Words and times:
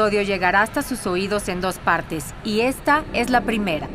episodio 0.00 0.22
llegará 0.22 0.62
hasta 0.62 0.80
sus 0.80 1.06
oídos 1.06 1.50
en 1.50 1.60
dos 1.60 1.78
partes 1.78 2.34
y 2.42 2.60
esta 2.60 3.04
es 3.12 3.28
la 3.28 3.42
primera. 3.42 3.86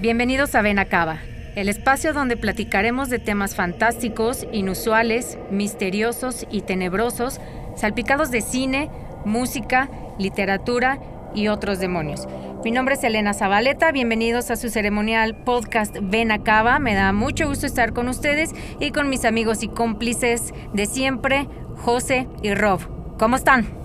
Bienvenidos 0.00 0.56
a 0.56 0.62
Venacaba, 0.62 1.18
el 1.54 1.68
espacio 1.68 2.12
donde 2.12 2.36
platicaremos 2.36 3.08
de 3.08 3.20
temas 3.20 3.54
fantásticos, 3.54 4.48
inusuales, 4.50 5.38
misteriosos 5.52 6.44
y 6.50 6.62
tenebrosos, 6.62 7.40
salpicados 7.76 8.32
de 8.32 8.40
cine, 8.40 8.90
música, 9.24 9.88
literatura 10.18 10.98
y 11.36 11.46
otros 11.46 11.78
demonios. 11.78 12.26
Mi 12.64 12.72
nombre 12.72 12.96
es 12.96 13.04
Elena 13.04 13.34
Zabaleta, 13.34 13.92
bienvenidos 13.92 14.50
a 14.50 14.56
su 14.56 14.70
ceremonial 14.70 15.36
podcast 15.36 15.94
Venacaba. 16.02 16.80
Me 16.80 16.94
da 16.94 17.12
mucho 17.12 17.46
gusto 17.46 17.64
estar 17.64 17.92
con 17.92 18.08
ustedes 18.08 18.50
y 18.80 18.90
con 18.90 19.08
mis 19.08 19.24
amigos 19.24 19.62
y 19.62 19.68
cómplices 19.68 20.52
de 20.72 20.86
siempre, 20.86 21.46
José 21.76 22.26
y 22.42 22.54
Rob. 22.54 22.80
¿Cómo 23.18 23.36
están? 23.36 23.77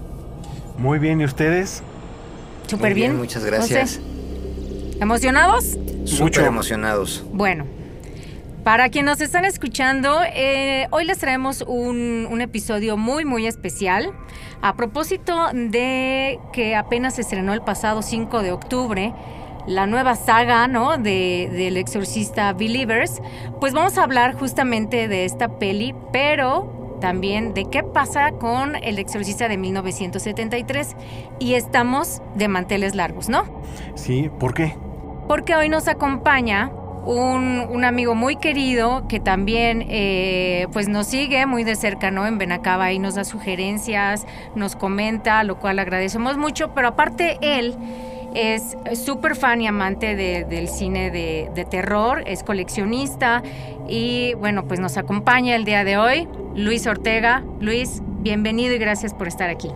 Muy 0.78 1.00
bien, 1.00 1.22
¿y 1.22 1.26
ustedes? 1.26 1.84
Súper 2.68 2.94
bien, 2.94 3.12
bien. 3.12 3.22
muchas 3.22 3.46
gracias. 3.46 3.98
José. 3.98 5.00
¿Emocionados? 5.02 5.78
Súper 6.06 6.24
Mucho. 6.24 6.46
emocionados. 6.46 7.24
Bueno, 7.32 7.66
para 8.64 8.90
quienes 8.90 9.12
nos 9.12 9.22
están 9.22 9.46
escuchando, 9.46 10.22
eh, 10.34 10.88
hoy 10.92 11.06
les 11.06 11.18
traemos 11.18 11.64
un, 11.68 12.28
un 12.30 12.42
episodio 12.42 12.98
muy, 12.98 13.26
muy 13.26 13.46
especial. 13.46 14.12
A 14.62 14.76
propósito 14.76 15.50
de 15.54 16.40
que 16.54 16.76
apenas 16.76 17.16
se 17.16 17.22
estrenó 17.22 17.54
el 17.54 17.62
pasado 17.62 18.02
5 18.02 18.42
de 18.42 18.52
octubre 18.52 19.14
la 19.68 19.86
nueva 19.88 20.16
saga, 20.16 20.68
¿no? 20.68 20.98
De, 20.98 21.50
del 21.52 21.78
exorcista 21.78 22.54
Believers, 22.54 23.22
pues 23.60 23.74
vamos 23.74 23.98
a 23.98 24.04
hablar 24.04 24.34
justamente 24.34 25.08
de 25.08 25.26
esta 25.26 25.58
peli, 25.60 25.96
pero 26.12 26.83
también 27.04 27.54
de 27.54 27.66
qué 27.66 27.84
pasa 27.84 28.32
con 28.32 28.78
el 28.78 28.98
exorcista 28.98 29.50
de 29.50 29.58
1973. 29.58 30.96
Y 31.40 31.56
estamos 31.56 32.22
de 32.36 32.48
manteles 32.48 32.96
largos, 32.96 33.28
¿no? 33.28 33.44
Sí, 33.96 34.32
¿por 34.40 34.54
qué? 34.54 34.74
porque 35.28 35.56
hoy 35.56 35.70
nos 35.70 35.88
acompaña 35.88 36.72
un, 37.06 37.66
un 37.70 37.84
amigo 37.84 38.16
muy 38.16 38.36
querido 38.38 39.08
que 39.08 39.20
también 39.20 39.86
eh, 39.90 40.68
pues 40.72 40.88
nos 40.88 41.08
sigue 41.08 41.46
muy 41.46 41.64
de 41.64 41.76
cerca 41.76 42.12
¿no? 42.12 42.26
en 42.26 42.38
Benacaba 42.38 42.92
y 42.92 43.00
nos 43.00 43.16
da 43.16 43.24
sugerencias, 43.24 44.26
nos 44.56 44.76
comenta, 44.76 45.44
lo 45.44 45.60
cual 45.60 45.80
agradecemos 45.80 46.38
mucho, 46.38 46.74
pero 46.74 46.90
aparte 46.90 47.38
él 47.42 47.76
es 48.36 48.76
súper 48.98 49.36
fan 49.36 49.62
y 49.62 49.68
amante 49.68 50.16
de- 50.16 50.46
del 50.46 50.68
cine 50.68 51.12
de, 51.12 51.50
de 51.54 51.66
terror, 51.66 52.24
es 52.26 52.44
coleccionista 52.44 53.44
y 53.88 54.34
bueno, 54.36 54.66
pues 54.68 54.80
nos 54.80 54.98
acompaña 54.98 55.56
el 55.56 55.66
día 55.66 55.84
de 55.84 55.98
hoy 55.98 56.28
Luis 56.56 56.88
Ortega. 56.88 57.44
Luis, 57.60 58.02
bienvenido 58.22 58.74
y 58.76 58.78
gracias 58.78 59.14
por 59.14 59.28
estar 59.28 59.50
aquí. 59.50 59.70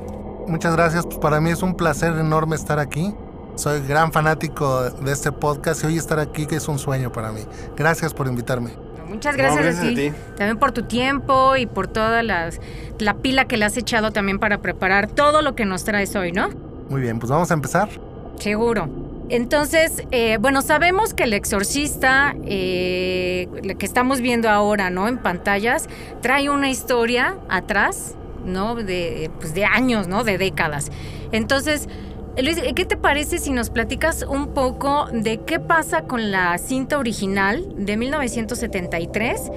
Muchas 0.47 0.75
gracias, 0.75 1.05
pues 1.05 1.17
para 1.17 1.41
mí 1.41 1.49
es 1.49 1.61
un 1.61 1.75
placer 1.75 2.13
enorme 2.17 2.55
estar 2.55 2.79
aquí. 2.79 3.13
Soy 3.55 3.81
gran 3.87 4.11
fanático 4.11 4.89
de 4.89 5.11
este 5.11 5.31
podcast 5.31 5.83
y 5.83 5.87
hoy 5.87 5.97
estar 5.97 6.19
aquí 6.19 6.45
que 6.45 6.55
es 6.57 6.67
un 6.67 6.77
sueño 6.79 7.11
para 7.11 7.31
mí. 7.31 7.41
Gracias 7.75 8.13
por 8.13 8.27
invitarme. 8.27 8.69
Muchas 9.09 9.35
No, 9.35 9.43
gracias, 9.43 9.79
a, 9.79 9.81
ti. 9.81 10.11
También 10.37 10.57
por 10.59 10.71
tu 10.73 10.83
tiempo 10.83 11.55
y 11.55 11.65
por 11.65 11.87
toda 11.87 12.21
las, 12.23 12.59
la 12.99 13.15
pila 13.15 13.45
que 13.45 13.57
le 13.57 13.65
has 13.65 13.75
echado 13.77 14.11
también 14.11 14.37
para 14.37 14.59
preparar 14.59 15.07
todo 15.07 15.41
lo 15.41 15.55
que 15.55 15.65
nos 15.65 15.83
traes 15.85 16.15
hoy, 16.15 16.31
¿no? 16.33 16.49
Muy 16.89 17.01
bien, 17.01 17.17
pues 17.19 17.29
vamos 17.31 17.49
a 17.51 17.53
empezar. 17.53 17.89
Seguro. 18.39 18.89
Entonces, 19.29 20.03
eh, 20.11 20.37
bueno, 20.39 20.61
sabemos 20.61 21.13
que 21.13 21.23
el 21.23 21.33
exorcista, 21.33 22.33
eh, 22.45 23.49
que 23.77 23.85
estamos 23.85 24.21
viendo 24.21 24.49
ahora, 24.49 24.89
¿no? 24.89 25.07
En 25.09 25.17
pantallas, 25.17 25.89
trae 26.21 26.49
una 26.49 26.69
historia 26.69 27.35
atrás, 27.49 28.15
¿no? 28.45 28.75
De, 28.75 29.29
pues 29.39 29.53
de 29.53 29.65
años, 29.65 30.07
¿no? 30.07 30.23
De 30.23 30.37
décadas. 30.37 30.91
Entonces, 31.33 31.89
Luis, 32.41 32.61
¿qué 32.73 32.85
te 32.85 32.95
parece 32.95 33.37
si 33.39 33.51
nos 33.51 33.69
platicas 33.69 34.23
un 34.23 34.53
poco 34.53 35.07
de 35.11 35.41
qué 35.41 35.59
pasa 35.59 36.03
con 36.03 36.31
la 36.31 36.57
cinta 36.57 36.97
original 36.97 37.67
de 37.75 37.97
1973? 37.97 39.51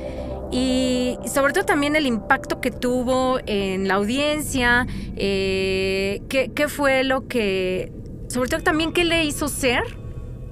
Y 0.51 1.17
sobre 1.33 1.53
todo 1.53 1.65
también 1.65 1.95
el 1.95 2.07
impacto 2.07 2.61
que 2.61 2.73
tuvo 2.73 3.39
en 3.47 3.87
la 3.87 3.95
audiencia, 3.95 4.89
eh, 5.15 6.23
qué 6.29 6.69
fue 6.69 7.05
lo 7.05 7.29
que, 7.29 7.93
sobre 8.31 8.49
todo 8.49 8.63
también 8.63 8.93
qué 8.93 9.05
le 9.05 9.25
hizo 9.25 9.49
ser 9.49 9.83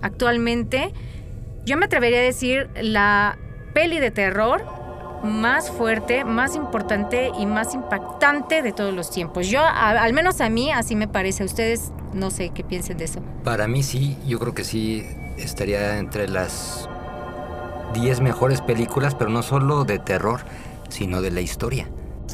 actualmente, 0.03 0.93
yo 1.65 1.77
me 1.77 1.87
atrevería 1.87 2.19
a 2.19 2.23
decir 2.23 2.69
la 2.81 3.39
peli 3.75 3.99
de 4.01 4.11
terror 4.11 4.65
más 5.23 5.71
fuerte, 5.71 6.25
más 6.25 6.55
importante 6.55 7.31
y 7.39 7.45
más 7.47 7.75
impactante 7.75 8.63
de 8.63 8.73
todos 8.73 8.95
los 8.95 9.11
tiempos. 9.11 9.49
Yo, 9.49 9.61
a- 9.63 9.91
al 10.03 10.13
menos 10.13 10.41
a 10.41 10.49
mí, 10.49 10.71
así 10.71 10.95
me 10.95 11.09
parece. 11.09 11.43
A 11.43 11.47
ustedes, 11.47 11.91
no 12.15 12.31
sé 12.31 12.51
qué 12.51 12.63
piensen 12.63 12.99
de 12.99 13.05
eso. 13.07 13.21
Para 13.45 13.67
mí 13.67 13.83
sí, 13.83 14.17
yo 14.27 14.39
creo 14.39 14.55
que 14.55 14.63
sí 14.65 15.05
estaría 15.37 15.99
entre 15.99 16.29
las 16.29 16.89
10 17.95 18.21
mejores 18.21 18.61
películas, 18.61 19.15
pero 19.17 19.31
no 19.31 19.43
solo 19.43 19.85
de 19.85 19.99
terror, 19.99 20.41
sino 20.89 21.21
de 21.21 21.31
la 21.33 21.41
historia. 21.41 21.89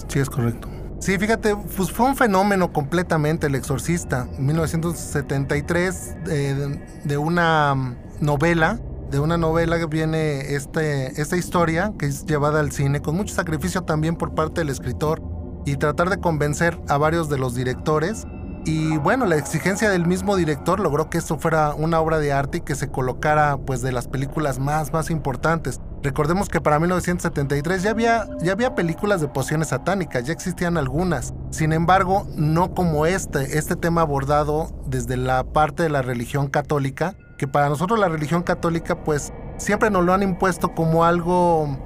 Sí, 0.08 0.18
es 0.18 0.28
correcto. 0.28 0.68
Sí, 1.04 1.18
fíjate, 1.18 1.54
pues 1.54 1.92
fue 1.92 2.06
un 2.06 2.16
fenómeno 2.16 2.72
completamente 2.72 3.48
El 3.48 3.56
Exorcista, 3.56 4.26
1973, 4.38 6.16
eh, 6.30 6.80
de, 7.04 7.18
una 7.18 7.94
novela, 8.20 8.80
de 9.10 9.20
una 9.20 9.36
novela 9.36 9.78
que 9.78 9.84
viene 9.84 10.54
este, 10.54 11.20
esta 11.20 11.36
historia 11.36 11.92
que 11.98 12.06
es 12.06 12.24
llevada 12.24 12.60
al 12.60 12.72
cine 12.72 13.02
con 13.02 13.16
mucho 13.16 13.34
sacrificio 13.34 13.82
también 13.82 14.16
por 14.16 14.34
parte 14.34 14.62
del 14.62 14.70
escritor 14.70 15.20
y 15.66 15.76
tratar 15.76 16.08
de 16.08 16.20
convencer 16.20 16.80
a 16.88 16.96
varios 16.96 17.28
de 17.28 17.36
los 17.36 17.54
directores. 17.54 18.26
Y 18.64 18.96
bueno, 18.96 19.26
la 19.26 19.36
exigencia 19.36 19.90
del 19.90 20.06
mismo 20.06 20.36
director 20.36 20.80
logró 20.80 21.10
que 21.10 21.18
esto 21.18 21.38
fuera 21.38 21.74
una 21.74 22.00
obra 22.00 22.18
de 22.18 22.32
arte 22.32 22.58
y 22.58 22.60
que 22.62 22.76
se 22.76 22.88
colocara 22.88 23.58
pues 23.58 23.82
de 23.82 23.92
las 23.92 24.08
películas 24.08 24.58
más, 24.58 24.90
más 24.90 25.10
importantes. 25.10 25.82
Recordemos 26.04 26.50
que 26.50 26.60
para 26.60 26.78
1973 26.78 27.82
ya 27.82 27.90
había, 27.90 28.28
ya 28.42 28.52
había 28.52 28.74
películas 28.74 29.22
de 29.22 29.28
pociones 29.28 29.68
satánicas, 29.68 30.24
ya 30.24 30.34
existían 30.34 30.76
algunas. 30.76 31.32
Sin 31.48 31.72
embargo, 31.72 32.26
no 32.36 32.74
como 32.74 33.06
este, 33.06 33.56
este 33.56 33.74
tema 33.74 34.02
abordado 34.02 34.68
desde 34.86 35.16
la 35.16 35.44
parte 35.44 35.82
de 35.82 35.88
la 35.88 36.02
religión 36.02 36.48
católica, 36.48 37.16
que 37.38 37.48
para 37.48 37.70
nosotros 37.70 37.98
la 37.98 38.10
religión 38.10 38.42
católica 38.42 39.02
pues 39.02 39.32
siempre 39.56 39.88
nos 39.88 40.04
lo 40.04 40.12
han 40.12 40.22
impuesto 40.22 40.74
como 40.74 41.06
algo 41.06 41.78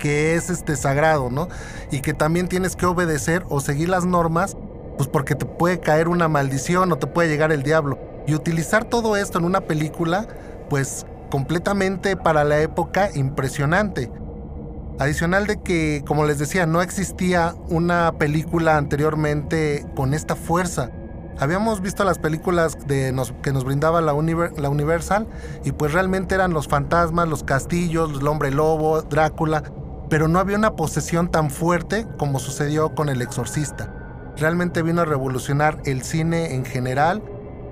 que 0.00 0.34
es 0.34 0.50
este 0.50 0.74
sagrado, 0.74 1.30
¿no? 1.30 1.46
Y 1.92 2.00
que 2.00 2.14
también 2.14 2.48
tienes 2.48 2.74
que 2.74 2.86
obedecer 2.86 3.44
o 3.48 3.60
seguir 3.60 3.88
las 3.88 4.04
normas, 4.04 4.56
pues 4.96 5.08
porque 5.08 5.36
te 5.36 5.46
puede 5.46 5.78
caer 5.78 6.08
una 6.08 6.26
maldición 6.26 6.90
o 6.90 6.96
te 6.96 7.06
puede 7.06 7.28
llegar 7.28 7.52
el 7.52 7.62
diablo. 7.62 8.00
Y 8.26 8.34
utilizar 8.34 8.84
todo 8.84 9.16
esto 9.16 9.38
en 9.38 9.44
una 9.44 9.60
película, 9.60 10.26
pues 10.68 11.06
completamente 11.32 12.14
para 12.14 12.44
la 12.44 12.60
época 12.60 13.08
impresionante. 13.14 14.12
Adicional 14.98 15.46
de 15.46 15.62
que, 15.62 16.04
como 16.06 16.26
les 16.26 16.38
decía, 16.38 16.66
no 16.66 16.82
existía 16.82 17.54
una 17.70 18.12
película 18.18 18.76
anteriormente 18.76 19.86
con 19.96 20.12
esta 20.12 20.36
fuerza. 20.36 20.90
Habíamos 21.38 21.80
visto 21.80 22.04
las 22.04 22.18
películas 22.18 22.76
de 22.86 23.12
nos- 23.12 23.32
que 23.42 23.50
nos 23.50 23.64
brindaba 23.64 24.02
la, 24.02 24.12
la 24.12 24.68
Universal 24.68 25.26
y 25.64 25.72
pues 25.72 25.94
realmente 25.94 26.34
eran 26.34 26.52
los 26.52 26.68
fantasmas, 26.68 27.26
los 27.26 27.44
castillos, 27.44 28.20
el 28.20 28.28
hombre 28.28 28.50
lobo, 28.50 29.00
Drácula, 29.00 29.62
pero 30.10 30.28
no 30.28 30.38
había 30.38 30.58
una 30.58 30.76
posesión 30.76 31.30
tan 31.30 31.50
fuerte 31.50 32.06
como 32.18 32.40
sucedió 32.40 32.94
con 32.94 33.08
El 33.08 33.22
Exorcista. 33.22 33.90
Realmente 34.36 34.82
vino 34.82 35.00
a 35.00 35.06
revolucionar 35.06 35.80
el 35.86 36.02
cine 36.02 36.54
en 36.54 36.66
general 36.66 37.22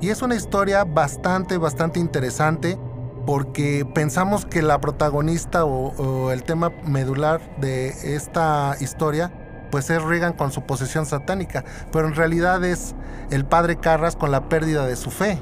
y 0.01 0.09
es 0.09 0.23
una 0.23 0.35
historia 0.35 0.85
bastante, 0.85 1.59
bastante 1.59 2.01
interesante 2.01 2.79
porque 3.26 3.87
pensamos 3.94 4.46
que 4.46 4.62
la 4.62 4.81
protagonista 4.81 5.64
o, 5.64 6.31
el 6.31 6.43
tema 6.43 6.72
medular 6.84 7.40
de 7.58 7.88
esta 8.14 8.76
historia 8.81 9.32
pues 9.70 9.88
es 9.90 10.02
Regan 10.02 10.32
con 10.32 10.50
su 10.50 10.62
posesión 10.62 11.06
satánica, 11.06 11.64
pero 11.93 12.08
en 12.08 12.17
realidad 12.17 12.64
es 12.64 12.94
el 13.31 13.44
padre 13.44 13.76
Carras 13.76 14.17
con 14.17 14.32
la 14.32 14.49
pérdida 14.49 14.84
de 14.84 14.96
su 14.96 15.12
fe. 15.12 15.38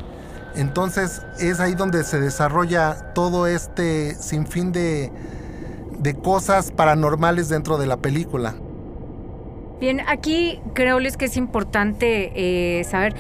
Entonces 0.55 1.23
es 1.41 1.61
ahí 1.61 1.75
donde 1.75 2.05
se 2.05 2.21
desarrolla 2.21 3.15
todo 3.15 3.47
este 3.47 4.15
sinfín 4.17 4.73
de, 4.73 5.11
de 5.99 6.15
cosas 6.15 6.73
paranormales 6.73 7.49
dentro 7.49 7.79
de 7.79 7.87
la 7.87 7.97
película. 7.97 8.55
Bien, 9.81 10.01
aquí 10.07 10.61
creo 10.75 10.99
que 11.17 11.27
es 11.27 11.37
importante 11.37 12.33
eh, 12.35 12.85
saber, 12.85 13.15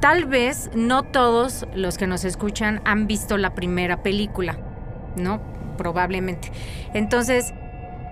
tal 0.00 0.24
vez 0.24 0.70
no 0.74 1.02
todos 1.02 1.66
los 1.74 1.98
que 1.98 2.06
nos 2.06 2.24
escuchan 2.24 2.80
han 2.84 3.06
visto 3.06 3.36
la 3.36 3.54
primera 3.54 4.02
película, 4.02 4.56
¿no? 5.16 5.40
Probablemente. 5.76 6.50
Entonces, 6.94 7.54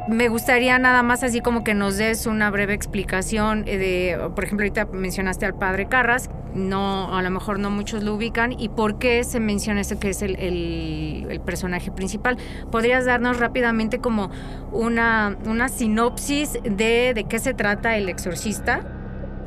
me 0.08 0.29
gustaría 0.29 0.79
nada 0.79 1.02
más 1.02 1.23
así 1.23 1.40
como 1.40 1.64
que 1.64 1.75
nos 1.75 1.99
des 1.99 2.26
una 2.26 2.50
breve 2.50 2.73
explicación 2.73 3.64
eh, 3.67 3.76
de, 3.76 4.31
por 4.35 4.44
ejemplo, 4.44 4.64
ahorita 4.64 4.87
mencionaste 4.87 5.44
al 5.44 5.55
padre 5.55 5.87
Carras, 5.87 6.31
no, 6.55 7.14
a 7.14 7.23
lo 7.23 7.31
mejor 7.31 7.58
no 7.58 7.70
muchos 7.70 8.02
lo 8.02 8.14
ubican, 8.14 8.52
y 8.58 8.70
por 8.70 8.99
qué 8.99 9.23
se 9.23 9.38
menciona 9.38 9.82
este 9.82 9.99
que 9.99 10.11
es 10.11 10.23
el, 10.23 11.41
personaje 11.44 11.91
principal. 11.91 12.37
¿Podrías 12.70 13.05
darnos 13.05 13.38
rápidamente 13.38 13.99
como 13.99 14.31
una, 14.73 15.37
una 15.46 15.69
sinopsis 15.69 16.58
de, 16.64 17.12
de 17.14 17.25
qué 17.29 17.38
se 17.38 17.55
trata 17.55 17.96
el 17.96 18.08
exorcista? 18.08 18.98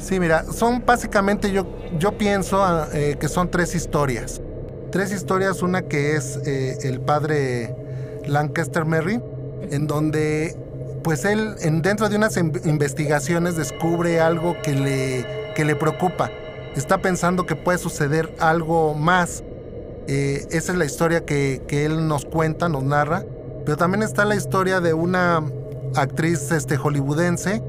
Sí, 0.02 0.20
mira, 0.20 0.46
son 0.52 0.84
básicamente 0.86 1.52
yo, 1.52 1.66
yo 2.00 2.18
pienso 2.18 2.64
ah, 2.64 2.88
eh, 2.94 3.18
que 3.20 3.28
son 3.28 3.50
tres 3.52 3.76
historias. 3.76 4.42
Tres 4.92 5.12
historias, 5.14 5.62
una 5.62 5.84
que 5.84 6.16
es 6.16 6.38
eh, 6.46 6.80
el 6.84 7.00
padre 7.00 7.76
Lancaster 8.28 8.84
Merry, 8.84 9.22
en 9.70 9.88
donde 9.88 10.56
pues 11.04 11.24
él 11.26 11.56
en, 11.62 11.82
dentro 11.82 12.10
de 12.10 12.18
unas 12.18 12.36
in- 12.38 12.52
investigaciones 12.66 13.56
descubre 13.56 14.20
algo 14.20 14.56
que 14.62 14.74
le, 14.76 15.26
que 15.56 15.66
le 15.66 15.76
preocupa. 15.76 16.30
Está 16.76 16.98
pensando 16.98 17.46
que 17.46 17.56
puede 17.56 17.78
suceder 17.78 18.34
algo 18.40 18.94
más. 18.94 19.44
Eh, 20.08 20.46
esa 20.52 20.72
es 20.74 20.78
la 20.78 20.86
historia 20.86 21.26
que, 21.26 21.62
que 21.68 21.86
él 21.86 22.08
nos 22.08 22.26
cuenta, 22.26 22.70
nos 22.70 22.84
narra. 22.84 23.24
Pero 23.66 23.78
también 23.78 24.04
está 24.04 24.26
la 24.26 24.36
historia 24.36 24.82
de 24.82 24.94
una 24.94 25.42
actriz 25.96 26.52
este, 26.52 26.78
hollywoodense 26.78 27.62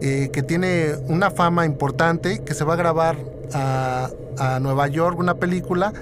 eh, 0.00 0.30
que 0.32 0.42
tiene 0.42 0.94
una 1.08 1.30
fama 1.30 1.66
importante, 1.66 2.40
que 2.40 2.54
se 2.54 2.64
va 2.64 2.74
a 2.74 2.76
grabar 2.76 3.16
a, 3.52 4.10
a 4.38 4.60
Nueva 4.60 4.88
York 4.88 5.18
una 5.18 5.34
película 5.34 5.92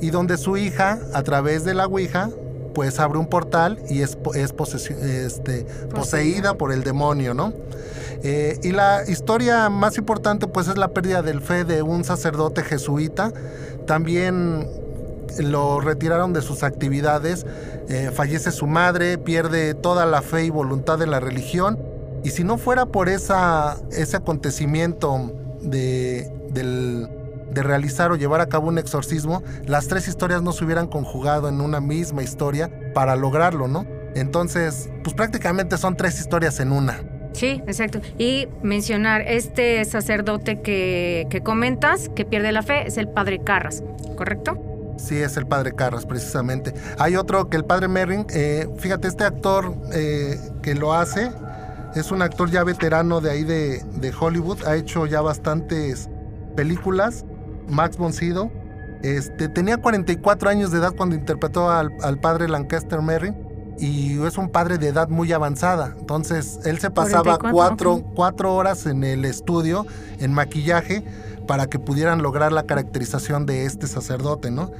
y 0.00 0.10
donde 0.10 0.36
su 0.36 0.56
hija, 0.56 0.98
a 1.12 1.22
través 1.22 1.64
de 1.64 1.74
la 1.74 1.86
Ouija, 1.86 2.30
pues 2.74 2.98
abre 2.98 3.18
un 3.18 3.26
portal 3.26 3.78
y 3.88 4.02
es, 4.02 4.16
este, 4.34 5.66
poseída 5.94 6.54
por 6.54 6.72
el 6.72 6.82
demonio, 6.82 7.34
¿no? 7.34 7.52
Eh, 8.24 8.58
y 8.62 8.70
la 8.72 9.02
historia 9.08 9.68
más 9.68 9.98
importante 9.98 10.46
pues 10.46 10.68
es 10.68 10.78
la 10.78 10.88
pérdida 10.88 11.22
del 11.22 11.40
fe 11.40 11.64
de 11.64 11.82
un 11.82 12.04
sacerdote 12.04 12.62
jesuita. 12.62 13.32
También 13.86 14.68
lo 15.38 15.80
retiraron 15.80 16.32
de 16.32 16.42
sus 16.42 16.62
actividades, 16.62 17.46
eh, 17.88 18.10
fallece 18.14 18.52
su 18.52 18.66
madre, 18.66 19.18
pierde 19.18 19.74
toda 19.74 20.06
la 20.06 20.22
fe 20.22 20.44
y 20.44 20.50
voluntad 20.50 20.98
de 20.98 21.06
la 21.06 21.20
religión. 21.20 21.78
Y 22.24 22.30
si 22.30 22.44
no 22.44 22.58
fuera 22.58 22.86
por 22.86 23.08
esa, 23.08 23.76
ese 23.90 24.16
acontecimiento 24.16 25.32
de, 25.60 26.30
del- 26.50 27.08
de 27.52 27.62
realizar 27.62 28.10
o 28.12 28.16
llevar 28.16 28.40
a 28.40 28.46
cabo 28.48 28.68
un 28.68 28.78
exorcismo, 28.78 29.42
las 29.66 29.86
tres 29.88 30.08
historias 30.08 30.40
no 30.42 30.52
se 30.52 30.64
hubieran 30.64 30.86
conjugado 30.86 31.48
en 31.48 31.60
una 31.60 31.80
misma 31.80 32.22
historia 32.22 32.70
para 32.94 33.14
lograrlo, 33.16 33.68
¿no? 33.68 33.84
Entonces, 34.14 34.88
pues 35.04 35.14
prácticamente 35.14 35.76
son 35.76 35.96
tres 35.96 36.18
historias 36.18 36.60
en 36.60 36.72
una. 36.72 37.00
Sí, 37.32 37.62
exacto. 37.66 38.00
Y 38.18 38.46
mencionar, 38.62 39.22
este 39.22 39.84
sacerdote 39.84 40.60
que, 40.60 41.26
que 41.30 41.40
comentas, 41.42 42.08
que 42.14 42.24
pierde 42.24 42.52
la 42.52 42.62
fe, 42.62 42.86
es 42.86 42.96
el 42.98 43.08
padre 43.08 43.40
Carras, 43.42 43.82
¿correcto? 44.16 44.58
Sí, 44.98 45.16
es 45.18 45.36
el 45.36 45.46
padre 45.46 45.72
Carras, 45.72 46.04
precisamente. 46.06 46.72
Hay 46.98 47.16
otro 47.16 47.48
que 47.48 47.56
el 47.56 47.64
padre 47.64 47.88
Merrin, 47.88 48.26
eh, 48.30 48.68
fíjate, 48.78 49.08
este 49.08 49.24
actor 49.24 49.74
eh, 49.92 50.38
que 50.62 50.74
lo 50.74 50.92
hace 50.94 51.30
es 51.94 52.10
un 52.10 52.22
actor 52.22 52.50
ya 52.50 52.64
veterano 52.64 53.20
de 53.20 53.30
ahí 53.30 53.44
de, 53.44 53.82
de 53.94 54.12
Hollywood, 54.18 54.64
ha 54.66 54.76
hecho 54.76 55.06
ya 55.06 55.20
bastantes 55.20 56.08
películas. 56.56 57.24
Max 57.68 57.96
von 57.96 58.12
Sydow, 58.12 58.50
este, 59.02 59.48
tenía 59.48 59.76
44 59.78 60.50
años 60.50 60.72
de 60.72 60.78
edad 60.78 60.94
cuando 60.96 61.14
interpretó 61.14 61.70
al, 61.70 61.92
al 62.02 62.18
padre 62.18 62.48
Lancaster 62.48 63.00
Merrin 63.00 63.34
y 63.78 64.20
es 64.24 64.38
un 64.38 64.48
padre 64.48 64.78
de 64.78 64.88
edad 64.88 65.08
muy 65.08 65.32
avanzada. 65.32 65.94
Entonces, 65.98 66.60
él 66.64 66.78
se 66.78 66.90
pasaba 66.90 67.38
44, 67.38 67.52
cuatro, 67.52 68.14
cuatro 68.14 68.54
horas 68.54 68.86
en 68.86 69.02
el 69.04 69.24
estudio, 69.24 69.86
en 70.18 70.32
maquillaje, 70.32 71.04
para 71.46 71.66
que 71.66 71.78
pudieran 71.78 72.22
lograr 72.22 72.52
la 72.52 72.64
caracterización 72.64 73.46
de 73.46 73.66
este 73.66 73.86
sacerdote, 73.86 74.50
¿no? 74.50 74.70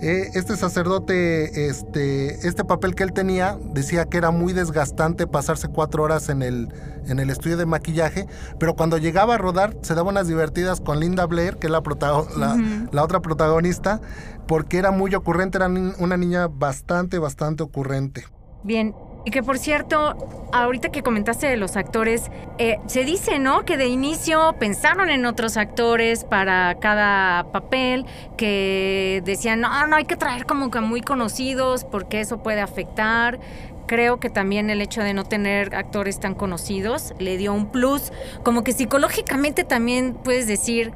Eh, 0.00 0.30
este 0.34 0.56
sacerdote, 0.56 1.68
este, 1.68 2.46
este 2.46 2.64
papel 2.64 2.94
que 2.94 3.02
él 3.04 3.12
tenía, 3.12 3.58
decía 3.72 4.04
que 4.06 4.16
era 4.18 4.30
muy 4.30 4.52
desgastante 4.52 5.26
pasarse 5.26 5.68
cuatro 5.68 6.02
horas 6.02 6.28
en 6.28 6.42
el, 6.42 6.68
en 7.06 7.18
el 7.18 7.30
estudio 7.30 7.56
de 7.56 7.66
maquillaje, 7.66 8.26
pero 8.58 8.74
cuando 8.74 8.98
llegaba 8.98 9.34
a 9.34 9.38
rodar 9.38 9.76
se 9.82 9.94
daba 9.94 10.10
unas 10.10 10.26
divertidas 10.28 10.80
con 10.80 11.00
Linda 11.00 11.26
Blair, 11.26 11.56
que 11.56 11.68
es 11.68 11.70
la, 11.70 11.82
protago- 11.82 12.28
la, 12.36 13.02
otra 13.02 13.20
protagonista, 13.20 14.00
porque 14.46 14.78
era 14.78 14.90
muy 14.90 15.14
ocurrente, 15.14 15.58
era 15.58 15.68
una 15.68 16.16
niña 16.16 16.48
bastante, 16.48 17.18
bastante 17.18 17.62
ocurrente. 17.62 18.24
Bien. 18.62 18.94
Y 19.24 19.30
que 19.30 19.42
por 19.42 19.58
cierto, 19.58 20.16
ahorita 20.52 20.90
que 20.90 21.02
comentaste 21.02 21.46
de 21.46 21.56
los 21.56 21.76
actores, 21.76 22.30
eh, 22.58 22.78
se 22.86 23.04
dice, 23.04 23.38
¿no? 23.38 23.64
Que 23.64 23.78
de 23.78 23.86
inicio 23.86 24.54
pensaron 24.58 25.08
en 25.08 25.24
otros 25.24 25.56
actores 25.56 26.24
para 26.24 26.74
cada 26.78 27.44
papel, 27.44 28.04
que 28.36 29.22
decían, 29.24 29.60
no, 29.60 29.86
no 29.86 29.96
hay 29.96 30.04
que 30.04 30.16
traer 30.16 30.44
como 30.44 30.70
que 30.70 30.80
muy 30.80 31.00
conocidos 31.00 31.84
porque 31.84 32.20
eso 32.20 32.42
puede 32.42 32.60
afectar. 32.60 33.40
Creo 33.86 34.20
que 34.20 34.28
también 34.28 34.68
el 34.70 34.80
hecho 34.82 35.02
de 35.02 35.14
no 35.14 35.24
tener 35.24 35.74
actores 35.74 36.20
tan 36.20 36.34
conocidos 36.34 37.14
le 37.18 37.36
dio 37.38 37.52
un 37.54 37.66
plus, 37.66 38.12
como 38.42 38.62
que 38.62 38.72
psicológicamente 38.72 39.64
también 39.64 40.14
puedes 40.14 40.46
decir, 40.46 40.92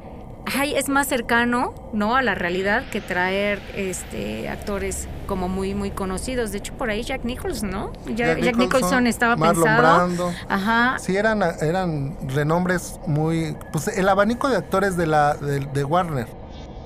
ay, 0.47 0.75
es 0.75 0.89
más 0.89 1.07
cercano, 1.09 1.75
¿no? 1.93 2.17
A 2.17 2.23
la 2.23 2.35
realidad 2.35 2.85
que 2.91 3.01
traer 3.01 3.61
este 3.77 4.49
actores 4.49 5.09
como 5.27 5.49
muy, 5.49 5.75
muy 5.75 5.91
conocidos. 5.91 6.53
De 6.53 6.59
hecho, 6.59 6.73
por 6.75 6.91
ahí 6.91 7.03
Jack 7.03 7.25
Nicholson, 7.25 7.71
¿no? 7.71 7.93
Ya- 8.15 8.39
Jack, 8.39 8.57
Nicholson, 8.57 9.07
estaba 9.07 9.37
Marlon 9.37 9.65
pensado. 9.65 9.97
Brando. 9.99 10.33
Ajá. 10.49 10.99
Sí, 10.99 11.17
eran, 11.17 11.43
eran 11.61 12.17
renombres 12.29 12.99
muy... 13.07 13.57
Pues 13.73 13.89
el 13.89 14.09
abanico 14.09 14.49
de 14.49 14.57
actores 14.57 14.97
de, 14.97 15.07
la, 15.07 15.35
de, 15.35 15.61
de 15.61 15.85
Warner 15.85 16.27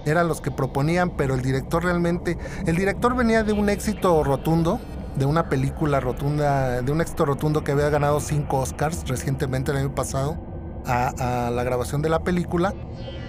eran 0.05 0.27
los 0.27 0.41
que 0.41 0.51
proponían, 0.51 1.11
pero 1.11 1.35
el 1.35 1.43
director 1.43 1.85
realmente... 1.85 2.37
El 2.67 2.75
director 2.77 3.15
venía 3.15 3.45
de 3.45 3.53
un 3.53 3.69
éxito 3.69 4.25
rotundo, 4.25 4.81
de 5.15 5.27
una 5.27 5.49
película 5.49 6.01
rotunda, 6.01 6.83
de 6.83 6.91
un 6.91 7.01
éxito 7.01 7.25
rotundo 7.25 7.63
que 7.63 7.71
había 7.73 7.89
ganado 7.91 8.19
cinco 8.19 8.59
Oscars 8.59 9.07
recientemente 9.07 9.71
el 9.71 9.77
año 9.77 9.95
pasado 9.95 10.37
a, 10.85 11.47
a 11.47 11.51
la 11.53 11.63
grabación 11.63 12.03
de 12.03 12.09
la 12.09 12.21
película. 12.25 12.75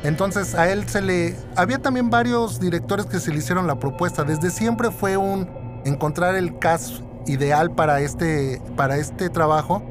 Entonces 0.03 0.55
a 0.55 0.69
él 0.71 0.87
se 0.87 1.01
le... 1.01 1.35
Había 1.55 1.79
también 1.81 2.09
varios 2.09 2.59
directores 2.59 3.05
que 3.05 3.19
se 3.19 3.31
le 3.31 3.37
hicieron 3.37 3.67
la 3.67 3.79
propuesta. 3.79 4.23
Desde 4.23 4.49
siempre 4.51 4.91
fue 4.91 5.17
un 5.17 5.49
encontrar 5.85 6.35
el 6.35 6.59
cast 6.59 6.95
ideal 7.25 7.71
para 7.71 8.01
este, 8.01 8.61
para 8.75 8.97
este 8.97 9.29
trabajo. 9.29 9.81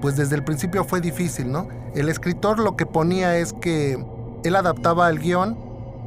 Pues 0.00 0.16
desde 0.16 0.34
el 0.36 0.44
principio 0.44 0.84
fue 0.84 1.00
difícil, 1.00 1.52
¿no? 1.52 1.68
El 1.94 2.08
escritor 2.08 2.58
lo 2.58 2.74
que 2.76 2.86
ponía 2.86 3.36
es 3.36 3.52
que 3.52 4.02
él 4.44 4.56
adaptaba 4.56 5.08
el 5.10 5.18
guion, 5.18 5.58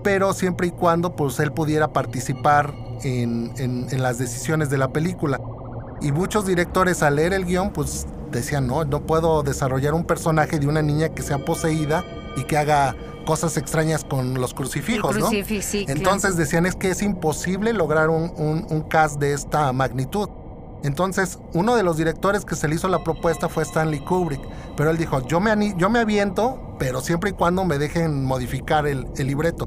pero 0.03 0.33
siempre 0.33 0.67
y 0.67 0.71
cuando 0.71 1.15
pues 1.15 1.39
él 1.39 1.51
pudiera 1.51 1.93
participar 1.93 2.73
en, 3.03 3.51
en- 3.57 3.87
en 3.91 4.01
las 4.03 4.17
decisiones 4.17 4.69
de 4.69 4.77
la 4.77 4.89
película. 4.91 5.39
Y 6.01 6.11
muchos 6.11 6.45
directores 6.45 7.03
al 7.03 7.15
leer 7.17 7.33
el 7.33 7.45
guion 7.45 7.71
pues 7.71 8.07
decían, 8.31 8.65
no, 8.67 8.83
no 8.83 9.01
puedo 9.05 9.43
desarrollar 9.43 9.93
un 9.93 10.03
personaje 10.05 10.59
de 10.59 10.67
una 10.67 10.81
niña 10.81 11.09
que 11.09 11.21
sea 11.21 11.37
poseída 11.37 12.03
y 12.35 12.43
que 12.45 12.57
haga 12.57 12.95
cosas 13.25 13.57
extrañas 13.57 14.03
con 14.03 14.35
los 14.39 14.53
crucifijos, 14.53 15.15
¿no? 15.17 15.27
Crucifix, 15.27 15.65
sí, 15.65 15.85
claro. 15.85 15.99
Entonces 15.99 16.37
decían 16.37 16.65
es 16.65 16.75
que 16.75 16.89
es 16.91 17.01
imposible 17.01 17.73
lograr 17.73 18.09
un, 18.09 18.31
un- 18.37 18.65
un 18.69 18.81
cast 18.81 19.19
de 19.19 19.33
esta 19.33 19.71
magnitud. 19.73 20.29
Entonces, 20.83 21.39
uno 21.53 21.75
de 21.75 21.83
los 21.83 21.95
directores 21.95 22.43
que 22.43 22.55
se 22.55 22.67
le 22.67 22.75
hizo 22.75 22.89
la 22.89 23.03
propuesta 23.05 23.47
fue 23.47 23.63
Stanley 23.63 24.01
Kubrick, 24.01 24.41
pero 24.75 24.89
él 24.89 24.97
dijo, 24.97 25.25
yo 25.25 25.39
me, 25.39 25.73
yo 25.77 25.89
me 25.89 25.99
aviento, 25.99 26.75
pero 26.77 26.99
siempre 26.99 27.29
y 27.29 27.33
cuando 27.33 27.63
me 27.63 27.77
dejen 27.77 28.25
modificar 28.25 28.85
el, 28.85 29.07
el 29.15 29.27
libreto. 29.27 29.65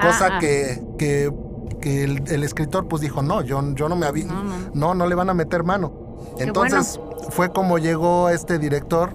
Cosa 0.00 0.26
Ah, 0.26 0.30
ah. 0.34 0.38
que, 0.40 0.82
que, 0.98 1.32
que 1.80 2.02
el, 2.04 2.22
el 2.26 2.42
escritor 2.42 2.88
pues 2.88 3.00
dijo, 3.00 3.22
no, 3.22 3.42
yo, 3.42 3.62
yo 3.76 3.88
no 3.88 3.94
me 3.94 4.06
aviento, 4.06 4.34
No, 4.34 4.42
no. 4.42 4.70
no, 4.74 4.94
no 4.94 5.06
le 5.06 5.14
van 5.14 5.30
a 5.30 5.34
meter 5.34 5.62
mano. 5.62 5.92
Qué 6.36 6.42
Entonces 6.42 6.98
fue 7.30 7.52
como 7.52 7.78
llegó 7.78 8.28
este 8.28 8.58
director, 8.58 9.14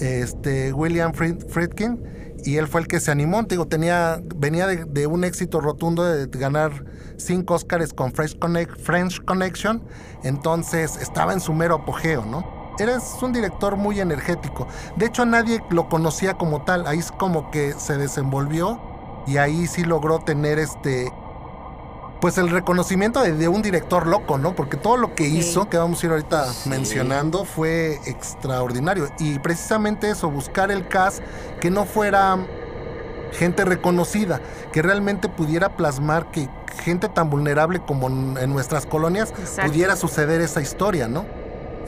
este 0.00 0.72
William 0.72 1.12
Fried- 1.12 1.46
Friedkin, 1.48 2.02
y 2.44 2.56
él 2.56 2.66
fue 2.68 2.80
el 2.80 2.86
que 2.86 3.00
se 3.00 3.10
animó. 3.10 3.42
Digo, 3.44 3.66
tenía, 3.66 4.20
venía 4.36 4.66
de, 4.66 4.84
de 4.84 5.06
un 5.06 5.24
éxito 5.24 5.60
rotundo 5.60 6.04
de 6.04 6.26
ganar 6.38 6.84
cinco 7.16 7.54
Oscars 7.54 7.92
con 7.92 8.12
French, 8.12 8.38
Connect- 8.38 8.76
French 8.78 9.24
Connection, 9.24 9.82
entonces 10.24 10.96
estaba 10.96 11.32
en 11.32 11.40
su 11.40 11.52
mero 11.52 11.76
apogeo, 11.76 12.24
¿no? 12.24 12.62
Eres 12.78 13.02
un 13.22 13.32
director 13.32 13.76
muy 13.76 14.00
energético. 14.00 14.66
De 14.96 15.06
hecho, 15.06 15.26
nadie 15.26 15.62
lo 15.70 15.88
conocía 15.88 16.34
como 16.34 16.64
tal. 16.64 16.86
Ahí 16.86 16.98
es 16.98 17.12
como 17.12 17.50
que 17.50 17.74
se 17.74 17.98
desenvolvió 17.98 18.80
y 19.26 19.36
ahí 19.36 19.66
sí 19.66 19.84
logró 19.84 20.20
tener 20.20 20.58
este 20.58 21.12
pues 22.22 22.38
el 22.38 22.50
reconocimiento 22.50 23.20
de, 23.20 23.32
de 23.32 23.48
un 23.48 23.62
director 23.62 24.06
loco, 24.06 24.38
¿no? 24.38 24.54
Porque 24.54 24.76
todo 24.76 24.96
lo 24.96 25.12
que 25.12 25.24
Sí. 25.24 25.38
hizo, 25.38 25.68
que 25.68 25.76
vamos 25.76 26.00
a 26.00 26.06
ir 26.06 26.12
ahorita 26.12 26.52
Sí. 26.52 26.68
mencionando, 26.68 27.44
fue 27.44 27.98
extraordinario. 28.06 29.08
Y 29.18 29.40
precisamente 29.40 30.08
eso, 30.08 30.30
buscar 30.30 30.70
el 30.70 30.86
cast 30.86 31.20
que 31.60 31.68
no 31.68 31.84
fuera 31.84 32.38
gente 33.32 33.64
reconocida, 33.64 34.40
que 34.72 34.82
realmente 34.82 35.28
pudiera 35.28 35.76
plasmar 35.76 36.30
que 36.30 36.48
gente 36.84 37.08
tan 37.08 37.28
vulnerable 37.28 37.80
como 37.84 38.06
en, 38.06 38.52
nuestras 38.52 38.86
colonias 38.86 39.30
Exacto. 39.36 39.72
pudiera 39.72 39.96
suceder 39.96 40.40
esa 40.42 40.62
historia, 40.62 41.08
¿no? 41.08 41.26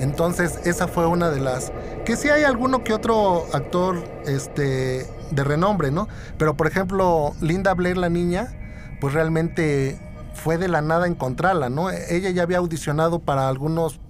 Entonces, 0.01 0.59
esa 0.65 0.89
fue 0.89 1.07
una 1.07 1.31
de 1.31 1.39
las. 1.39 1.71
Que 2.05 2.17
sí 2.17 2.29
hay 2.29 2.43
alguno 2.43 2.83
que 2.83 2.93
otro 2.93 3.47
actor 3.53 4.03
este, 4.27 5.07
de 5.31 5.45
renombre, 5.45 5.93
¿no? 5.93 6.09
Pero, 6.39 6.57
por 6.57 6.67
ejemplo, 6.67 7.35
Linda 7.41 7.73
Blair, 7.75 7.97
la 7.97 8.09
niña, 8.09 8.53
pues 9.01 9.15
realmente 9.15 9.97
fue 10.35 10.59
de 10.59 10.69
la 10.69 10.81
nada 10.83 11.07
encontrarla, 11.07 11.69
¿no? 11.71 11.91
Ella 11.91 12.31
ya 12.31 12.43
había 12.43 12.59
audicionado 12.59 13.19
para 13.21 13.49
algunos 13.49 14.01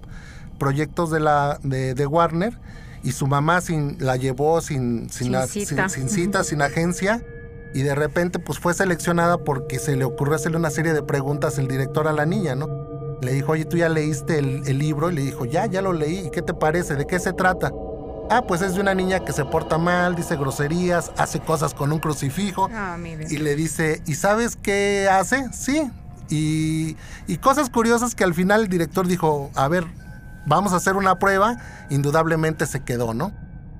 proyectos 0.59 1.11
de, 1.11 1.19
la, 1.19 1.59
de, 1.63 1.93
de 1.93 2.05
Warner 2.07 2.57
y 3.03 3.11
su 3.11 3.27
mamá 3.27 3.61
sin, 3.61 3.97
la 3.99 4.15
llevó 4.15 4.61
sin, 4.61 5.09
sin, 5.09 5.25
Sin 5.25 5.31
la- 5.31 5.47
cita. 5.47 5.89
sin- 5.89 6.09
sin 6.09 6.09
cita, 6.09 6.43
sin 6.43 6.61
agencia. 6.61 7.21
Y 7.73 7.81
de 7.83 7.93
repente 7.93 8.39
pues 8.39 8.57
fue 8.57 8.73
seleccionada 8.73 9.37
porque 9.37 9.79
se 9.79 9.95
le 9.97 10.05
ocurrió 10.05 10.35
hacerle 10.35 10.57
una 10.57 10.69
serie 10.69 10.93
de 10.93 11.03
preguntas 11.03 11.57
el 11.57 11.67
director 11.67 12.07
a 12.07 12.13
la 12.13 12.25
niña, 12.25 12.55
¿no? 12.55 12.67
Le 13.21 13.33
dijo, 13.33 13.51
oye, 13.51 13.65
¿tú 13.65 13.75
ya 13.77 13.89
leíste 13.89 14.39
el, 14.39 14.63
el 14.65 14.77
libro? 14.79 15.09
Y 15.11 15.15
le 15.15 15.21
dijo, 15.21 15.45
ya, 15.45 15.65
ya 15.65 15.81
lo 15.81 15.91
leí. 15.93 16.27
¿Y 16.27 16.29
qué 16.31 16.41
te 16.41 16.53
parece? 16.53 16.95
¿De 16.95 17.05
qué 17.05 17.19
se 17.19 17.33
trata? 17.33 17.71
Ah, 18.29 18.43
pues 18.47 18.61
es 18.61 18.75
de 18.75 18.81
una 18.81 18.95
niña 18.95 19.19
que 19.25 19.33
se 19.33 19.43
porta 19.45 19.77
mal, 19.77 20.15
dice 20.15 20.35
groserías, 20.37 21.11
hace 21.17 21.39
cosas 21.41 21.73
con 21.73 21.91
un 21.91 21.99
crucifijo. 21.99 22.69
Ah. 22.73 22.97
Y 23.29 23.37
le 23.37 23.55
dice, 23.55 24.01
¿y 24.05 24.15
sabes 24.15 24.55
qué 24.55 25.07
hace? 25.11 25.45
Sí. 25.53 25.91
Y, 26.29 26.97
y 27.27 27.37
cosas 27.37 27.69
curiosas 27.69 28.15
que 28.15 28.23
al 28.23 28.33
final 28.33 28.61
el 28.63 28.67
director 28.67 29.07
dijo, 29.07 29.51
a 29.55 29.67
ver, 29.67 29.85
vamos 30.45 30.73
a 30.73 30.77
hacer 30.77 30.95
una 30.95 31.15
prueba. 31.19 31.57
Indudablemente 31.89 32.65
se 32.65 32.81
quedó, 32.81 33.13
¿no? 33.13 33.31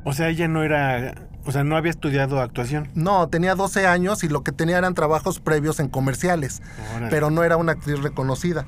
O 0.03 0.13
sea, 0.13 0.29
ella 0.29 0.47
no 0.47 0.63
era, 0.63 1.15
o 1.45 1.51
sea, 1.51 1.63
no 1.63 1.75
había 1.77 1.89
estudiado 1.89 2.39
actuación. 2.41 2.89
No, 2.93 3.27
tenía 3.29 3.55
12 3.55 3.87
años 3.87 4.23
y 4.23 4.29
lo 4.29 4.43
que 4.43 4.51
tenía 4.51 4.77
eran 4.77 4.93
trabajos 4.93 5.39
previos 5.39 5.79
en 5.79 5.87
comerciales, 5.89 6.61
Órale. 6.95 7.09
pero 7.09 7.31
no 7.31 7.43
era 7.43 7.57
una 7.57 7.71
actriz 7.73 7.99
reconocida. 8.01 8.65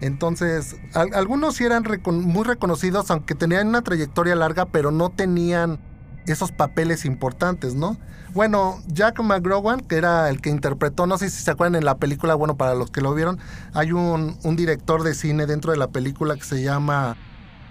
Entonces, 0.00 0.76
al- 0.94 1.14
algunos 1.14 1.56
sí 1.56 1.64
eran 1.64 1.82
recon- 1.84 2.20
muy 2.22 2.44
reconocidos, 2.44 3.10
aunque 3.10 3.34
tenían 3.34 3.66
una 3.68 3.82
trayectoria 3.82 4.36
larga, 4.36 4.66
pero 4.66 4.90
no 4.90 5.10
tenían 5.10 5.80
esos 6.26 6.52
papeles 6.52 7.04
importantes, 7.04 7.74
¿no? 7.74 7.96
Bueno, 8.36 8.82
Jack 8.86 9.18
McGrowan, 9.22 9.80
que 9.80 9.96
era 9.96 10.28
el 10.28 10.42
que 10.42 10.50
interpretó, 10.50 11.06
no 11.06 11.16
sé 11.16 11.30
si 11.30 11.42
se 11.42 11.50
acuerdan 11.50 11.76
en 11.76 11.86
la 11.86 11.96
película, 11.96 12.34
bueno, 12.34 12.58
para 12.58 12.74
los 12.74 12.90
que 12.90 13.00
lo 13.00 13.14
vieron, 13.14 13.40
hay 13.72 13.92
un, 13.92 14.38
un 14.44 14.56
director 14.56 15.02
de 15.04 15.14
cine 15.14 15.46
dentro 15.46 15.72
de 15.72 15.78
la 15.78 15.88
película 15.88 16.36
que 16.36 16.44
se 16.44 16.62
llama 16.62 17.18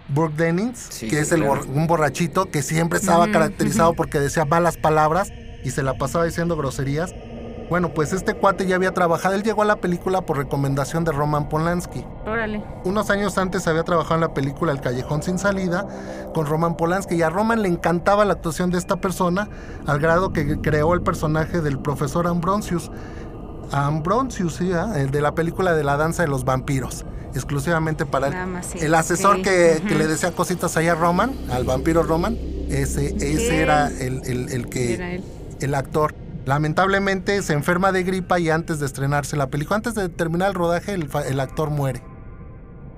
Burke 0.07 0.37
Dennings, 0.37 0.79
Sí, 0.89 1.07
que 1.07 1.19
es 1.19 1.31
el 1.31 1.41
claro. 1.41 1.65
un 1.67 1.87
borrachito 1.87 2.49
que 2.49 2.63
siempre 2.63 2.97
estaba 2.97 3.25
Ujú, 3.25 3.31
caracterizado 3.31 3.93
porque 3.95 4.19
decía 4.19 4.45
malas 4.45 4.77
palabras 4.77 5.33
y 5.61 5.71
se 5.71 5.83
la 5.83 5.97
pasaba 5.97 6.25
diciendo 6.25 6.57
groserías. 6.57 7.15
Bueno, 7.69 7.89
pues 7.93 8.13
este 8.13 8.35
cuate 8.35 8.67
ya 8.67 8.75
había 8.75 8.93
trabajado, 8.93 9.33
él 9.35 9.41
llegó 9.43 9.63
a 9.63 9.65
la 9.65 9.77
película 9.77 10.21
por 10.21 10.37
recomendación 10.37 11.03
de 11.03 11.11
Roman 11.11 11.49
Polanski. 11.49 12.05
Órale. 12.25 12.63
Unos 12.83 13.09
años 13.09 13.37
antes 13.39 13.67
había 13.67 13.83
trabajado 13.83 14.15
en 14.15 14.21
la 14.21 14.33
película 14.35 14.71
El 14.71 14.81
Callejón 14.81 15.23
sin 15.23 15.39
salida 15.39 15.87
con 16.33 16.45
Roman 16.45 16.77
Polanski 16.77 17.15
y 17.15 17.21
a 17.23 17.29
Roman 17.29 17.61
le 17.63 17.67
encantaba 17.67 18.23
la 18.23 18.33
actuación 18.33 18.69
de 18.69 18.77
esta 18.77 18.97
persona 18.97 19.49
al 19.87 19.99
grado 19.99 20.31
que 20.31 20.59
creó 20.61 20.93
el 20.93 21.01
personaje 21.01 21.61
del 21.61 21.79
profesor 21.79 22.27
Ambrosius. 22.27 22.91
Ambrosius, 23.71 24.55
sí, 24.57 24.71
el 24.95 25.09
de 25.11 25.21
la 25.21 25.33
película 25.33 25.73
de 25.73 25.83
la 25.83 25.97
danza 25.97 26.21
de 26.21 26.29
los 26.29 26.45
vampiros, 26.45 27.03
exclusivamente 27.33 28.05
para 28.05 28.27
él. 28.27 28.33
Nada 28.33 28.45
más, 28.45 28.67
sí. 28.67 28.77
El 28.79 28.93
asesor 28.93 29.41
que, 29.41 29.81
le 29.89 30.07
decía 30.07 30.31
cositas 30.31 30.77
allá 30.77 30.91
a 30.91 30.95
Roman, 30.95 31.33
al 31.51 31.63
vampiro 31.63 32.03
Roman, 32.03 32.37
ese, 32.69 33.15
ese 33.17 33.61
era 33.61 33.87
el, 33.87 34.21
el- 34.25 34.49
el 34.51 34.69
que 34.69 34.93
Era 34.93 35.11
él. 35.13 35.23
el 35.61 35.73
actor. 35.75 36.13
Lamentablemente 36.45 37.41
se 37.41 37.53
enferma 37.53 37.91
de 37.91 38.03
gripa 38.03 38.39
y 38.39 38.49
antes 38.49 38.79
de 38.79 38.85
estrenarse 38.85 39.35
la 39.35 39.47
película, 39.47 39.77
antes 39.77 39.95
de 39.95 40.09
terminar 40.09 40.49
el 40.49 40.53
rodaje, 40.55 40.93
el, 40.93 41.39
actor 41.39 41.71
muere. 41.71 42.01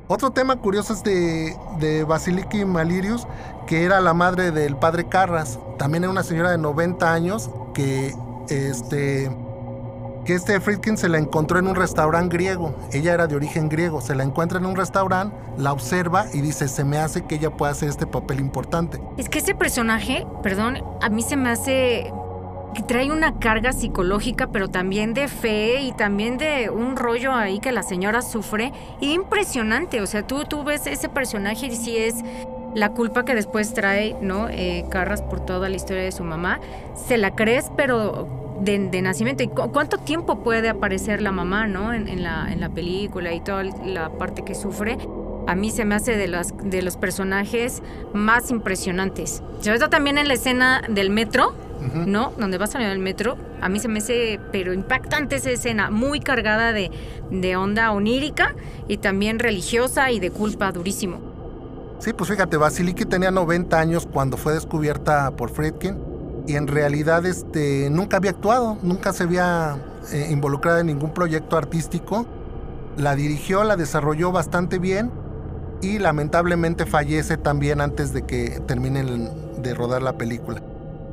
Otro 0.07 0.31
tema 0.31 0.57
curioso 0.57 0.93
es 0.93 1.03
de, 1.03 1.55
de 1.79 2.03
Basiliki 2.03 2.65
Malirius, 2.65 3.27
que 3.65 3.83
era 3.83 4.01
la 4.01 4.13
madre 4.13 4.51
del 4.51 4.75
padre 4.75 5.07
Carras. 5.07 5.59
También 5.77 6.03
era 6.03 6.11
una 6.11 6.23
señora 6.23 6.51
de 6.51 6.57
90 6.57 7.13
años 7.13 7.49
que 7.73 8.13
este, 8.49 9.29
que 10.25 10.33
este 10.33 10.59
Friedkin 10.59 10.97
se 10.97 11.09
la 11.09 11.17
encontró 11.17 11.59
en 11.59 11.67
un 11.67 11.75
restaurante 11.75 12.35
griego. 12.35 12.75
Ella 12.91 13.13
era 13.13 13.27
de 13.27 13.35
origen 13.35 13.69
griego. 13.69 14.01
Se 14.01 14.15
la 14.15 14.23
encuentra 14.23 14.59
en 14.59 14.65
un 14.65 14.75
restaurante, 14.75 15.35
la 15.57 15.71
observa 15.71 16.25
y 16.33 16.41
dice, 16.41 16.67
se 16.67 16.83
me 16.83 16.97
hace 16.97 17.25
que 17.25 17.35
ella 17.35 17.51
pueda 17.51 17.71
hacer 17.71 17.89
este 17.89 18.05
papel 18.05 18.39
importante. 18.39 18.99
Es 19.17 19.29
que 19.29 19.39
ese 19.39 19.55
personaje, 19.55 20.25
perdón, 20.43 20.77
a 21.01 21.09
mí 21.09 21.21
se 21.21 21.37
me 21.37 21.49
hace 21.49 22.11
que 22.77 22.83
trae 22.83 23.11
una 23.11 23.39
carga 23.39 23.73
psicológica, 23.73 24.47
pero 24.51 24.67
también 24.67 25.15
de 25.15 25.27
fe 25.27 25.81
y 25.81 25.93
también 25.93 26.37
de 26.37 26.69
un 26.69 26.95
rollo 26.95 27.33
ahí 27.33 27.59
que 27.59 27.71
la 27.71 27.81
señora 27.81 28.21
sufre. 28.21 28.71
Impresionante, 29.01 29.99
o 29.99 30.05
sea, 30.05 30.27
tú, 30.27 30.43
tú 30.43 30.63
ves 30.63 30.85
ese 30.85 31.09
personaje 31.09 31.65
y 31.65 31.75
sí 31.75 31.97
es 31.97 32.17
la 32.75 32.89
culpa 32.91 33.25
que 33.25 33.33
después 33.33 33.73
trae, 33.73 34.15
¿no? 34.21 34.47
Eh, 34.49 34.85
Carras 34.91 35.23
por 35.23 35.39
toda 35.43 35.69
la 35.69 35.75
historia 35.75 36.03
de 36.03 36.11
su 36.11 36.23
mamá. 36.23 36.59
Se 37.07 37.17
la 37.17 37.33
crees, 37.35 37.71
pero 37.75 38.27
de, 38.61 38.77
de 38.77 39.01
nacimiento. 39.01 39.41
¿Y 39.41 39.47
cu- 39.47 39.71
cuánto 39.71 39.97
tiempo 39.97 40.43
puede 40.43 40.69
aparecer 40.69 41.23
la 41.23 41.31
mamá, 41.31 41.65
¿no? 41.65 41.93
En, 41.93 42.07
en 42.07 42.21
la, 42.21 42.47
en 42.51 42.59
la 42.59 42.69
película 42.69 43.33
y 43.33 43.39
toda 43.41 43.63
la 43.63 44.09
parte 44.09 44.43
que 44.43 44.53
sufre. 44.53 44.99
A 45.47 45.55
mí 45.55 45.71
se 45.71 45.83
me 45.83 45.95
hace 45.95 46.15
de, 46.15 46.27
las, 46.27 46.53
de 46.63 46.83
los 46.83 46.95
personajes 46.97 47.81
más 48.13 48.51
impresionantes. 48.51 49.41
Sobre 49.61 49.79
todo 49.79 49.89
también 49.89 50.19
en 50.19 50.27
la 50.27 50.35
escena 50.35 50.83
del 50.87 51.09
metro, 51.09 51.55
¿no? 52.05 52.33
Donde 52.37 52.57
va 52.57 52.65
a 52.65 52.67
salir 52.67 52.87
el 52.87 52.99
metro. 52.99 53.37
A 53.61 53.69
mí 53.69 53.79
se 53.79 53.87
me 53.87 53.99
hace, 53.99 54.39
pero 54.51 54.73
impactante 54.73 55.37
esa 55.37 55.51
escena, 55.51 55.89
muy 55.89 56.19
cargada 56.19 56.73
de, 56.73 56.91
de 57.31 57.55
onda 57.55 57.91
onírica 57.91 58.55
y 58.87 58.97
también 58.97 59.39
religiosa 59.39 60.11
y 60.11 60.19
de 60.19 60.31
culpa 60.31 60.71
durísimo. 60.71 61.19
Sí, 61.99 62.13
pues 62.13 62.29
fíjate, 62.29 62.57
Basiliki 62.57 63.05
tenía 63.05 63.31
90 63.31 63.79
años 63.79 64.07
cuando 64.11 64.37
fue 64.37 64.53
descubierta 64.53 65.31
por 65.31 65.49
Friedkin 65.49 65.97
y 66.45 66.55
en 66.55 66.67
realidad 66.67 67.25
este, 67.25 67.89
nunca 67.89 68.17
había 68.17 68.31
actuado, 68.31 68.77
nunca 68.83 69.13
se 69.13 69.23
había 69.23 69.77
eh, 70.11 70.27
involucrado 70.29 70.79
en 70.79 70.87
ningún 70.87 71.13
proyecto 71.13 71.57
artístico. 71.57 72.27
La 72.97 73.15
dirigió, 73.15 73.63
la 73.63 73.75
desarrolló 73.75 74.31
bastante 74.31 74.79
bien 74.79 75.11
y 75.81 75.99
lamentablemente 75.99 76.85
fallece 76.85 77.37
también 77.37 77.81
antes 77.81 78.13
de 78.13 78.23
que 78.23 78.61
terminen 78.65 79.29
de 79.61 79.73
rodar 79.73 80.01
la 80.01 80.17
película. 80.17 80.61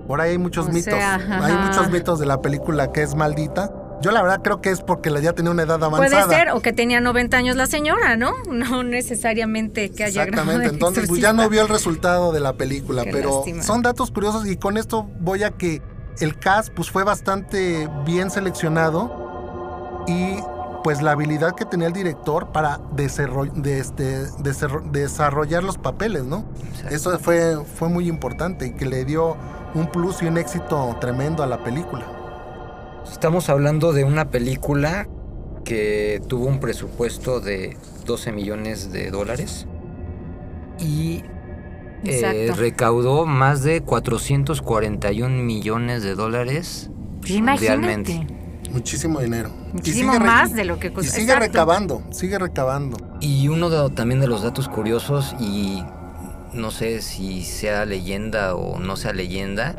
Por 0.06 0.20
ahí 0.20 0.32
hay 0.32 0.38
muchos 0.38 0.66
O 0.66 0.70
mitos, 0.70 0.92
sea, 0.94 1.14
hay 1.42 1.56
muchos 1.56 1.90
mitos 1.90 2.18
de 2.18 2.26
la 2.26 2.40
película 2.42 2.92
que 2.92 3.02
es 3.02 3.14
maldita. 3.14 3.70
Yo 4.02 4.10
la 4.10 4.20
verdad 4.20 4.40
creo 4.42 4.60
que 4.60 4.70
es 4.70 4.82
porque 4.82 5.08
la 5.08 5.20
ya 5.20 5.32
tenía 5.32 5.50
una 5.50 5.62
edad 5.62 5.82
avanzada. 5.82 6.26
Puede 6.26 6.36
ser, 6.38 6.50
o 6.50 6.60
que 6.60 6.74
tenía 6.74 7.00
90 7.00 7.36
años 7.38 7.56
la 7.56 7.66
señora, 7.66 8.16
¿no? 8.16 8.32
No 8.52 8.82
necesariamente 8.82 9.90
que 9.90 10.04
haya 10.04 10.24
Exactamente, 10.24 10.68
entonces 10.68 11.08
pues 11.08 11.22
ya 11.22 11.32
no 11.32 11.48
vio 11.48 11.62
el 11.62 11.68
resultado 11.68 12.30
de 12.32 12.40
la 12.40 12.52
película, 12.52 13.04
Qué 13.04 13.10
pero 13.12 13.36
lástima. 13.36 13.62
son 13.62 13.80
datos 13.82 14.10
curiosos 14.10 14.46
y 14.46 14.56
con 14.56 14.76
esto 14.76 15.08
voy 15.20 15.42
a 15.44 15.50
que 15.52 15.80
el 16.20 16.38
cast 16.38 16.68
pues 16.74 16.90
fue 16.90 17.02
bastante 17.04 17.88
bien 18.04 18.30
seleccionado 18.30 20.04
y 20.06 20.36
pues 20.82 21.00
la 21.00 21.12
habilidad 21.12 21.54
que 21.54 21.64
tenía 21.64 21.86
el 21.86 21.94
director 21.94 22.52
para 22.52 22.78
desarroll- 22.94 23.52
de 23.54 23.78
este, 23.78 24.26
desarro- 24.42 24.82
desarrollar 24.90 25.62
los 25.64 25.78
papeles, 25.78 26.24
¿no? 26.24 26.44
Eso 26.90 27.18
fue, 27.18 27.56
fue 27.78 27.88
muy 27.88 28.06
importante 28.06 28.66
y 28.66 28.72
que 28.74 28.84
le 28.84 29.06
dio 29.06 29.34
un 29.74 29.86
plus 29.90 30.22
y 30.22 30.26
un 30.26 30.38
éxito 30.38 30.96
tremendo 31.00 31.42
a 31.42 31.46
la 31.46 31.62
película. 31.64 32.04
Estamos 33.10 33.48
hablando 33.48 33.92
de 33.92 34.04
una 34.04 34.30
película 34.30 35.08
que 35.64 36.22
tuvo 36.28 36.46
un 36.46 36.60
presupuesto 36.60 37.40
de 37.40 37.76
12 38.06 38.32
millones 38.32 38.92
de 38.92 39.10
dólares 39.10 39.66
y 40.78 41.22
eh, 42.04 42.52
recaudó 42.56 43.24
más 43.26 43.62
de 43.62 43.80
441 43.82 45.42
millones 45.42 46.02
de 46.02 46.14
dólares 46.14 46.90
imagínate. 47.26 47.72
mundialmente. 48.14 48.26
Muchísimo 48.72 49.20
dinero. 49.20 49.50
Y 49.70 49.72
Muchísimo 49.74 50.12
sigue 50.14 50.24
más 50.24 50.52
de 50.52 50.64
lo 50.64 50.78
que 50.78 50.88
Y 50.88 50.90
costó. 50.90 51.10
sigue 51.12 51.24
Exacto. 51.32 51.46
recabando, 51.46 52.02
sigue 52.10 52.38
recabando. 52.38 52.96
Y 53.20 53.48
uno 53.48 53.70
de- 53.70 53.90
también 53.94 54.20
de 54.20 54.26
los 54.26 54.42
datos 54.42 54.68
curiosos, 54.68 55.34
y 55.38 55.82
no 56.54 56.70
sé 56.70 57.02
si 57.02 57.42
sea 57.44 57.84
leyenda 57.84 58.54
o 58.54 58.78
no 58.78 58.96
sea 58.96 59.12
leyenda, 59.12 59.74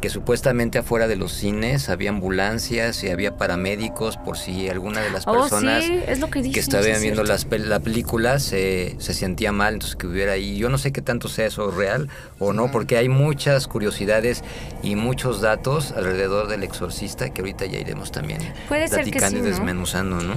que 0.00 0.08
supuestamente 0.08 0.78
afuera 0.78 1.06
de 1.08 1.16
los 1.16 1.30
cines 1.30 1.90
había 1.90 2.08
ambulancias 2.08 3.04
y 3.04 3.10
había 3.10 3.36
paramédicos 3.36 4.16
por 4.16 4.38
si 4.38 4.66
alguna 4.70 5.02
de 5.02 5.10
las 5.10 5.26
Oh, 5.26 5.32
personas 5.32 5.84
sí, 5.84 6.00
es 6.06 6.20
lo 6.20 6.30
que 6.30 6.40
estaban 6.40 7.02
viendo 7.02 7.22
las 7.22 7.46
pel- 7.46 7.64
la 7.66 7.80
película 7.80 8.38
se, 8.38 8.96
se 8.98 9.12
sentía 9.12 9.52
mal, 9.52 9.74
entonces 9.74 9.96
que 9.96 10.06
hubiera 10.06 10.32
ahí. 10.32 10.56
Yo 10.56 10.70
no 10.70 10.78
sé 10.78 10.90
qué 10.90 11.02
tanto 11.02 11.28
sea 11.28 11.44
eso 11.44 11.70
real 11.70 12.08
o 12.38 12.54
no, 12.54 12.70
porque 12.70 12.96
hay 12.96 13.10
muchas 13.10 13.66
curiosidades 13.66 14.42
y 14.82 14.96
muchos 14.96 15.42
datos 15.42 15.92
alrededor 15.92 16.48
del 16.48 16.62
exorcista 16.62 17.28
que 17.28 17.42
ahorita 17.42 17.66
ya 17.66 17.78
iremos 17.78 18.10
también 18.10 18.40
Puede 18.68 18.88
ser 18.88 19.04
que 19.04 19.10
platicando 19.10 19.36
sí, 19.40 19.44
y 19.44 19.50
¿no? 19.50 19.56
desmenuzando, 19.56 20.16
¿no? 20.22 20.32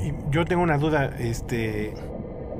y 0.00 0.12
yo 0.30 0.44
tengo 0.44 0.62
una 0.62 0.78
duda, 0.78 1.06
este... 1.18 1.92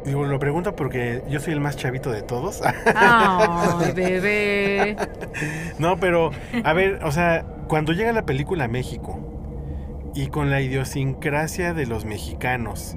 Digo, 0.04 0.24
lo 0.24 0.38
pregunto 0.38 0.74
porque 0.76 1.22
yo 1.28 1.40
soy 1.40 1.52
el 1.52 1.60
más 1.60 1.76
chavito 1.76 2.10
de 2.10 2.22
todos. 2.22 2.60
Ay, 2.94 3.92
bebé. 3.96 4.96
no, 5.78 5.98
pero, 5.98 6.30
a 6.64 6.72
ver, 6.72 7.00
o 7.04 7.12
sea, 7.12 7.44
cuando 7.68 7.92
llega 7.92 8.12
la 8.12 8.24
película 8.24 8.64
a 8.64 8.68
México 8.68 9.20
y 10.14 10.28
con 10.28 10.50
la 10.50 10.60
idiosincrasia 10.60 11.74
de 11.74 11.86
los 11.86 12.04
mexicanos, 12.04 12.96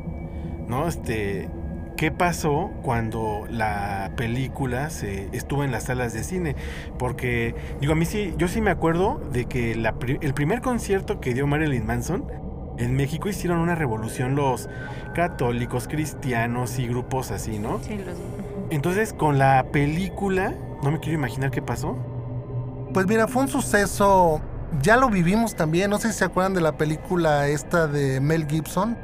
¿no? 0.68 0.88
Este, 0.88 1.50
¿qué 1.98 2.12
pasó 2.12 2.72
cuando 2.82 3.46
la 3.50 4.12
película 4.16 4.90
se 4.90 5.30
estuvo 5.34 5.64
en 5.64 5.72
las 5.72 5.84
salas 5.84 6.14
de 6.14 6.24
cine? 6.24 6.56
Porque, 6.98 7.54
digo, 7.80 7.94
a 7.94 7.96
mí 7.96 8.06
sí, 8.06 8.34
yo 8.38 8.48
sí 8.48 8.62
me 8.62 8.72
acuerdo 8.72 9.22
de 9.32 9.46
que 9.46 9.76
la 9.76 9.96
el 10.22 10.34
primer 10.34 10.62
concierto 10.62 11.20
que 11.20 11.34
dio 11.34 11.46
Marilyn 11.48 11.86
Manson 11.86 12.26
en 12.84 12.96
México 12.96 13.30
hicieron 13.30 13.60
una 13.60 13.76
revolución 13.76 14.36
los 14.36 14.68
católicos, 15.14 15.88
cristianos 15.88 16.80
y 16.80 16.88
grupos 16.88 17.32
así, 17.32 17.60
¿no? 17.60 17.80
Sí, 17.84 17.96
los- 17.98 18.18
Entonces, 18.70 19.14
con 19.14 19.38
la 19.38 19.66
película, 19.72 20.54
no 20.84 20.92
me 20.92 21.00
quiero 21.00 21.18
imaginar 21.18 21.52
qué 21.52 21.62
pasó. 21.62 21.98
Pues 22.94 23.06
mira, 23.08 23.28
fue 23.28 23.44
un 23.44 23.48
suceso, 23.50 24.42
ya 24.82 24.98
lo 24.98 25.10
vivimos 25.10 25.56
también, 25.56 25.90
no 25.90 25.98
sé 26.00 26.12
si 26.12 26.20
se 26.20 26.26
acuerdan 26.26 26.54
de 26.54 26.62
la 26.62 26.78
película 26.78 27.48
esta 27.48 27.88
de 27.88 28.20
Mel 28.22 28.48
Gibson, 28.48 28.98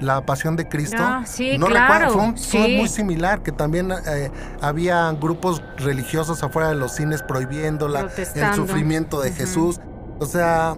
La 0.00 0.24
Pasión 0.24 0.54
de 0.54 0.68
Cristo. 0.68 0.96
Ah, 1.00 1.24
sí, 1.26 1.58
no 1.58 1.66
claro, 1.66 2.06
recuerdo, 2.06 2.12
fue, 2.14 2.22
un- 2.22 2.38
fue 2.38 2.76
muy 2.78 2.88
similar, 2.88 3.42
que 3.42 3.50
también 3.50 3.90
eh, 3.92 4.30
había 4.60 5.10
grupos 5.12 5.62
religiosos 5.78 6.42
afuera 6.44 6.68
de 6.68 6.76
los 6.76 6.92
cines 6.92 7.22
prohibiéndola, 7.22 8.08
el 8.34 8.54
sufrimiento 8.54 9.20
de. 9.20 9.32
Jesús. 9.32 9.80
O 10.20 10.26
sea, 10.26 10.74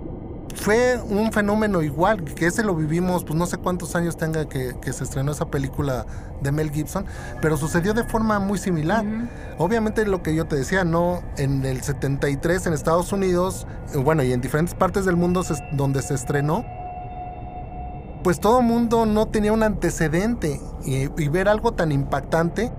fue 0.55 1.01
un 1.03 1.33
fenómeno 1.33 1.83
igual, 1.83 2.25
que 2.25 2.47
ese 2.47 2.63
lo 2.63 2.75
vivimos, 2.75 3.25
pues 3.25 3.39
no 3.39 3.47
sé 3.47 3.57
cuántos 3.59 3.95
años 3.97 4.17
tenga 4.17 4.49
que, 4.49 4.75
que 4.81 4.93
se 4.93 5.05
estrenó 5.05 5.33
esa 5.33 5.47
película 5.47 6.07
de 6.43 6.53
Mel 6.53 6.71
Gibson, 6.71 7.05
pero 7.41 7.57
sucedió 7.57 7.95
de 7.95 8.05
forma 8.05 8.39
muy 8.41 8.59
similar. 8.59 9.05
Obviamente 9.59 10.05
lo 10.07 10.23
que 10.23 10.35
yo 10.35 10.47
te 10.47 10.57
decía, 10.57 10.85
no, 10.85 11.23
en 11.37 11.65
el 11.65 11.83
73 11.83 12.67
en 12.67 12.73
Estados 12.73 13.13
Unidos, 13.13 13.67
eh, 13.95 13.99
bueno, 13.99 14.23
y 14.23 14.33
en 14.33 14.41
diferentes 14.41 14.75
partes 14.75 15.05
del 15.05 15.17
mundo 15.17 15.43
se- 15.43 15.63
donde 15.73 16.03
se 16.03 16.15
estrenó, 16.15 16.65
pues 18.23 18.39
todo 18.41 18.61
mundo 18.61 19.07
no 19.07 19.27
tenía 19.29 19.53
un 19.53 19.63
antecedente 19.63 20.61
y, 20.85 21.05
y 21.23 21.29
ver 21.29 21.49
algo 21.49 21.73
tan 21.73 21.91
impactante, 21.93 22.71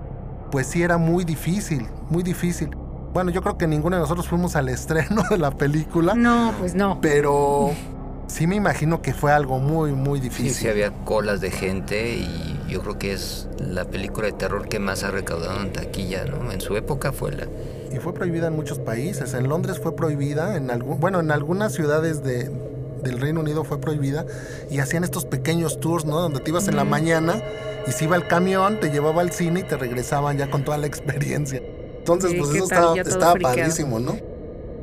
pues 0.52 0.66
sí 0.68 0.82
era 0.82 0.98
muy 0.98 1.24
difícil, 1.24 1.88
muy 2.10 2.22
difícil. 2.22 2.70
Bueno, 3.12 3.30
yo 3.30 3.42
creo 3.42 3.58
que 3.58 3.66
ninguno 3.66 3.96
de 3.96 4.02
nosotros 4.02 4.26
fuimos 4.26 4.56
al 4.56 4.68
estreno 4.68 5.22
de 5.30 5.38
la 5.38 5.50
película, 5.50 6.14
No, 6.14 6.54
pues 6.58 6.74
no. 6.74 6.98
pero 7.02 7.70
sí 8.26 8.46
me 8.46 8.56
imagino 8.56 9.02
que 9.02 9.12
fue 9.12 9.32
algo 9.32 9.58
muy, 9.58 9.92
muy 9.92 10.18
Sí, 10.18 10.24
difícil. 10.28 10.54
sí 10.54 10.68
había 10.68 10.92
colas 11.04 11.40
de 11.42 11.50
gente 11.50 12.14
y 12.16 12.58
yo 12.68 12.80
creo 12.80 12.98
que 12.98 13.12
es 13.12 13.48
la 13.58 13.84
película 13.84 14.26
de 14.28 14.32
terror 14.32 14.66
que 14.68 14.78
más 14.78 15.04
ha 15.04 15.10
recaudado 15.10 15.60
en 15.60 15.72
taquilla, 15.72 16.24
¿no? 16.24 16.50
En 16.52 16.60
su 16.62 16.74
época 16.76 17.12
fue 17.12 17.32
la... 17.32 17.46
Y 17.92 17.98
fue 17.98 18.14
prohibida 18.14 18.46
en 18.46 18.56
muchos 18.56 18.78
países. 18.78 19.34
En 19.34 19.46
Londres 19.50 19.78
fue 19.78 19.94
prohibida, 19.94 20.56
en 20.56 20.70
algún, 20.70 20.98
bueno, 20.98 21.20
en 21.20 21.30
algunas 21.30 21.74
ciudades 21.74 22.24
de, 22.24 22.50
del 23.02 23.20
Reino 23.20 23.40
Unido 23.40 23.64
fue 23.64 23.78
prohibida 23.78 24.24
y 24.70 24.78
hacían 24.78 25.04
estos 25.04 25.26
pequeños 25.26 25.78
tours, 25.80 26.06
¿no? 26.06 26.18
Donde 26.18 26.40
te 26.40 26.48
ibas 26.50 26.66
en 26.68 26.76
la 26.76 26.84
mañana 26.84 27.34
y 27.86 27.92
se 27.92 28.04
iba 28.04 28.16
el 28.16 28.26
camión, 28.26 28.80
te 28.80 28.90
llevaba 28.90 29.20
al 29.20 29.32
cine 29.32 29.60
y 29.60 29.62
te 29.64 29.76
regresaban 29.76 30.38
ya 30.38 30.50
con 30.50 30.64
toda 30.64 30.78
la 30.78 30.86
experiencia. 30.86 31.60
Entonces, 32.02 32.32
Sí, 32.32 32.36
pues 32.38 32.50
¿qué 32.50 32.56
eso 32.56 32.64
estaba, 32.64 32.96
estaba 33.00 33.34
padrísimo, 33.36 34.00
¿no? 34.00 34.16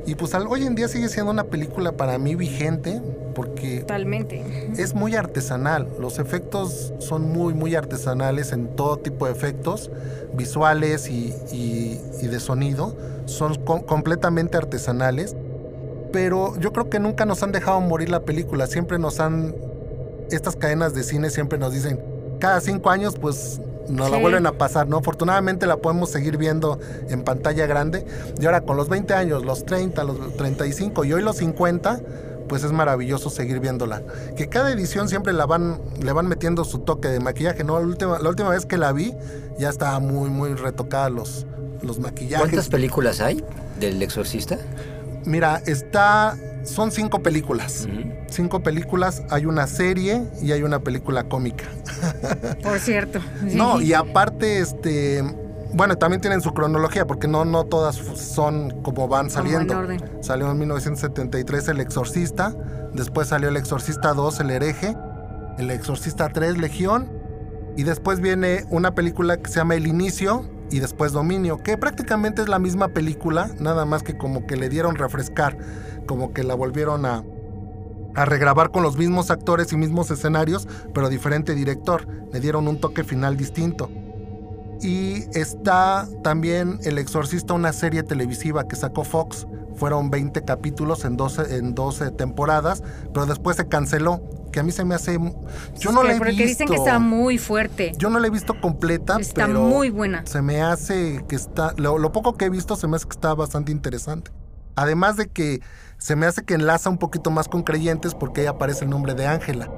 Y 0.06 0.14
pues 0.14 0.34
al- 0.34 0.46
hoy 0.46 0.64
en 0.64 0.74
día 0.74 0.88
sigue 0.88 1.08
siendo 1.10 1.30
una 1.30 1.44
película 1.44 1.92
para 1.92 2.16
mí 2.18 2.34
vigente 2.34 3.02
porque 3.34 3.80
Totalmente. 3.80 4.42
es 4.78 4.94
muy 4.94 5.14
artesanal. 5.14 5.86
Los 6.00 6.18
efectos 6.18 6.94
son 6.98 7.28
muy, 7.30 7.52
muy 7.52 7.74
artesanales 7.74 8.52
en 8.52 8.68
todo 8.74 8.96
tipo 8.96 9.26
de 9.26 9.32
efectos, 9.32 9.90
visuales 10.34 11.08
y, 11.10 11.34
y- 11.52 12.00
y 12.22 12.26
de 12.28 12.40
sonido. 12.40 12.96
Son 13.26 13.54
co- 13.56 13.84
completamente 13.84 14.56
artesanales. 14.56 15.36
Pero 16.12 16.58
yo 16.58 16.72
creo 16.72 16.88
que 16.88 16.98
nunca 16.98 17.26
nos 17.26 17.42
han 17.42 17.52
dejado 17.52 17.80
morir 17.82 18.08
la 18.08 18.20
película. 18.20 18.66
Siempre 18.66 18.98
nos 18.98 19.20
han. 19.20 19.54
Estas 20.30 20.56
cadenas 20.56 20.94
de 20.94 21.02
cine 21.02 21.28
siempre 21.30 21.58
nos 21.58 21.72
dicen. 21.74 22.00
Cada 22.40 22.60
cinco 22.62 22.88
años, 22.90 23.14
pues 23.20 23.60
nos 23.90 24.10
la 24.10 24.18
vuelven 24.18 24.46
a 24.46 24.52
pasar, 24.52 24.88
¿no? 24.88 24.98
Afortunadamente 24.98 25.66
la 25.66 25.76
podemos 25.78 26.10
seguir 26.10 26.36
viendo 26.36 26.78
en 27.08 27.22
pantalla 27.22 27.66
grande. 27.66 28.06
Y 28.40 28.46
ahora 28.46 28.62
con 28.62 28.76
los 28.76 28.88
20 28.88 29.12
años, 29.14 29.44
los 29.44 29.64
30, 29.64 30.04
los 30.04 30.36
35 30.36 31.04
y 31.04 31.12
hoy 31.12 31.22
los 31.22 31.36
50, 31.36 32.00
pues 32.48 32.64
es 32.64 32.72
maravilloso 32.72 33.30
seguir 33.30 33.60
viéndola. 33.60 34.02
Que 34.36 34.48
cada 34.48 34.72
edición 34.72 35.08
siempre 35.08 35.32
la 35.32 35.46
van, 35.46 35.80
le 36.02 36.12
van 36.12 36.26
metiendo 36.26 36.64
su 36.64 36.80
toque 36.80 37.08
de 37.08 37.20
maquillaje, 37.20 37.64
¿no? 37.64 37.78
La 37.78 37.86
última, 37.86 38.18
la 38.18 38.28
última 38.28 38.50
vez 38.50 38.66
que 38.66 38.76
la 38.76 38.92
vi, 38.92 39.14
ya 39.58 39.68
estaba 39.68 40.00
muy, 40.00 40.30
muy 40.30 40.54
retocada 40.54 41.10
los, 41.10 41.46
los 41.82 41.98
maquillajes. 41.98 42.48
¿Cuántas 42.48 42.68
películas 42.68 43.20
hay 43.20 43.44
del 43.78 44.02
exorcista? 44.02 44.58
Mira, 45.24 45.62
está. 45.66 46.36
Son 46.64 46.90
cinco 46.92 47.22
películas. 47.22 47.88
Cinco 48.28 48.62
películas, 48.62 49.22
hay 49.30 49.46
una 49.46 49.66
serie 49.66 50.22
y 50.42 50.52
hay 50.52 50.62
una 50.62 50.80
película 50.80 51.24
cómica. 51.24 51.64
Por 52.62 52.78
cierto. 52.78 53.20
sí. 53.48 53.56
No, 53.56 53.80
y 53.80 53.92
aparte, 53.94 54.60
este. 54.60 55.22
Bueno, 55.72 55.96
también 55.96 56.20
tienen 56.20 56.40
su 56.40 56.52
cronología, 56.52 57.06
porque 57.06 57.28
no, 57.28 57.44
no 57.44 57.64
todas 57.64 57.94
son 57.96 58.82
como 58.82 59.06
van 59.06 59.26
Como 59.26 59.30
saliendo. 59.30 59.72
en 59.74 59.78
orden. 59.78 60.00
Salió 60.20 60.50
en 60.50 60.58
1973 60.58 61.68
El 61.68 61.80
Exorcista, 61.80 62.54
después 62.92 63.28
salió 63.28 63.48
El 63.50 63.56
Exorcista 63.56 64.12
2, 64.12 64.40
El 64.40 64.50
Hereje, 64.50 64.96
El 65.58 65.70
Exorcista 65.70 66.28
3, 66.28 66.58
Legión, 66.58 67.08
y 67.76 67.84
después 67.84 68.18
viene 68.20 68.64
una 68.70 68.96
película 68.96 69.36
que 69.36 69.48
se 69.48 69.56
llama 69.60 69.76
El 69.76 69.86
Inicio 69.86 70.44
y 70.70 70.80
después 70.80 71.12
Dominio, 71.12 71.58
que 71.58 71.76
prácticamente 71.76 72.42
es 72.42 72.48
la 72.48 72.58
misma 72.58 72.88
película, 72.88 73.50
nada 73.58 73.84
más 73.84 74.02
que 74.02 74.16
como 74.16 74.46
que 74.46 74.56
le 74.56 74.68
dieron 74.68 74.94
refrescar, 74.94 75.58
como 76.06 76.32
que 76.32 76.44
la 76.44 76.54
volvieron 76.54 77.06
a, 77.06 77.24
a 78.14 78.24
regrabar 78.24 78.70
con 78.70 78.82
los 78.82 78.96
mismos 78.96 79.30
actores 79.30 79.72
y 79.72 79.76
mismos 79.76 80.10
escenarios, 80.10 80.68
pero 80.94 81.08
diferente 81.08 81.54
director, 81.54 82.06
le 82.32 82.40
dieron 82.40 82.68
un 82.68 82.80
toque 82.80 83.04
final 83.04 83.36
distinto. 83.36 83.90
Y 84.82 85.24
está 85.38 86.08
también 86.22 86.78
El 86.84 86.98
Exorcista, 86.98 87.52
una 87.52 87.72
serie 87.72 88.02
televisiva 88.02 88.66
que 88.66 88.76
sacó 88.76 89.04
Fox. 89.04 89.46
Fueron 89.76 90.10
20 90.10 90.44
capítulos 90.44 91.04
en 91.04 91.16
12, 91.16 91.56
en 91.56 91.74
12 91.74 92.10
temporadas, 92.10 92.82
pero 93.14 93.26
después 93.26 93.56
se 93.56 93.66
canceló. 93.68 94.20
Que 94.52 94.58
a 94.60 94.62
mí 94.64 94.72
se 94.72 94.84
me 94.84 94.96
hace. 94.96 95.16
Yo 95.78 95.92
no 95.92 96.02
la 96.02 96.14
he 96.14 96.18
Porque 96.18 96.32
visto. 96.32 96.46
dicen 96.48 96.68
que 96.68 96.74
está 96.74 96.98
muy 96.98 97.38
fuerte. 97.38 97.92
Yo 97.98 98.10
no 98.10 98.18
la 98.18 98.26
he 98.26 98.30
visto 98.30 98.60
completa, 98.60 99.16
Está 99.20 99.46
pero 99.46 99.60
muy 99.62 99.90
buena. 99.90 100.22
se 100.26 100.42
me 100.42 100.60
hace 100.60 101.24
que 101.28 101.36
está. 101.36 101.72
Lo, 101.76 101.98
lo 101.98 102.10
poco 102.10 102.36
que 102.36 102.46
he 102.46 102.50
visto 102.50 102.74
se 102.74 102.88
me 102.88 102.96
hace 102.96 103.06
que 103.06 103.12
está 103.14 103.32
bastante 103.34 103.70
interesante. 103.70 104.32
Además 104.74 105.16
de 105.16 105.28
que 105.28 105.60
se 105.98 106.16
me 106.16 106.26
hace 106.26 106.42
que 106.44 106.54
enlaza 106.54 106.90
un 106.90 106.98
poquito 106.98 107.30
más 107.30 107.46
con 107.48 107.62
creyentes 107.62 108.14
porque 108.14 108.40
ahí 108.40 108.46
aparece 108.48 108.84
el 108.84 108.90
nombre 108.90 109.14
de 109.14 109.26
Ángela. 109.28 109.70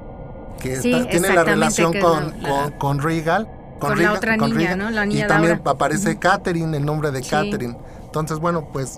Que 0.59 0.77
Sí, 0.81 0.91
está- 0.93 1.09
tiene 1.09 1.29
la 1.33 1.43
relación 1.43 1.93
con, 1.99 2.41
la- 2.41 2.49
con, 2.49 2.71
con 2.79 2.99
Regal. 2.99 3.47
Con 3.79 4.01
la 4.01 4.13
otra 4.13 4.37
niña, 4.37 4.75
¿no? 4.75 4.89
La 4.89 5.05
niña 5.05 5.25
Y 5.25 5.27
también 5.27 5.61
aparece 5.65 6.17
Catherine, 6.17 6.75
el 6.77 6.85
nombre 6.85 7.11
de 7.11 7.21
Sí. 7.21 7.29
Catherine. 7.29 7.77
Entonces, 8.05 8.39
bueno, 8.39 8.69
pues 8.71 8.97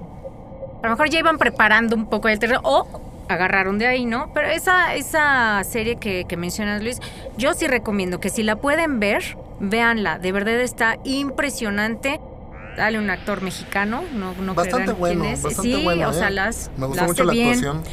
A 0.85 0.89
lo 0.89 0.95
mejor 0.95 1.09
ya 1.09 1.17
iban 1.17 1.39
preparando 1.39 1.95
un 1.95 2.05
poco 2.07 2.29
el 2.29 2.37
terreno 2.37 2.61
o 2.63 2.87
agarraron 3.27 3.79
de 3.79 3.87
ahí, 3.87 4.05
¿no? 4.05 4.29
Pero 4.35 4.49
esa, 4.49 4.93
esa 4.93 5.63
serie 5.63 5.95
que, 5.95 6.25
que 6.25 6.37
mencionas, 6.37 6.83
Luis, 6.83 6.99
yo 7.37 7.55
sí 7.55 7.65
recomiendo 7.65 8.19
que 8.19 8.29
si 8.29 8.43
la 8.43 8.57
pueden 8.57 8.99
ver, 8.99 9.35
véanla. 9.59 10.19
De 10.19 10.31
verdad 10.31 10.61
está 10.61 10.97
impresionante. 11.03 12.19
Dale 12.77 12.99
un 12.99 13.09
actor 13.09 13.41
mexicano, 13.41 14.03
no, 14.13 14.33
no 14.33 14.53
Bastante 14.53 14.91
bueno, 14.91 15.21
quién 15.21 15.33
es. 15.33 15.41
bastante 15.41 15.75
sí, 15.75 15.83
bueno, 15.83 16.09
o 16.09 16.13
sea, 16.13 16.27
¿eh? 16.27 16.31
las, 16.31 16.69
me 16.77 16.85
gustó 16.85 17.01
las 17.01 17.07
mucho 17.09 17.23
la 17.23 17.33
bien. 17.33 17.47
actuación. 17.49 17.83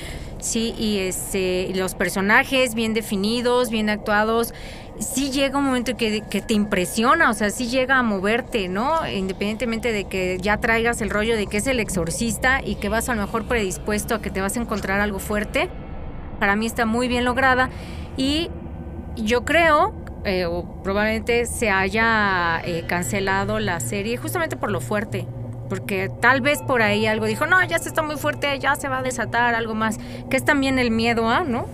Sí, 0.41 0.75
y 0.77 0.99
este, 0.99 1.69
y 1.71 1.75
los 1.75 1.95
personajes 1.95 2.75
bien 2.75 2.93
definidos, 2.93 3.71
bien 3.71 3.89
actuados. 3.89 4.53
Sí 4.99 5.31
llega 5.31 5.59
un 5.59 5.65
momento 5.65 5.97
que, 5.97 6.23
que 6.29 6.41
te 6.43 6.55
impresiona, 6.55 7.31
o 7.31 7.35
sea, 7.35 7.51
sí 7.51 7.69
llega 7.69 7.99
a 7.99 8.03
moverte, 8.03 8.69
¿no? 8.69 9.09
Independientemente 9.09 9.91
de 9.91 10.05
que 10.05 10.39
ya 10.41 10.59
traigas 10.59 11.01
el 11.01 11.11
rollo 11.11 11.37
de 11.37 11.47
que 11.47 11.57
es 11.57 11.67
el 11.67 11.81
exorcista 11.81 12.61
y 12.63 12.77
que 12.77 12.89
vas 12.89 13.09
a 13.09 13.15
lo 13.15 13.23
mejor 13.23 13.45
predispuesto 13.47 14.15
a 14.15 14.23
que 14.23 14.31
te 14.31 14.41
vas 14.41 14.57
a 14.57 14.61
encontrar 14.61 15.01
algo 15.01 15.19
fuerte. 15.19 15.71
Para 16.39 16.57
mí 16.57 16.67
está 16.67 16.87
muy 16.87 17.09
bien 17.09 17.25
lograda 17.25 17.71
y 18.17 18.51
yo 19.17 19.45
creo, 19.45 19.95
eh, 20.25 20.45
o 20.45 20.83
probablemente 20.83 21.47
se 21.47 21.71
haya 21.71 22.61
eh, 22.65 22.85
cancelado 22.87 23.59
la 23.59 23.81
serie 23.81 24.17
justamente 24.17 24.57
por 24.57 24.71
lo 24.71 24.81
fuerte. 24.81 25.27
Porque 25.69 26.11
tal 26.21 26.43
vez 26.43 26.61
por 26.63 26.83
ahí 26.83 27.07
algo 27.07 27.25
dijo, 27.25 27.47
no, 27.47 27.63
ya 27.65 27.79
se 27.79 27.89
está 27.89 28.03
muy 28.03 28.17
fuerte, 28.17 28.59
ya 28.59 28.75
se 28.75 28.89
va 28.89 28.99
a 28.99 29.03
desatar 29.03 29.55
algo 29.55 29.75
más. 29.75 29.99
Que 30.29 30.37
es 30.37 30.45
también 30.45 30.79
el 30.79 30.91
miedo 30.91 31.31
a, 31.31 31.45
¿no? 31.45 31.67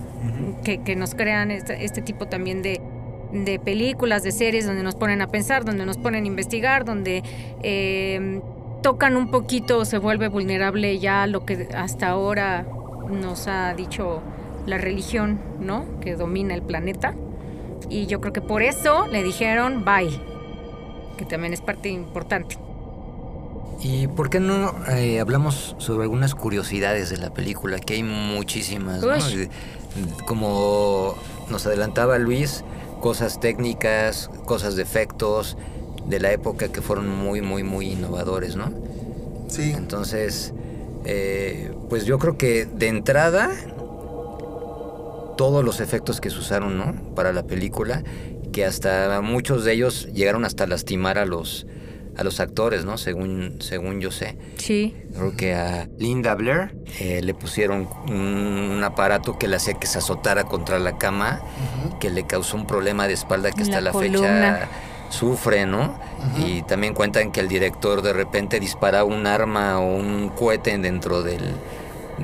que, 0.63 0.81
que 0.83 0.95
nos 0.95 1.15
crean 1.15 1.51
este, 1.51 1.83
este 1.83 2.01
tipo 2.01 2.27
también 2.27 2.61
de, 2.61 2.81
de 3.31 3.59
películas, 3.59 4.23
de 4.23 4.31
series 4.31 4.65
donde 4.65 4.83
nos 4.83 4.95
ponen 4.95 5.21
a 5.21 5.27
pensar, 5.27 5.65
donde 5.65 5.85
nos 5.85 5.97
ponen 5.97 6.23
a 6.23 6.27
investigar, 6.27 6.85
donde 6.85 7.23
eh, 7.63 8.41
tocan 8.81 9.15
un 9.15 9.29
poquito, 9.29 9.85
se 9.85 9.97
vuelve 9.97 10.27
vulnerable 10.27 10.99
ya 10.99 11.27
lo 11.27 11.45
que 11.45 11.67
hasta 11.75 12.09
ahora 12.09 12.65
nos 13.09 13.47
ha 13.47 13.73
dicho 13.73 14.21
la 14.65 14.77
religión, 14.77 15.39
¿no? 15.59 15.85
Que 15.99 16.15
domina 16.15 16.53
el 16.53 16.61
planeta. 16.61 17.15
y 17.89 18.07
yo 18.07 18.19
creo 18.19 18.33
que 18.33 18.41
por 18.41 18.61
eso 18.61 19.07
le 19.07 19.23
dijeron 19.23 19.85
bye, 19.85 20.11
que 21.17 21.25
también 21.25 21.53
es 21.53 21.61
parte 21.61 21.89
importante. 21.89 22.57
¿Y 23.81 24.07
por 24.07 24.29
qué 24.29 24.39
no 24.39 24.73
eh, 24.89 25.19
hablamos 25.19 25.75
sobre 25.77 26.03
algunas 26.03 26.35
curiosidades 26.35 27.09
de 27.09 27.17
la 27.17 27.33
película? 27.33 27.79
Que 27.79 27.93
hay 27.95 28.03
muchísimas, 28.03 29.01
¿no? 29.01 29.15
Como 30.25 31.15
nos 31.49 31.65
adelantaba 31.65 32.17
Luis, 32.17 32.63
cosas 32.99 33.39
técnicas, 33.39 34.29
cosas 34.45 34.75
de 34.75 34.83
efectos 34.83 35.57
de 36.05 36.19
la 36.19 36.31
época 36.31 36.69
que 36.69 36.81
fueron 36.81 37.07
muy, 37.09 37.41
muy, 37.41 37.63
muy 37.63 37.91
innovadores, 37.91 38.55
¿no? 38.55 38.71
Sí, 39.47 39.73
Entonces, 39.75 40.53
eh, 41.05 41.71
pues 41.89 42.05
yo 42.05 42.19
creo 42.19 42.37
que 42.37 42.65
de 42.65 42.87
entrada, 42.87 43.49
todos 45.37 45.63
los 45.63 45.79
efectos 45.79 46.21
que 46.21 46.29
se 46.29 46.37
usaron, 46.37 46.77
¿no? 46.77 46.93
Para 47.15 47.33
la 47.33 47.43
película, 47.43 48.03
que 48.51 48.65
hasta 48.65 49.21
muchos 49.21 49.63
de 49.63 49.73
ellos 49.73 50.07
llegaron 50.13 50.45
hasta 50.45 50.67
lastimar 50.67 51.17
a 51.17 51.25
los 51.25 51.65
a 52.19 52.23
los 52.23 52.41
actores, 52.41 52.83
¿no? 52.83 52.97
Según 52.97 53.57
según 53.61 54.01
yo 54.01 54.11
sé. 54.11 54.37
Sí. 54.57 54.93
Creo 55.15 55.35
que 55.37 55.53
a 55.53 55.87
Linda 55.97 56.35
Blair 56.35 56.75
eh, 56.99 57.21
le 57.23 57.33
pusieron 57.33 57.87
un, 58.07 58.15
un 58.15 58.83
aparato 58.83 59.39
que 59.39 59.47
le 59.47 59.55
hacía 59.55 59.75
que 59.75 59.87
se 59.87 59.99
azotara 59.99 60.43
contra 60.43 60.79
la 60.79 60.97
cama, 60.97 61.41
que 62.01 62.09
le 62.09 62.25
causó 62.25 62.57
un 62.57 62.67
problema 62.67 63.07
de 63.07 63.13
espalda 63.13 63.51
que 63.51 63.63
hasta 63.63 63.79
la 63.79 63.91
la, 63.91 63.99
fecha 63.99 64.69
sufre, 65.09 65.65
¿no? 65.65 65.97
Y 66.37 66.61
también 66.63 66.93
cuentan 66.93 67.31
que 67.31 67.39
el 67.39 67.47
director 67.47 68.01
de 68.01 68.13
repente 68.13 68.59
disparaba 68.59 69.05
un 69.05 69.25
arma 69.25 69.79
o 69.79 69.95
un 69.95 70.29
cohete 70.29 70.77
dentro 70.77 71.23
del 71.23 71.55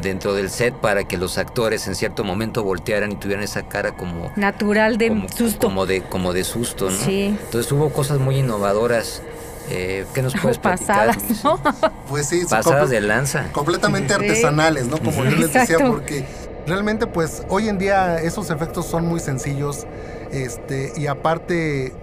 dentro 0.01 0.33
del 0.33 0.49
set 0.49 0.73
para 0.73 1.05
que 1.05 1.17
los 1.17 1.37
actores 1.37 1.87
en 1.87 1.95
cierto 1.95 2.25
momento 2.25 2.63
voltearan 2.63 3.13
y 3.13 3.15
tuvieran 3.15 3.45
esa 3.45 3.69
cara 3.69 3.95
como 3.95 4.29
Natural 4.35 4.97
de 4.97 5.07
como, 5.07 5.29
susto. 5.29 5.67
como 5.67 5.85
de 5.85 6.01
como 6.01 6.33
de 6.33 6.43
susto, 6.43 6.89
¿no? 6.89 6.97
Sí. 6.97 7.37
Entonces 7.41 7.71
hubo 7.71 7.89
cosas 7.89 8.19
muy 8.19 8.39
innovadoras. 8.39 9.21
Eh, 9.69 10.05
¿Qué 10.13 10.21
nos 10.21 10.33
puedes 10.39 10.57
pasadas? 10.59 11.17
¿no? 11.43 11.59
pues 12.07 12.27
sí, 12.27 12.41
son 12.41 12.49
Pasadas 12.49 12.89
de 12.89 13.01
lanza. 13.01 13.51
completamente 13.51 14.13
Sí. 14.13 14.19
artesanales, 14.21 14.87
¿no? 14.87 14.97
Como 14.99 15.23
yo 15.23 15.31
les 15.31 15.53
decía, 15.53 15.61
Exacto. 15.63 15.91
porque 15.91 16.25
realmente 16.67 17.07
pues 17.07 17.43
hoy 17.49 17.67
en 17.69 17.77
día 17.77 18.19
esos 18.19 18.49
efectos 18.51 18.85
son 18.85 19.05
muy 19.05 19.19
sencillos, 19.19 19.85
este, 20.31 20.93
y 20.95 21.07
aparte 21.07 21.93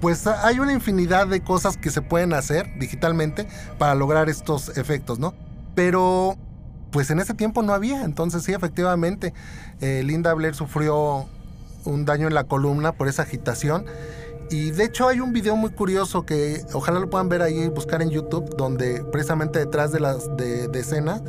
pues 0.00 0.26
hay 0.26 0.58
una 0.60 0.72
infinidad 0.72 1.26
de 1.26 1.40
cosas 1.42 1.76
que 1.78 1.90
se 1.90 2.02
pueden 2.02 2.34
hacer 2.34 2.68
digitalmente 2.78 3.46
para 3.78 3.94
lograr 3.94 4.28
estos 4.28 4.76
efectos, 4.76 5.18
¿no? 5.18 5.34
Pero 5.74 6.36
pues 6.90 7.10
en 7.10 7.20
ese 7.20 7.34
tiempo 7.34 7.62
no 7.62 7.72
había, 7.72 8.04
entonces 8.04 8.42
sí, 8.44 8.52
efectivamente, 8.52 9.32
eh, 9.80 10.02
Linda 10.04 10.32
Blair 10.34 10.54
sufrió 10.54 11.26
un 11.84 12.04
daño 12.04 12.28
en 12.28 12.34
la 12.34 12.44
columna 12.44 12.92
por 12.92 13.08
esa 13.08 13.22
agitación. 13.22 13.86
Y 14.50 14.70
de 14.70 14.84
hecho 14.84 15.08
hay 15.08 15.20
un 15.20 15.32
video 15.32 15.56
muy 15.56 15.70
curioso 15.70 16.24
que 16.26 16.64
ojalá 16.72 17.00
lo 17.00 17.10
puedan 17.10 17.28
ver 17.28 17.42
ahí, 17.42 17.68
buscar 17.68 18.02
en 18.02 18.10
YouTube, 18.10 18.54
donde 18.56 19.04
precisamente 19.10 19.58
detrás 19.58 19.90
de 19.90 20.00
las 20.00 20.36
de, 20.36 20.68
de 20.68 20.80
escena, 20.80 21.20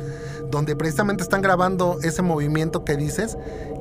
donde 0.50 0.76
precisamente 0.76 1.22
están 1.22 1.42
grabando 1.42 1.98
ese 2.02 2.22
movimiento 2.22 2.84
que 2.84 2.96
dices, 2.96 3.36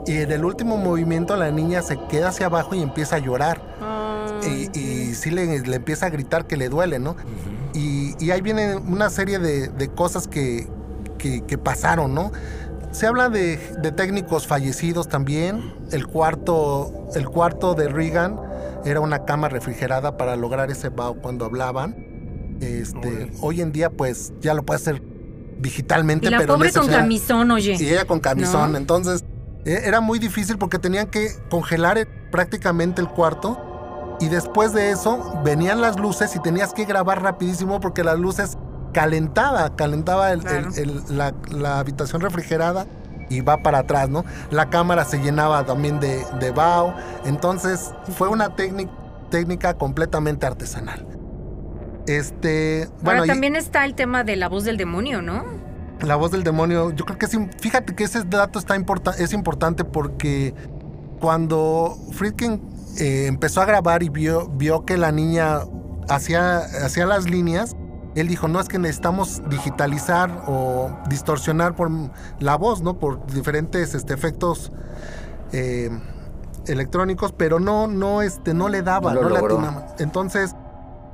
y 0.08 0.18
en 0.18 0.32
el 0.32 0.46
último 0.46 0.78
movimiento 0.78 1.36
la 1.36 1.52
niña 1.52 1.82
se 1.82 2.00
queda 2.10 2.30
hacia 2.30 2.48
abajo 2.48 2.76
y 2.76 2.82
empieza 2.82 3.18
a 3.18 3.20
llorar. 3.20 3.62
Y, 4.48 4.78
y 4.80 5.16
sí 5.16 5.32
le, 5.32 5.60
le 5.60 5.76
empieza 5.76 6.06
a 6.08 6.10
gritar 6.10 6.46
que 6.48 6.58
le 6.58 6.70
duele, 6.70 7.00
¿no? 7.00 7.16
Y, 7.74 8.16
y 8.24 8.32
ahí 8.32 8.42
viene 8.42 8.76
una 8.76 9.10
serie 9.10 9.40
de, 9.40 9.68
de 9.70 9.90
cosas 9.90 10.28
que, 10.28 10.68
que- 11.18 11.42
que 11.42 11.58
pasaron, 11.58 12.14
¿no? 12.14 12.32
Se 12.92 13.08
habla 13.08 13.30
de, 13.30 13.58
de 13.82 13.92
técnicos 13.92 14.48
fallecidos 14.48 15.10
también. 15.10 15.74
El 15.92 16.08
cuarto, 16.08 17.10
el 17.16 17.28
cuarto 17.28 17.74
de 17.76 17.88
Reagan 17.90 18.40
era 18.86 19.00
una 19.02 19.26
cama 19.26 19.50
refrigerada 19.50 20.16
para 20.18 20.36
lograr 20.36 20.70
ese 20.72 20.90
bao 20.90 21.16
cuando 21.22 21.46
hablaban. 21.46 21.96
Este, 22.62 23.32
hoy 23.42 23.62
en 23.62 23.72
día, 23.72 23.90
pues, 23.90 24.32
ya 24.40 24.54
lo 24.54 24.64
puede 24.64 24.78
hacer 24.80 25.02
digitalmente, 25.60 26.28
Y 26.28 26.30
la 26.30 26.38
pero 26.38 26.54
pobre 26.56 26.72
con 26.72 26.84
tiempo- 26.84 27.00
camisón, 27.00 27.52
oye. 27.52 27.76
y 27.80 27.90
ella 27.90 28.06
con 28.06 28.20
camisón. 28.20 28.72
¿No? 28.74 28.78
Entonces, 28.78 29.26
e- 29.66 29.82
era 29.86 30.00
muy 30.02 30.20
difícil 30.20 30.58
porque 30.58 30.80
tenían 30.80 31.08
que 31.08 31.30
congelar 31.50 31.98
el- 31.98 32.08
prácticamente 32.32 33.02
el 33.02 33.08
cuarto. 33.10 33.62
Y 34.22 34.28
después 34.30 34.72
de 34.74 34.92
eso, 34.92 35.42
venían 35.44 35.82
las 35.82 36.00
luces 36.00 36.36
y 36.36 36.40
tenías 36.40 36.74
que 36.74 36.86
grabar 36.86 37.22
rapidísimo 37.22 37.82
porque 37.82 38.04
las 38.04 38.18
luces 38.18 38.58
calentaba, 38.94 39.76
calentaba 39.76 40.32
el- 40.32 40.40
el- 40.40 40.46
Claro. 40.46 40.70
el- 40.78 41.18
la, 41.18 41.34
la 41.52 41.80
habitación 41.80 42.22
refrigerada 42.22 42.86
y 43.30 43.42
va 43.42 43.58
para 43.58 43.80
atrás, 43.80 44.10
¿no? 44.10 44.24
La 44.52 44.70
cámara 44.70 45.06
se 45.06 45.18
llenaba 45.20 45.66
también 45.66 46.00
de, 46.00 46.24
de 46.40 46.52
vaho. 46.52 46.94
Entonces, 47.26 47.92
fue 48.18 48.28
una 48.30 48.56
técnica 48.56 48.92
técnica 49.32 49.74
completamente 49.74 50.46
artesanal. 50.46 51.06
Este, 52.08 52.88
bueno, 53.02 53.22
Ahora 53.22 53.26
y- 53.26 53.30
también 53.30 53.56
está 53.56 53.84
el 53.86 53.96
tema 53.96 54.24
de 54.24 54.36
la 54.36 54.48
voz 54.50 54.64
del 54.64 54.78
demonio, 54.78 55.22
¿no? 55.22 55.44
la 56.02 56.18
voz 56.18 56.30
del 56.32 56.44
demonio, 56.44 56.92
yo 56.92 57.06
creo 57.06 57.18
que 57.18 57.26
sí. 57.26 57.38
Fíjate 57.60 57.96
que 57.96 58.04
ese 58.04 58.24
dato 58.26 58.60
está 58.60 58.76
importa- 58.76 59.16
es 59.18 59.32
importante 59.34 59.84
porque 59.86 60.54
cuando 61.20 61.98
Friedkin 62.12 62.62
eh, 63.00 63.26
empezó 63.28 63.62
a 63.62 63.66
grabar 63.66 64.04
y 64.04 64.10
vio, 64.10 64.48
vio 64.50 64.86
que 64.86 64.98
la 64.98 65.12
niña 65.12 65.60
hacía, 66.10 66.58
hacía 66.84 67.06
las 67.06 67.30
líneas, 67.30 67.76
él 68.16 68.28
dijo, 68.28 68.48
no 68.48 68.60
es 68.60 68.68
que 68.68 68.80
necesitamos 68.80 69.42
digitalizar 69.50 70.44
o 70.48 70.98
distorsionar 71.10 71.76
por 71.76 71.92
la 72.40 72.56
voz, 72.56 72.82
¿no? 72.82 72.98
Por 72.98 73.26
diferentes 73.28 73.94
este, 73.94 74.14
efectos 74.14 74.72
eh, 75.52 75.90
electrónicos, 76.68 77.34
pero 77.34 77.60
no, 77.60 77.88
no, 77.88 78.22
este, 78.22 78.54
no 78.54 78.70
le 78.70 78.82
daba, 78.82 79.14
No 79.14 79.22
no, 79.24 79.30
le 79.30 79.38
atinaba. 79.38 79.88
Entonces 80.00 80.56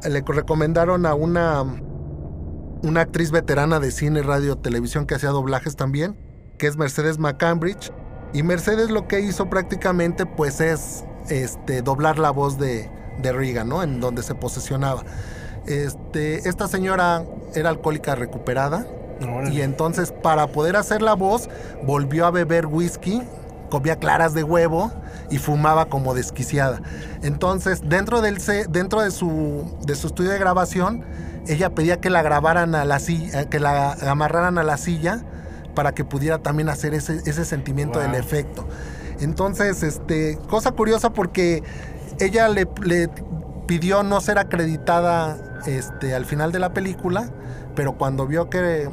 le 0.03 0.23
recomendaron 0.25 1.05
a 1.05 1.13
una 1.13 1.65
una 2.83 3.01
actriz 3.01 3.31
veterana 3.31 3.79
de 3.79 3.91
cine, 3.91 4.23
radio, 4.23 4.57
televisión 4.57 5.05
que 5.05 5.15
hacía 5.15 5.29
doblajes 5.29 5.75
también, 5.75 6.17
que 6.57 6.67
es 6.67 6.77
Mercedes 6.77 7.19
McCambridge. 7.19 7.91
Y 8.33 8.43
Mercedes 8.43 8.89
lo 8.89 9.07
que 9.07 9.19
hizo 9.19 9.49
prácticamente 9.49 10.25
pues 10.25 10.61
es 10.61 11.03
este, 11.29 11.81
doblar 11.81 12.17
la 12.17 12.31
voz 12.31 12.57
de, 12.57 12.89
de 13.21 13.33
Reagan, 13.33 13.69
¿no? 13.69 13.83
En 13.83 13.99
donde 13.99 14.23
se 14.23 14.35
posesionaba. 14.35 15.03
Este, 15.65 16.47
esta 16.49 16.67
señora 16.67 17.23
era 17.53 17.69
alcohólica 17.69 18.15
recuperada 18.15 18.85
Órale. 19.21 19.53
y 19.53 19.61
entonces 19.61 20.11
para 20.11 20.47
poder 20.47 20.75
hacer 20.75 21.01
la 21.01 21.13
voz 21.13 21.49
volvió 21.83 22.25
a 22.25 22.31
beber 22.31 22.65
whisky, 22.65 23.21
comía 23.69 23.97
claras 23.97 24.33
de 24.33 24.43
huevo 24.43 24.91
y 25.29 25.37
fumaba 25.37 25.85
como 25.85 26.13
desquiciada. 26.13 26.81
Entonces 27.21 27.81
dentro, 27.85 28.21
del 28.21 28.37
dentro 28.69 29.01
de, 29.01 29.11
su, 29.11 29.77
de 29.85 29.95
su 29.95 30.07
estudio 30.07 30.31
de 30.31 30.39
grabación 30.39 31.05
ella 31.47 31.69
pedía 31.71 31.99
que 31.99 32.09
la 32.09 32.21
grabaran 32.21 32.75
a 32.75 32.85
la 32.85 32.99
silla, 32.99 33.49
que 33.49 33.59
la 33.59 33.93
amarraran 33.93 34.57
a 34.57 34.63
la 34.63 34.77
silla 34.77 35.23
para 35.75 35.93
que 35.93 36.03
pudiera 36.03 36.39
también 36.39 36.69
hacer 36.69 36.93
ese, 36.93 37.21
ese 37.25 37.45
sentimiento 37.45 37.99
Wow. 37.99 38.07
del 38.11 38.19
efecto. 38.19 38.67
Entonces, 39.21 39.83
este, 39.83 40.37
cosa 40.49 40.71
curiosa 40.71 41.11
porque 41.11 41.63
ella 42.19 42.47
le, 42.49 42.67
le 42.83 43.09
pidió 43.71 44.03
no 44.03 44.19
ser 44.19 44.37
acreditada 44.37 45.37
este, 45.65 46.13
al 46.13 46.25
final 46.25 46.51
de 46.51 46.59
la 46.59 46.73
película, 46.73 47.29
pero 47.73 47.93
cuando 47.93 48.27
vio 48.27 48.49
que 48.49 48.89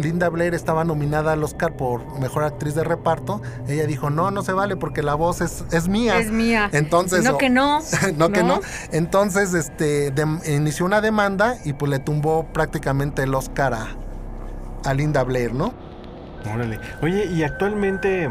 Linda 0.00 0.28
Blair 0.30 0.52
estaba 0.52 0.82
nominada 0.82 1.34
al 1.34 1.44
Oscar 1.44 1.76
por 1.76 2.18
Mejor 2.18 2.42
Actriz 2.42 2.74
de 2.74 2.82
Reparto, 2.82 3.40
ella 3.68 3.86
dijo, 3.86 4.10
no, 4.10 4.32
no 4.32 4.42
se 4.42 4.52
vale 4.52 4.74
porque 4.76 5.04
la 5.04 5.14
voz 5.14 5.42
es, 5.42 5.64
es 5.70 5.86
mía. 5.86 6.18
Es 6.18 6.32
mía. 6.32 6.68
Entonces, 6.72 7.22
no 7.22 7.34
o- 7.34 7.38
que 7.38 7.50
no. 7.50 7.78
no 8.16 8.30
que 8.30 8.42
¿no? 8.42 8.56
no. 8.56 8.60
Entonces, 8.90 9.54
este, 9.54 10.12
inició 10.48 10.86
una 10.86 11.00
demanda 11.00 11.54
y 11.64 11.74
pues 11.74 11.88
le 11.88 12.00
tumbó 12.00 12.46
prácticamente 12.52 13.22
el 13.22 13.32
Oscar 13.32 13.74
a, 13.74 13.86
a 14.84 14.92
Linda 14.92 15.22
Blair, 15.22 15.54
¿no? 15.54 15.72
Órale. 16.52 16.80
Oye, 17.00 17.26
y 17.26 17.44
actualmente 17.44 18.28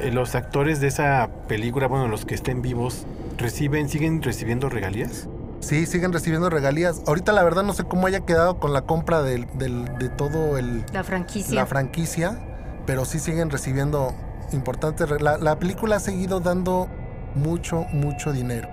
eh, 0.00 0.10
los 0.12 0.34
actores 0.34 0.82
de 0.82 0.88
esa 0.88 1.30
película, 1.48 1.86
bueno, 1.86 2.08
los 2.08 2.26
que 2.26 2.34
estén 2.34 2.60
vivos, 2.60 3.06
reciben, 3.38 3.88
siguen 3.88 4.22
recibiendo 4.22 4.68
regalías. 4.68 5.28
Sí, 5.60 5.86
siguen 5.86 6.12
recibiendo 6.12 6.50
regalías. 6.50 7.02
Ahorita 7.06 7.32
la 7.32 7.42
verdad 7.42 7.62
no 7.62 7.72
sé 7.72 7.84
cómo 7.84 8.06
haya 8.06 8.20
quedado 8.20 8.58
con 8.60 8.72
la 8.72 8.82
compra 8.82 9.22
del- 9.22 9.46
del- 9.56 9.86
de 9.98 10.08
todo 10.10 10.58
el, 10.58 10.84
La 10.92 11.04
franquicia. 11.04 11.54
la 11.54 11.66
franquicia, 11.66 12.38
pero 12.86 13.04
sí 13.06 13.18
siguen 13.18 13.50
recibiendo 13.50 14.12
importantes. 14.52 15.08
La, 15.22 15.38
la 15.38 15.58
película 15.58 15.96
ha 15.96 16.00
seguido 16.00 16.40
dando 16.40 16.88
mucho, 17.34 17.86
mucho 17.92 18.32
dinero. 18.32 18.68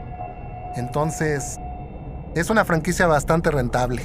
Entonces, 0.75 1.57
es 2.35 2.49
una 2.49 2.65
franquicia 2.65 3.07
bastante 3.07 3.51
rentable. 3.51 4.03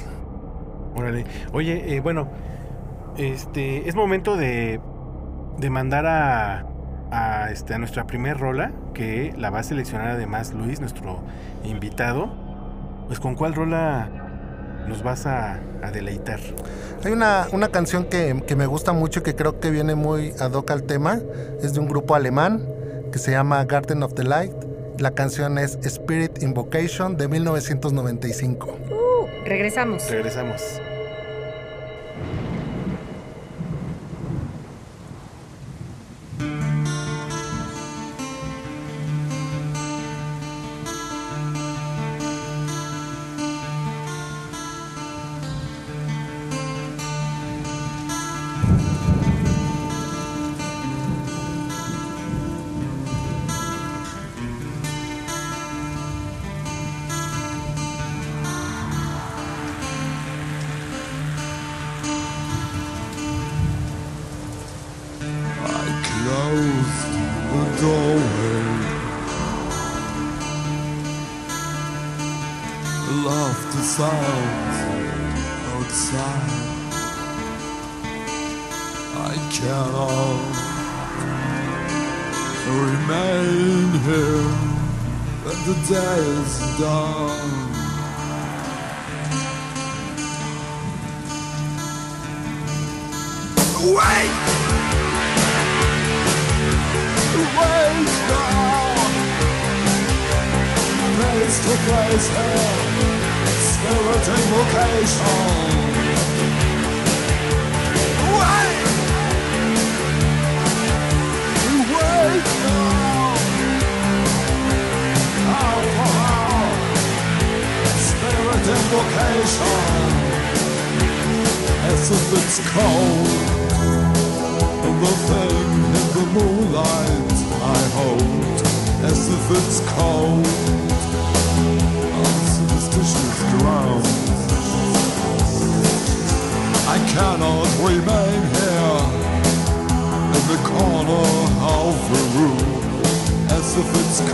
Órale. 0.95 1.25
Oye, 1.53 1.95
eh, 1.95 1.99
bueno, 1.99 2.27
este, 3.17 3.87
es 3.89 3.95
momento 3.95 4.35
de, 4.37 4.79
de 5.57 5.69
mandar 5.69 6.05
a, 6.05 6.65
a, 7.11 7.51
este, 7.51 7.73
a 7.73 7.77
nuestra 7.77 8.07
primer 8.07 8.37
rola, 8.37 8.71
que 8.93 9.33
la 9.37 9.49
va 9.49 9.59
a 9.59 9.63
seleccionar 9.63 10.09
además 10.09 10.53
Luis, 10.53 10.79
nuestro 10.79 11.21
invitado. 11.63 12.29
Pues 13.07 13.19
con 13.19 13.35
cuál 13.35 13.53
rola 13.53 14.09
nos 14.87 15.03
vas 15.03 15.25
a, 15.25 15.59
a 15.83 15.91
deleitar. 15.91 16.39
Hay 17.03 17.11
una, 17.11 17.47
una 17.51 17.69
canción 17.69 18.05
que, 18.05 18.43
que 18.47 18.55
me 18.55 18.65
gusta 18.65 18.93
mucho 18.93 19.19
y 19.19 19.23
que 19.23 19.35
creo 19.35 19.59
que 19.59 19.69
viene 19.69 19.95
muy 19.95 20.33
ad 20.39 20.53
hoc 20.53 20.71
al 20.71 20.83
tema. 20.83 21.19
Es 21.61 21.73
de 21.73 21.79
un 21.79 21.87
grupo 21.87 22.15
alemán 22.15 22.65
que 23.11 23.19
se 23.19 23.31
llama 23.31 23.63
Garden 23.65 24.03
of 24.03 24.13
the 24.13 24.23
Light. 24.23 24.53
La 24.99 25.11
canción 25.11 25.57
es 25.57 25.77
Spirit 25.83 26.41
Invocation 26.41 27.17
de 27.17 27.27
1995. 27.27 28.77
Uh, 28.89 29.27
regresamos. 29.45 30.09
Regresamos. 30.09 30.81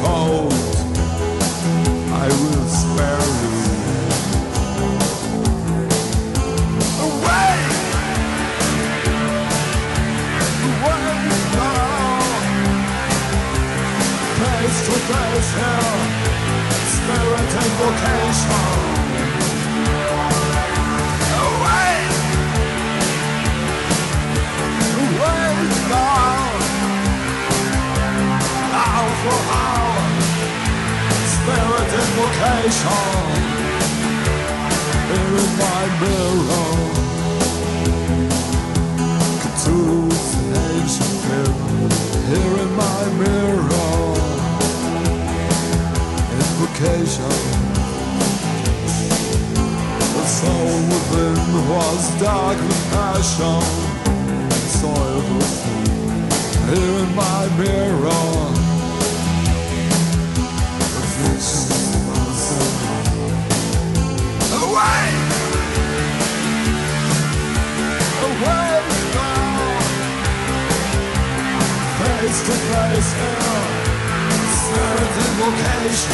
cold, 0.04 0.54
I 2.12 2.28
will 2.39 2.68
spare 2.82 3.26
you. 3.39 3.52
Away! 7.08 7.56
Away 10.68 11.06
now. 11.56 12.22
Face 14.39 14.80
to 14.88 14.96
face 15.10 15.52
here, 15.60 15.94
spirit 16.96 17.52
and 17.62 17.72
vocation. 17.80 18.84
for 29.24 29.54
all 29.54 29.83
spirit 32.13 32.36
invocation. 32.36 33.34
Here 35.10 35.36
in 35.43 35.52
my 35.58 35.84
mirror, 36.02 36.69
Cthulhu's 39.41 40.26
ancient 40.69 41.15
film. 41.26 41.89
Here 42.30 42.56
in 42.63 42.71
my 42.76 43.04
mirror, 43.19 44.15
invocation. 46.39 47.36
The 50.13 50.26
soul 50.26 50.76
within 50.91 51.39
was 51.69 52.04
dark 52.21 52.58
with 52.58 52.84
passion, 52.91 53.62
soiled 54.80 55.30
with. 55.38 55.54
Here 56.69 56.95
in 57.04 57.15
my 57.15 57.49
mirror, 57.58 58.62
place 71.98 72.39
to 72.48 72.54
place 72.67 73.12
now 73.17 73.84
vocation 75.39 76.12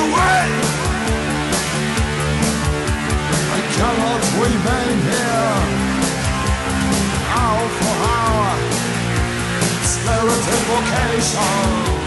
Away! 0.00 0.48
I 3.56 3.60
cannot 3.76 4.22
remain 4.42 4.96
here. 5.10 5.56
Hour 7.36 7.68
for 7.78 7.94
hour, 8.12 8.50
spirit 9.84 10.44
invocation. 10.58 12.01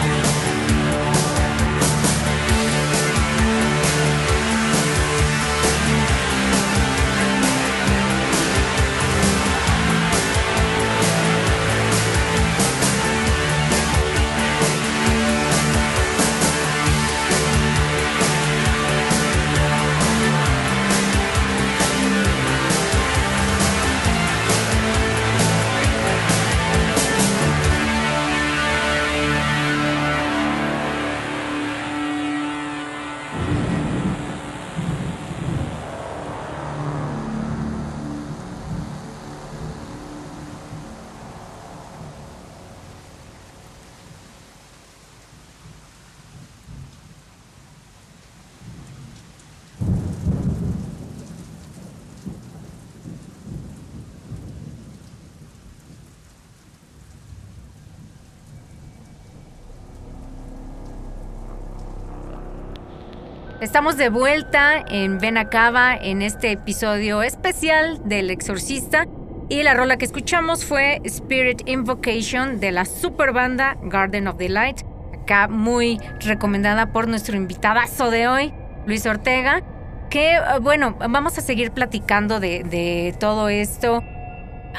Estamos 63.75 63.97
de 63.97 64.07
vuelta 64.07 64.85
en 64.87 65.17
Benacaba 65.17 65.97
en 65.97 66.21
este 66.21 66.53
episodio 66.53 67.21
especial 67.21 67.99
del 68.05 68.29
Exorcista. 68.29 69.05
Y 69.49 69.63
la 69.63 69.73
rola 69.73 69.97
que 69.97 70.05
escuchamos 70.05 70.63
fue 70.63 71.01
Spirit 71.03 71.67
Invocation 71.67 72.61
de 72.61 72.71
la 72.71 72.85
super 72.85 73.33
banda 73.33 73.75
Garden 73.83 74.29
of 74.29 74.37
the 74.37 74.47
Light. 74.47 74.79
Acá 75.21 75.49
muy 75.49 75.99
recomendada 76.21 76.93
por 76.93 77.09
nuestro 77.09 77.35
invitadazo 77.35 78.11
de 78.11 78.29
hoy, 78.29 78.53
Luis 78.85 79.05
Ortega. 79.05 79.61
Que 80.09 80.39
bueno, 80.61 80.95
vamos 80.97 81.37
a 81.37 81.41
seguir 81.41 81.71
platicando 81.71 82.39
de, 82.39 82.63
de 82.63 83.13
todo 83.19 83.49
esto 83.49 84.01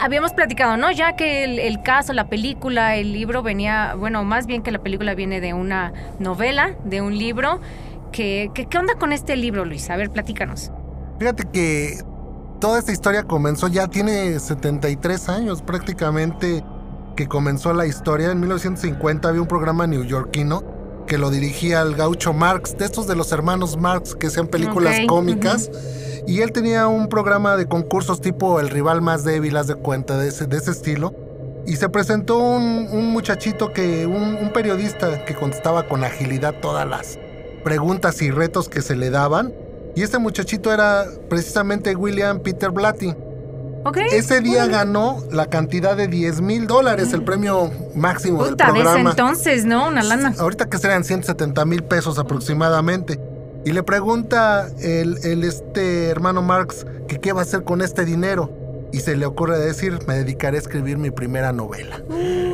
habíamos 0.00 0.32
platicado, 0.32 0.76
¿no? 0.76 0.90
Ya 0.92 1.16
que 1.16 1.44
el, 1.44 1.82
caso, 1.82 2.12
la 2.12 2.28
película, 2.28 2.96
el 2.96 3.12
libro 3.12 3.42
venía, 3.42 3.94
bueno, 3.96 4.24
más 4.24 4.46
bien 4.46 4.62
que 4.62 4.70
la 4.70 4.78
película 4.78 5.14
viene 5.14 5.40
de 5.40 5.54
una 5.54 5.92
novela, 6.18 6.74
de 6.84 7.00
un 7.00 7.16
libro. 7.16 7.60
¿Qué, 8.12 8.50
qué, 8.54 8.78
onda 8.78 8.94
con 8.94 9.12
este 9.12 9.36
libro, 9.36 9.64
Luis? 9.64 9.90
A 9.90 9.96
ver, 9.96 10.10
platícanos. 10.10 10.70
Fíjate 11.18 11.44
que 11.52 11.98
toda 12.60 12.78
esta 12.78 12.92
historia 12.92 13.24
comenzó, 13.24 13.68
ya 13.68 13.88
tiene 13.88 14.38
73 14.38 15.28
años 15.28 15.62
prácticamente 15.62 16.64
que 17.16 17.26
comenzó 17.26 17.72
la 17.74 17.86
historia. 17.86 18.30
En 18.30 18.40
1950 18.40 19.28
había 19.28 19.40
un 19.40 19.48
programa 19.48 19.86
neoyorquino 19.86 20.62
que 21.06 21.18
lo 21.18 21.30
dirigía 21.30 21.82
el 21.82 21.94
gaucho 21.94 22.32
Marx, 22.32 22.76
de 22.76 22.84
estos 22.84 23.06
de 23.06 23.16
los 23.16 23.32
hermanos 23.32 23.76
Marx 23.76 24.14
que 24.14 24.26
hacían 24.26 24.48
películas 24.48 25.00
cómicas. 25.08 25.70
Y 26.26 26.40
él 26.40 26.52
tenía 26.52 26.88
un 26.88 27.08
programa 27.08 27.56
de 27.56 27.66
concursos 27.66 28.20
tipo 28.20 28.58
El 28.58 28.68
rival 28.68 29.00
más 29.00 29.24
débil, 29.24 29.56
haz 29.56 29.68
de 29.68 29.76
cuenta, 29.76 30.18
de 30.18 30.28
ese, 30.28 30.46
de 30.46 30.56
ese 30.56 30.72
estilo. 30.72 31.14
Y 31.66 31.76
se 31.76 31.88
presentó 31.88 32.38
un, 32.38 33.12
muchachito 33.12 33.72
que, 33.72 34.06
un, 34.06 34.50
periodista 34.52 35.24
que 35.24 35.34
contestaba 35.34 35.84
con 35.84 36.04
agilidad 36.04 36.54
todas 36.60 36.86
las 36.86 37.18
preguntas 37.66 38.22
y 38.22 38.30
retos 38.30 38.68
que 38.68 38.80
se 38.80 38.94
le 38.94 39.10
daban. 39.10 39.52
Y 39.96 40.02
este 40.04 40.20
muchachito 40.20 40.72
era 40.72 41.04
precisamente 41.28 41.96
William 41.96 42.38
Peter 42.38 42.70
Blatty. 42.70 43.12
Okay. 43.84 44.06
Ese 44.12 44.40
día 44.40 44.68
ganó 44.68 45.18
la 45.32 45.46
cantidad 45.46 45.96
de 45.96 46.06
10 46.06 46.42
mil 46.42 46.68
dólares, 46.68 47.12
el 47.12 47.24
premio 47.24 47.72
máximo 47.96 48.44
del 48.44 48.54
programa. 48.54 49.10
entonces, 49.10 49.64
¿no? 49.64 49.88
Una 49.88 50.04
lana. 50.04 50.32
Ahorita 50.38 50.66
que 50.68 50.78
serían 50.78 51.02
170 51.02 51.64
mil 51.64 51.82
pesos 51.82 52.20
aproximadamente. 52.20 53.18
Y 53.64 53.72
le 53.72 53.82
pregunta 53.82 54.68
el, 54.80 55.42
este 55.42 56.06
hermano 56.06 56.42
Marx 56.42 56.86
que 57.08 57.18
qué 57.18 57.32
va 57.32 57.40
a 57.40 57.42
hacer 57.42 57.64
con 57.64 57.82
este 57.82 58.04
dinero. 58.04 58.48
Y 58.92 59.00
se 59.00 59.16
le 59.16 59.26
ocurre 59.26 59.58
decir, 59.58 59.98
me 60.06 60.14
dedicaré 60.14 60.56
a 60.56 60.60
escribir 60.60 60.98
mi 60.98 61.10
primera 61.10 61.52
novela. 61.52 62.00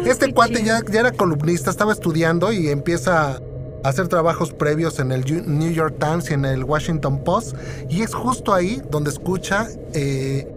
este 0.06 0.32
cuate 0.32 0.62
ya, 0.64 0.80
ya, 0.90 1.00
era 1.00 1.12
columnista, 1.12 1.68
estaba 1.68 1.92
estudiando 1.92 2.50
y 2.50 2.70
empieza 2.70 3.42
hacer 3.84 4.08
trabajos 4.08 4.52
previos 4.52 4.98
en 4.98 5.12
el 5.12 5.24
New 5.46 5.72
York 5.72 5.96
Times 5.98 6.30
y 6.30 6.34
en 6.34 6.44
el 6.44 6.64
Washington 6.64 7.22
Post. 7.24 7.56
Y 7.88 8.02
es 8.02 8.14
justo 8.14 8.54
ahí 8.54 8.82
donde 8.90 9.10
escucha 9.10 9.68
eh, 9.94 10.48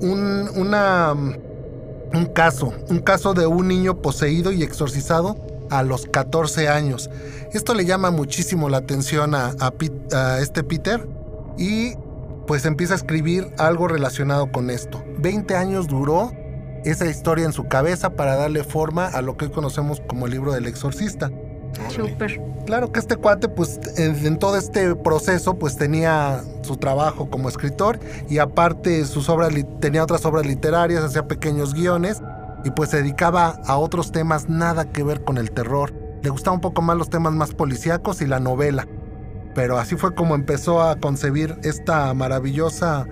un, 0.00 0.48
una, 0.56 1.12
un 1.12 2.26
caso, 2.32 2.72
un 2.88 3.00
caso 3.00 3.34
de 3.34 3.46
un 3.46 3.68
niño 3.68 4.00
poseído 4.02 4.52
y 4.52 4.62
exorcizado 4.62 5.36
a 5.70 5.82
los 5.82 6.06
14 6.06 6.68
años. 6.68 7.10
Esto 7.52 7.74
le 7.74 7.84
llama 7.84 8.10
muchísimo 8.10 8.68
la 8.68 8.78
atención 8.78 9.34
a, 9.34 9.54
este 10.40 10.62
Peter 10.62 11.06
y 11.58 11.94
pues 12.46 12.64
empieza 12.64 12.94
a 12.94 12.96
escribir 12.96 13.52
algo 13.58 13.88
relacionado 13.88 14.52
con 14.52 14.70
esto. 14.70 15.02
20 15.18 15.56
años 15.56 15.88
duró 15.88 16.32
esa 16.84 17.06
historia 17.06 17.44
en 17.44 17.52
su 17.52 17.66
cabeza 17.66 18.10
para 18.10 18.36
darle 18.36 18.62
forma 18.62 19.06
a 19.06 19.20
lo 19.22 19.36
que 19.36 19.46
hoy 19.46 19.50
conocemos 19.50 20.00
como 20.06 20.26
el 20.26 20.32
libro 20.32 20.52
del 20.52 20.66
exorcista. 20.66 21.30
Claro 22.66 22.90
que 22.90 22.98
este 22.98 23.16
cuate, 23.16 23.48
pues 23.48 23.78
en, 23.96 24.38
todo 24.38 24.56
este 24.56 24.94
proceso, 24.96 25.58
pues 25.58 25.76
tenía 25.76 26.42
su 26.62 26.76
trabajo 26.76 27.30
como 27.30 27.48
escritor 27.48 28.00
y 28.28 28.38
aparte 28.38 29.04
sus 29.04 29.28
obras, 29.28 29.52
tenía 29.80 30.02
otras 30.02 30.24
obras 30.24 30.46
literarias, 30.46 31.04
hacía 31.04 31.28
pequeños 31.28 31.74
guiones 31.74 32.20
y 32.64 32.70
pues 32.70 32.90
se 32.90 32.98
dedicaba 32.98 33.60
a 33.66 33.76
otros 33.78 34.10
temas 34.10 34.48
nada 34.48 34.90
que 34.90 35.04
ver 35.04 35.22
con 35.22 35.38
el 35.38 35.52
terror. 35.52 35.92
Le 36.22 36.30
gustaban 36.30 36.56
un 36.56 36.60
poco 36.60 36.82
más 36.82 36.96
los 36.96 37.08
temas 37.08 37.32
más 37.34 37.54
policíacos 37.54 38.20
y 38.20 38.26
la 38.26 38.40
novela. 38.40 38.88
Pero 39.54 39.78
así 39.78 39.96
fue 39.96 40.14
como 40.14 40.34
empezó 40.34 40.82
a 40.82 40.96
concebir 40.96 41.56
esta 41.62 42.12
maravillosa 42.14 43.06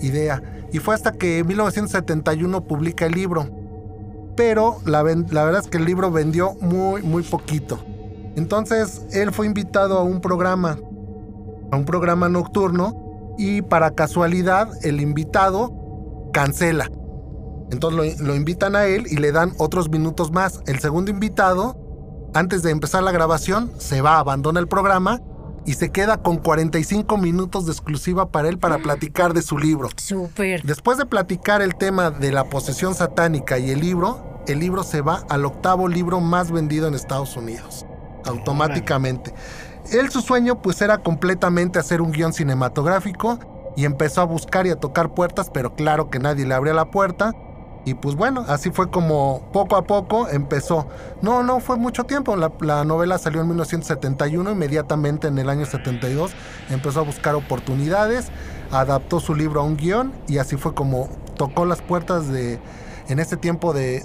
idea. 0.00 0.42
Y 0.72 0.78
fue 0.78 0.94
hasta 0.94 1.12
que 1.12 1.38
en 1.38 1.46
1971 1.46 2.64
publica 2.64 3.04
el 3.04 3.12
libro. 3.12 3.50
Pero 4.34 4.78
la, 4.86 5.02
la 5.02 5.44
verdad 5.44 5.60
es 5.62 5.68
que 5.68 5.76
el 5.76 5.84
libro 5.84 6.10
vendió 6.10 6.54
muy, 6.60 7.02
muy 7.02 7.22
poquito. 7.22 7.84
Entonces 8.36 9.06
él 9.12 9.32
fue 9.32 9.46
invitado 9.46 9.98
a 9.98 10.02
un 10.02 10.20
programa, 10.20 10.78
a 11.70 11.76
un 11.76 11.84
programa 11.84 12.28
nocturno, 12.28 13.04
y 13.38 13.62
para 13.62 13.90
casualidad 13.92 14.70
el 14.82 15.00
invitado 15.00 15.72
cancela. 16.32 16.90
Entonces 17.70 18.20
lo, 18.20 18.34
invitan 18.34 18.76
a 18.76 18.84
él 18.84 19.06
y 19.08 19.16
le 19.16 19.32
dan 19.32 19.52
otros 19.58 19.88
minutos 19.88 20.30
más. 20.30 20.60
El 20.66 20.78
segundo 20.80 21.10
invitado, 21.10 21.76
antes 22.34 22.62
de 22.62 22.70
empezar 22.70 23.02
la 23.02 23.12
grabación, 23.12 23.72
se 23.78 24.00
va, 24.00 24.18
abandona 24.18 24.60
el 24.60 24.68
programa 24.68 25.20
y 25.66 25.74
se 25.74 25.90
queda 25.90 26.18
con 26.18 26.36
45 26.36 27.16
minutos 27.16 27.66
de 27.66 27.72
exclusiva 27.72 28.30
para 28.30 28.48
él 28.48 28.58
para 28.58 28.78
platicar 28.78 29.32
de 29.32 29.42
su 29.42 29.58
libro. 29.58 29.88
Súper. 29.96 30.62
Después 30.62 30.98
de 30.98 31.06
platicar 31.06 31.62
el 31.62 31.74
tema 31.74 32.10
de 32.10 32.32
la 32.32 32.44
posesión 32.44 32.94
satánica 32.94 33.58
y 33.58 33.70
el 33.70 33.80
libro, 33.80 34.42
el 34.46 34.58
libro 34.58 34.82
se 34.82 35.00
va 35.00 35.24
al 35.30 35.46
octavo 35.46 35.88
libro 35.88 36.20
más 36.20 36.50
vendido 36.50 36.86
en 36.86 36.94
Estados 36.94 37.36
Unidos. 37.36 37.86
Automáticamente. 38.24 39.34
Él 39.92 40.10
su 40.10 40.20
sueño 40.20 40.62
pues 40.62 40.80
era 40.80 40.98
completamente 40.98 41.78
hacer 41.78 42.00
un 42.00 42.12
guion 42.12 42.32
cinematográfico 42.32 43.38
y 43.76 43.84
empezó 43.84 44.22
a 44.22 44.24
buscar 44.24 44.66
y 44.66 44.70
a 44.70 44.76
tocar 44.76 45.14
puertas, 45.14 45.50
pero 45.52 45.74
claro 45.74 46.10
que 46.10 46.18
nadie 46.18 46.46
le 46.46 46.54
abría 46.54 46.72
la 46.72 46.90
puerta 46.90 47.32
y 47.86 47.94
pues 47.94 48.14
bueno, 48.14 48.44
así 48.48 48.70
fue 48.70 48.90
como 48.90 49.50
poco 49.52 49.76
a 49.76 49.84
poco 49.84 50.28
empezó. 50.28 50.86
No, 51.20 51.42
no 51.42 51.60
fue 51.60 51.76
mucho 51.76 52.04
tiempo. 52.04 52.34
La, 52.36 52.84
novela 52.84 53.18
salió 53.18 53.42
en 53.42 53.48
1971, 53.48 54.50
inmediatamente 54.50 55.28
en 55.28 55.38
el 55.38 55.50
año 55.50 55.66
72 55.66 56.32
empezó 56.70 57.00
a 57.00 57.02
buscar 57.02 57.34
oportunidades, 57.34 58.28
adaptó 58.70 59.20
su 59.20 59.34
libro 59.34 59.60
a 59.60 59.64
un 59.64 59.76
guion 59.76 60.12
y 60.28 60.38
así 60.38 60.56
fue 60.56 60.74
como 60.74 61.10
tocó 61.36 61.66
las 61.66 61.82
puertas 61.82 62.28
de, 62.28 62.58
en 63.08 63.18
ese 63.18 63.36
tiempo 63.36 63.74
de, 63.74 64.02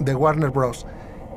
de 0.00 0.14
Warner 0.14 0.50
Bros. 0.50 0.86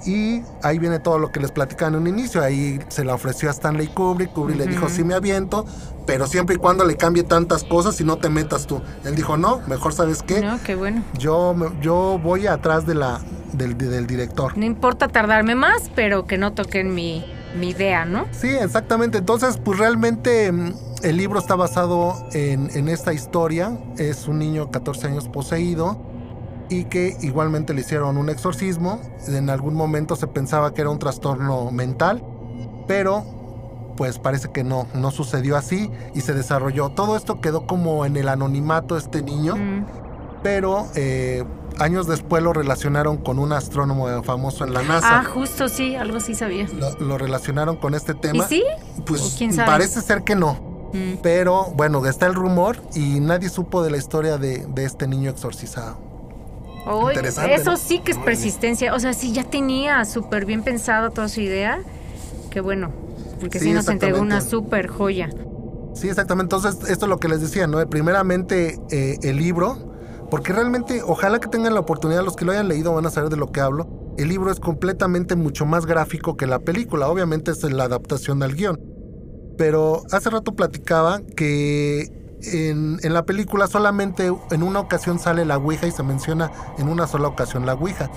Y 0.06 0.42
ahí 0.64 0.80
viene 0.80 1.00
todo 1.00 1.20
lo 1.20 1.32
que 1.32 1.40
les 1.40 1.52
platicaba 1.52 1.90
en 1.90 1.96
un 1.96 2.08
inicio. 2.08 2.42
Ahí 2.42 2.80
se 2.90 3.04
la 3.04 3.14
ofreció 3.14 3.50
a 3.50 3.52
Stanley 3.52 3.88
Kubrick. 3.88 4.34
Kubrick 4.34 4.58
le 4.58 4.68
dijo, 4.68 4.90
sí 4.90 5.04
me 5.04 5.14
aviento, 5.14 5.66
pero 6.06 6.28
siempre 6.28 6.56
y 6.56 6.58
cuando 6.58 6.86
le 6.86 6.96
cambie 6.98 7.24
tantas 7.24 7.64
cosas 7.64 8.00
y 8.02 8.04
no 8.04 8.18
te 8.18 8.30
metas 8.30 8.68
tú. 8.68 8.82
Él 9.06 9.16
dijo, 9.16 9.38
no, 9.38 9.62
mejor 9.68 9.94
sabes 9.94 10.24
qué. 10.24 10.42
No, 10.42 10.60
qué 10.64 10.76
bueno. 10.76 11.04
Yo, 11.18 11.56
yo 11.82 12.20
voy 12.22 12.48
atrás 12.48 12.86
de 12.86 12.96
la, 12.96 13.22
del, 13.54 14.08
director. 14.08 14.58
No 14.58 14.66
importa 14.66 15.08
tardarme 15.08 15.56
más, 15.56 15.92
pero 15.96 16.26
que 16.26 16.38
no 16.38 16.54
toquen 16.54 16.96
mi, 16.96 17.24
mi 17.60 17.70
idea, 17.70 18.06
¿no? 18.06 18.26
Sí, 18.32 18.50
exactamente. 18.50 19.20
Entonces, 19.20 19.58
pues 19.64 19.78
realmente 19.78 20.52
mm, 20.52 20.74
el 21.04 21.18
libro 21.18 21.40
está 21.40 21.56
basado 21.56 22.28
en, 22.34 22.70
en 22.76 22.90
esta 22.90 23.14
historia. 23.14 23.78
Es 23.98 24.28
un 24.28 24.40
niño 24.40 24.72
14 24.72 25.08
años 25.08 25.28
poseído 25.28 26.11
y 26.72 26.86
que 26.86 27.18
igualmente 27.22 27.74
le 27.74 27.82
hicieron 27.82 28.18
un 28.18 28.30
exorcismo. 28.30 29.02
En 29.28 29.50
algún 29.50 29.76
momento 29.76 30.16
se 30.16 30.26
pensaba 30.26 30.74
que 30.74 30.82
era 30.82 30.90
un 30.90 31.00
trastorno 31.00 31.70
mental, 31.70 32.24
pero 32.88 33.26
pues 33.98 34.20
parece 34.20 34.52
que 34.52 34.64
no, 34.64 34.88
no 34.96 35.12
sucedió 35.12 35.58
así 35.58 35.92
y 36.16 36.22
se 36.22 36.34
desarrolló. 36.34 36.90
Todo 36.90 37.18
esto 37.18 37.42
quedó 37.42 37.68
como 37.68 38.06
en 38.06 38.16
el 38.16 38.30
anonimato 38.30 38.96
este 38.96 39.22
niño, 39.22 39.58
mm. 39.58 39.86
pero 40.44 40.88
eh, 40.96 41.44
años 41.78 42.08
después 42.08 42.42
lo 42.42 42.54
relacionaron 42.54 43.18
con 43.18 43.38
un 43.38 43.52
astrónomo 43.52 44.24
famoso 44.24 44.64
en 44.64 44.74
la 44.74 44.82
NASA. 44.82 45.20
Ah, 45.20 45.24
justo, 45.26 45.68
sí, 45.68 45.96
algo 45.96 46.22
sí 46.22 46.36
sabía. 46.36 46.68
Lo, 47.00 47.18
relacionaron 47.18 47.76
con 47.76 47.96
este 47.96 48.14
tema. 48.14 48.46
¿Y 48.46 48.48
sí? 48.48 48.64
Pues 49.06 49.38
parece 49.66 50.02
ser 50.02 50.24
que 50.24 50.36
no. 50.36 50.54
Mm. 50.94 51.18
Pero 51.22 51.66
bueno, 51.76 52.06
está 52.06 52.28
el 52.28 52.34
rumor 52.34 52.78
y 52.96 53.20
nadie 53.20 53.50
supo 53.50 53.84
de 53.84 53.92
la 53.92 53.98
historia 53.98 54.38
de, 54.38 54.66
de 54.68 54.86
este 54.86 55.06
niño 55.06 55.30
exorcizado 55.30 56.11
eso 57.50 57.78
sí 57.78 58.00
que 58.00 58.12
es 58.12 58.18
persistencia. 58.18 58.94
O 58.94 59.00
sea, 59.00 59.14
si 59.14 59.32
ya 59.32 59.44
tenía 59.44 60.04
súper 60.06 60.46
bien 60.46 60.64
pensado 60.64 61.12
toda 61.12 61.28
su 61.28 61.42
idea, 61.42 61.82
qué 62.50 62.62
bueno, 62.62 62.92
porque 63.40 63.60
sí, 63.60 63.72
nos 63.74 63.88
entregó 63.88 64.22
una 64.22 64.42
súper 64.42 64.88
joya. 64.88 65.30
Sí, 65.94 66.10
exactamente. 66.10 66.56
Entonces, 66.56 66.90
esto 66.90 67.06
es 67.06 67.10
lo 67.10 67.18
que 67.18 67.28
les 67.28 67.42
decía, 67.42 67.68
¿no? 67.68 67.86
Primeramente, 67.90 68.80
eh, 68.92 69.18
el 69.24 69.38
libro, 69.38 69.92
porque 70.30 70.54
realmente, 70.54 71.02
ojalá 71.06 71.40
que 71.40 71.50
tengan 71.50 71.74
la 71.74 71.82
oportunidad, 71.82 72.24
los 72.24 72.36
que 72.36 72.46
lo 72.46 72.54
hayan 72.54 72.68
leído 72.68 72.94
van 72.94 73.06
a 73.06 73.10
saber 73.10 73.30
de 73.30 73.38
lo 73.38 73.52
que 73.52 73.60
hablo. 73.60 74.14
El 74.18 74.30
libro 74.30 74.52
es 74.52 74.60
completamente 74.60 75.36
mucho 75.36 75.66
más 75.66 75.86
gráfico 75.86 76.38
que 76.38 76.48
la 76.48 76.60
película. 76.60 77.08
Obviamente 77.10 77.52
es 77.52 77.64
la 77.64 77.86
adaptación 77.86 78.44
al 78.44 78.56
guion. 78.56 78.80
Pero 79.58 80.04
hace 80.12 80.30
rato 80.30 80.56
platicaba 80.56 81.22
que 81.36 82.21
en, 82.44 83.00
la 83.14 83.24
película 83.26 83.68
solamente 83.68 84.32
en 84.52 84.64
una 84.64 84.80
ocasión 84.80 85.20
sale 85.20 85.46
la 85.46 85.58
Ouija 85.58 85.88
y 85.88 85.92
se 85.92 86.04
menciona 86.04 86.52
en 86.78 86.90
una 86.90 87.08
sola 87.08 87.28
ocasión 87.28 87.66
la 87.66 87.74
Ouija. 87.74 88.10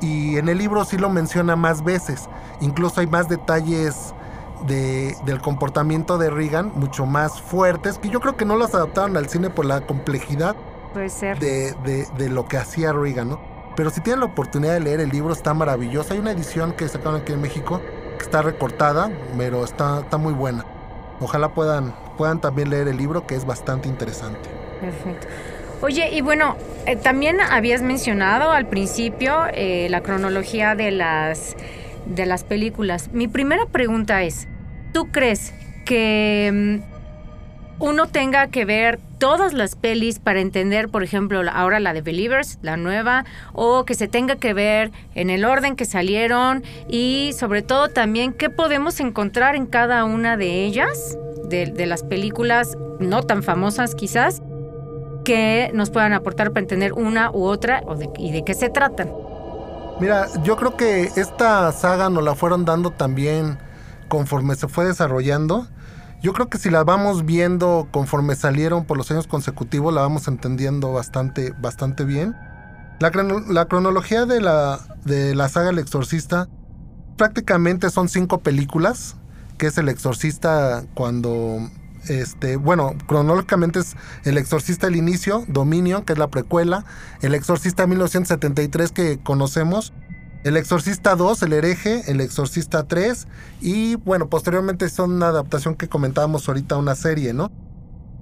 Y 0.00 0.36
en 0.36 0.48
el 0.48 0.58
libro 0.58 0.84
sí 0.84 0.96
lo 0.98 1.08
menciona 1.10 1.54
más 1.56 1.84
veces. 1.84 2.28
Incluso 2.60 3.00
hay 3.00 3.06
más 3.06 3.28
detalles 3.28 4.14
de- 4.66 5.16
del 5.24 5.40
comportamiento 5.40 6.18
de 6.18 6.30
Reagan 6.30 6.72
mucho 6.74 7.06
más 7.06 7.40
fuertes, 7.40 7.98
que 7.98 8.08
yo 8.08 8.20
creo 8.20 8.36
que 8.36 8.44
no 8.44 8.56
las 8.56 8.74
adaptaron 8.74 9.16
al 9.16 9.28
cine 9.28 9.50
por 9.50 9.64
la 9.66 9.80
complejidad 9.82 10.56
Puede 10.92 11.08
ser. 11.10 11.38
de, 11.38 11.72
de- 11.84 12.06
de 12.16 12.28
lo 12.30 12.46
que 12.46 12.56
hacía 12.56 12.92
Reagan, 12.92 13.28
¿no? 13.30 13.40
Pero 13.76 13.90
si 13.90 14.00
tienen 14.00 14.20
la 14.20 14.26
oportunidad 14.26 14.72
de 14.74 14.80
leer 14.80 15.00
el 15.00 15.10
libro, 15.10 15.32
está 15.32 15.52
maravilloso. 15.52 16.14
Hay 16.14 16.20
una 16.20 16.30
edición 16.30 16.72
que 16.72 16.88
sacaron 16.88 17.20
aquí 17.20 17.32
en 17.32 17.40
México 17.40 17.80
que 18.18 18.24
está 18.24 18.40
recortada, 18.40 19.10
pero 19.36 19.64
está, 19.64 20.00
está 20.00 20.16
muy 20.16 20.32
buena. 20.32 20.64
Ojalá 21.20 21.54
puedan, 21.54 21.94
puedan 22.16 22.40
también 22.40 22.70
leer 22.70 22.88
el 22.88 22.96
libro, 22.96 23.26
que 23.26 23.34
es 23.34 23.46
bastante 23.46 23.88
interesante. 23.88 24.48
Perfecto. 24.80 25.26
Oye, 25.80 26.10
y 26.12 26.20
bueno, 26.20 26.56
eh, 26.86 26.96
también 26.96 27.40
habías 27.40 27.82
mencionado 27.82 28.52
al 28.52 28.66
principio 28.66 29.44
eh, 29.52 29.88
la 29.90 30.02
cronología 30.02 30.74
de 30.74 30.90
las, 30.90 31.56
de 32.06 32.26
las 32.26 32.44
películas. 32.44 33.10
Mi 33.12 33.28
primera 33.28 33.66
pregunta 33.66 34.22
es, 34.22 34.48
¿tú 34.92 35.10
crees 35.10 35.52
que 35.84 36.80
mm, 36.82 36.93
uno 37.78 38.06
tenga 38.06 38.46
que 38.48 38.64
ver 38.64 39.00
todas 39.18 39.52
las 39.52 39.74
pelis 39.74 40.18
para 40.18 40.40
entender, 40.40 40.88
por 40.88 41.02
ejemplo, 41.02 41.42
ahora 41.52 41.80
la 41.80 41.92
de 41.92 42.02
Believers, 42.02 42.58
la 42.62 42.76
nueva, 42.76 43.24
o 43.52 43.84
que 43.84 43.94
se 43.94 44.08
tenga 44.08 44.36
que 44.36 44.54
ver 44.54 44.90
en 45.14 45.30
el 45.30 45.44
orden 45.44 45.76
que 45.76 45.84
salieron 45.84 46.62
y 46.88 47.32
sobre 47.38 47.62
todo 47.62 47.88
también 47.88 48.32
qué 48.32 48.50
podemos 48.50 49.00
encontrar 49.00 49.56
en 49.56 49.66
cada 49.66 50.04
una 50.04 50.36
de 50.36 50.64
ellas, 50.64 51.18
de, 51.48 51.66
de 51.66 51.86
las 51.86 52.02
películas 52.02 52.76
no 53.00 53.22
tan 53.22 53.42
famosas 53.42 53.94
quizás, 53.94 54.42
que 55.24 55.70
nos 55.74 55.90
puedan 55.90 56.12
aportar 56.12 56.50
para 56.50 56.60
entender 56.60 56.92
una 56.92 57.30
u 57.30 57.44
otra 57.44 57.82
o 57.86 57.96
de- 57.96 58.10
y 58.18 58.30
de 58.30 58.44
qué 58.44 58.54
se 58.54 58.68
tratan. 58.68 59.10
Mira, 60.00 60.26
yo 60.42 60.56
creo 60.56 60.76
que 60.76 61.04
esta 61.16 61.70
saga 61.72 62.10
nos 62.10 62.22
la 62.24 62.34
fueron 62.34 62.64
dando 62.64 62.90
también 62.90 63.58
conforme 64.08 64.54
se 64.54 64.68
fue 64.68 64.84
desarrollando. 64.84 65.66
Yo 66.24 66.32
creo 66.32 66.48
que 66.48 66.56
si 66.56 66.70
la 66.70 66.84
vamos 66.84 67.26
viendo 67.26 67.86
conforme 67.90 68.34
salieron 68.34 68.86
por 68.86 68.96
los 68.96 69.10
años 69.10 69.26
consecutivos, 69.26 69.92
la 69.92 70.00
vamos 70.00 70.26
entendiendo 70.26 70.90
bastante, 70.90 71.52
bastante 71.60 72.04
bien. 72.04 72.34
La, 72.98 73.10
la 73.46 73.66
cronología 73.66 74.24
de 74.24 74.40
la, 74.40 74.80
de 75.04 75.34
la 75.34 75.50
saga 75.50 75.68
El 75.68 75.78
Exorcista 75.78 76.48
prácticamente 77.18 77.90
son 77.90 78.08
cinco 78.08 78.40
películas, 78.40 79.16
que 79.58 79.66
es 79.66 79.76
El 79.76 79.90
Exorcista 79.90 80.86
cuando, 80.94 81.58
este, 82.08 82.56
bueno, 82.56 82.94
cronológicamente 83.06 83.80
es 83.80 83.94
El 84.24 84.38
Exorcista 84.38 84.86
el 84.86 84.96
inicio, 84.96 85.44
Dominion, 85.48 86.06
que 86.06 86.14
es 86.14 86.18
la 86.18 86.28
precuela, 86.28 86.86
El 87.20 87.34
Exorcista 87.34 87.86
1973 87.86 88.92
que 88.92 89.18
conocemos, 89.22 89.92
El 90.44 90.56
Exorcista 90.56 91.16
2, 91.16 91.42
El 91.42 91.52
hereje, 91.54 92.02
El 92.10 92.20
Exorcista 92.20 92.84
3 92.86 93.26
y 93.60 93.96
bueno, 93.96 94.28
posteriormente 94.28 94.88
son 94.90 95.12
una 95.12 95.28
adaptación 95.28 95.74
que 95.74 95.88
comentábamos 95.88 96.46
ahorita, 96.48 96.76
una 96.76 96.94
serie, 96.94 97.32
¿no? 97.32 97.50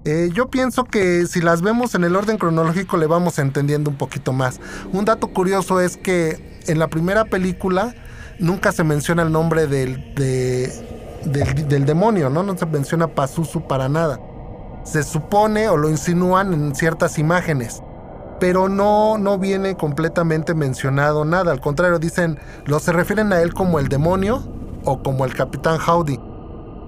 Eh, 0.04 0.30
yo 0.34 0.48
pienso 0.50 0.84
que 0.84 1.26
si 1.26 1.40
las 1.40 1.62
vemos 1.62 1.94
en 1.94 2.04
el 2.04 2.16
orden 2.16 2.38
cronológico 2.38 2.96
le 2.96 3.06
vamos 3.06 3.38
entendiendo 3.38 3.90
un 3.90 3.96
poquito 3.98 4.32
más. 4.32 4.60
Un 4.92 5.04
dato 5.04 5.28
curioso 5.28 5.80
es 5.80 5.96
que 5.96 6.60
en 6.66 6.78
la 6.78 6.88
primera 6.88 7.24
película 7.24 7.94
nunca 8.38 8.72
se 8.72 8.82
menciona 8.84 9.22
el 9.22 9.30
nombre 9.32 9.66
del, 9.66 10.14
de- 10.14 10.72
del, 11.24 11.68
del 11.68 11.84
demonio, 11.86 12.30
¿no? 12.30 12.42
No 12.42 12.56
se 12.56 12.66
menciona 12.66 13.14
Pazuzu 13.14 13.66
para 13.68 13.88
nada. 13.88 14.20
Se 14.84 15.04
supone 15.04 15.68
o 15.68 15.76
lo 15.76 15.88
insinúan 15.88 16.52
en 16.52 16.74
ciertas 16.74 17.18
imágenes, 17.18 17.80
pero 18.43 18.68
no, 18.68 19.18
no 19.18 19.38
viene 19.38 19.76
completamente 19.76 20.53
mencionado 20.53 21.24
nada. 21.24 21.53
Al 21.53 21.61
contrario, 21.61 22.01
dicen, 22.01 22.40
lo 22.66 22.80
se 22.80 22.90
refieren 22.93 23.32
a 23.32 23.40
él 23.40 23.55
como 23.55 23.78
el 23.78 23.86
demonio 23.86 24.43
o 24.84 25.01
como 25.01 25.24
el 25.24 25.32
Capitán 25.32 25.78
Howdy 25.80 26.18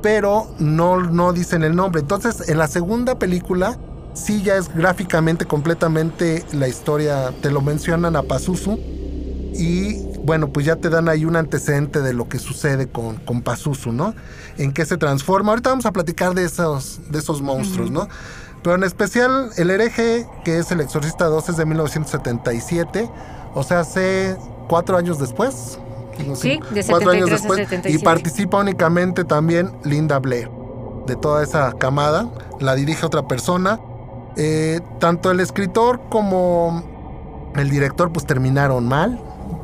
pero 0.03 0.49
no, 0.59 1.01
no 1.01 1.33
dicen 1.33 1.63
el 1.63 1.77
nombre. 1.77 2.01
Entonces, 2.01 2.49
en 2.49 2.59
la 2.59 2.67
segunda 2.67 3.21
película, 3.21 3.79
sí 4.15 4.43
ya 4.43 4.57
es 4.57 4.69
gráficamente 4.75 5.47
completamente 5.47 6.45
la 6.53 6.67
historia, 6.67 7.33
te 7.41 7.51
lo 7.51 7.63
mencionan 7.63 8.17
a 8.17 8.23
Pazuzu. 8.23 8.79
Y 9.55 10.03
bueno, 10.25 10.53
pues 10.53 10.67
ya 10.67 10.77
te 10.77 10.91
dan 10.91 11.09
ahí 11.09 11.25
un 11.25 11.37
antecedente 11.37 12.03
de 12.03 12.13
lo 12.13 12.29
que 12.29 12.41
sucede 12.41 12.89
con, 12.89 13.17
con 13.17 13.41
Pazuzu, 13.43 13.93
¿no? 13.93 14.15
En 14.59 14.73
qué 14.73 14.85
se 14.85 14.97
transforma. 14.97 15.53
Ahorita 15.53 15.71
vamos 15.71 15.87
a 15.87 15.93
platicar 15.93 16.35
de 16.35 16.45
esos, 16.45 17.01
de 17.11 17.21
esos 17.21 17.41
monstruos, 17.41 17.93
¿no? 17.93 18.09
Pero 18.65 18.77
en 18.77 18.85
especial 18.85 19.51
el 19.59 19.69
hereje, 19.69 20.27
que 20.43 20.59
es 20.59 20.73
el 20.73 20.81
Exorcista 20.81 21.27
2, 21.27 21.51
es 21.51 21.57
de 21.59 21.67
1977. 21.67 23.11
O 23.55 23.63
sea, 23.63 23.81
hace 23.81 24.39
cuatro 24.69 24.97
años 24.97 25.19
después. 25.19 25.79
Sí, 26.35 26.61
de 26.71 26.83
cuatro 26.85 27.13
73 27.13 27.15
años 27.15 27.29
a 27.29 27.33
después. 27.35 27.59
77. 27.59 27.91
Y 27.91 28.03
participa 28.03 28.59
únicamente 28.59 29.25
también 29.25 29.71
Linda 29.85 30.19
Blair. 30.19 30.51
De 31.07 31.15
toda 31.15 31.43
esa 31.43 31.75
camada. 31.75 32.31
La 32.59 32.75
dirige 32.75 33.05
otra 33.05 33.29
persona. 33.29 33.79
Eh, 34.37 34.81
tanto 34.99 35.31
el 35.31 35.41
escritor 35.41 36.01
como 36.09 36.83
el 37.57 37.69
director 37.69 38.15
pues 38.15 38.25
terminaron 38.25 38.89
mal. 38.89 39.21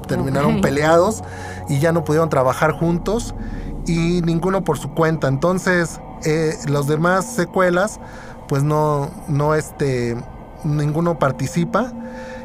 Terminaron 0.08 0.60
peleados 0.60 1.22
y 1.70 1.78
ya 1.78 1.92
no 1.92 2.04
pudieron 2.04 2.28
trabajar 2.28 2.72
juntos. 2.72 3.34
Y 3.86 4.20
ninguno 4.20 4.62
por 4.62 4.76
su 4.76 4.90
cuenta. 4.90 5.26
Entonces, 5.26 6.00
eh, 6.24 6.54
los 6.68 6.86
demás 6.86 7.24
secuelas, 7.24 7.98
pues 8.50 8.64
no, 8.64 9.12
no 9.28 9.54
este, 9.54 10.16
ninguno 10.64 11.20
participa. 11.20 11.92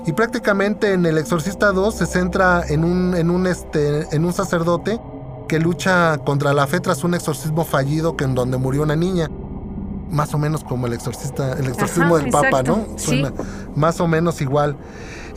Y 0.06 0.14
prácticamente 0.14 0.94
en 0.94 1.04
El 1.08 1.18
Exorcista 1.18 1.72
2 1.72 1.96
se 1.96 2.06
centra 2.06 2.64
en 2.70 2.84
un, 2.84 3.16
en 3.16 3.32
un, 3.32 3.48
este, 3.48 4.16
en 4.16 4.24
un 4.24 4.32
sacerdote 4.32 5.02
que 5.48 5.60
lucha 5.60 6.20
contra 6.20 6.54
la 6.54 6.68
fe 6.68 6.80
tras 6.80 7.04
un 7.04 7.16
exorcismo 7.16 7.66
fallido 7.66 8.16
que 8.16 8.24
en 8.24 8.36
donde 8.36 8.58
murió 8.58 8.84
una 8.84 8.96
niña. 8.96 9.32
Más 10.12 10.32
o 10.36 10.38
menos 10.38 10.64
como 10.64 10.86
el 10.86 10.94
exorcista, 10.94 11.54
el 11.54 11.66
exorcismo 11.66 12.16
Ajá, 12.18 12.24
del 12.24 12.32
Papa. 12.32 12.62
¿no? 12.62 12.86
Sí. 12.98 13.08
Suena 13.08 13.34
más 13.76 14.00
o 14.00 14.08
menos 14.08 14.40
igual. 14.42 14.78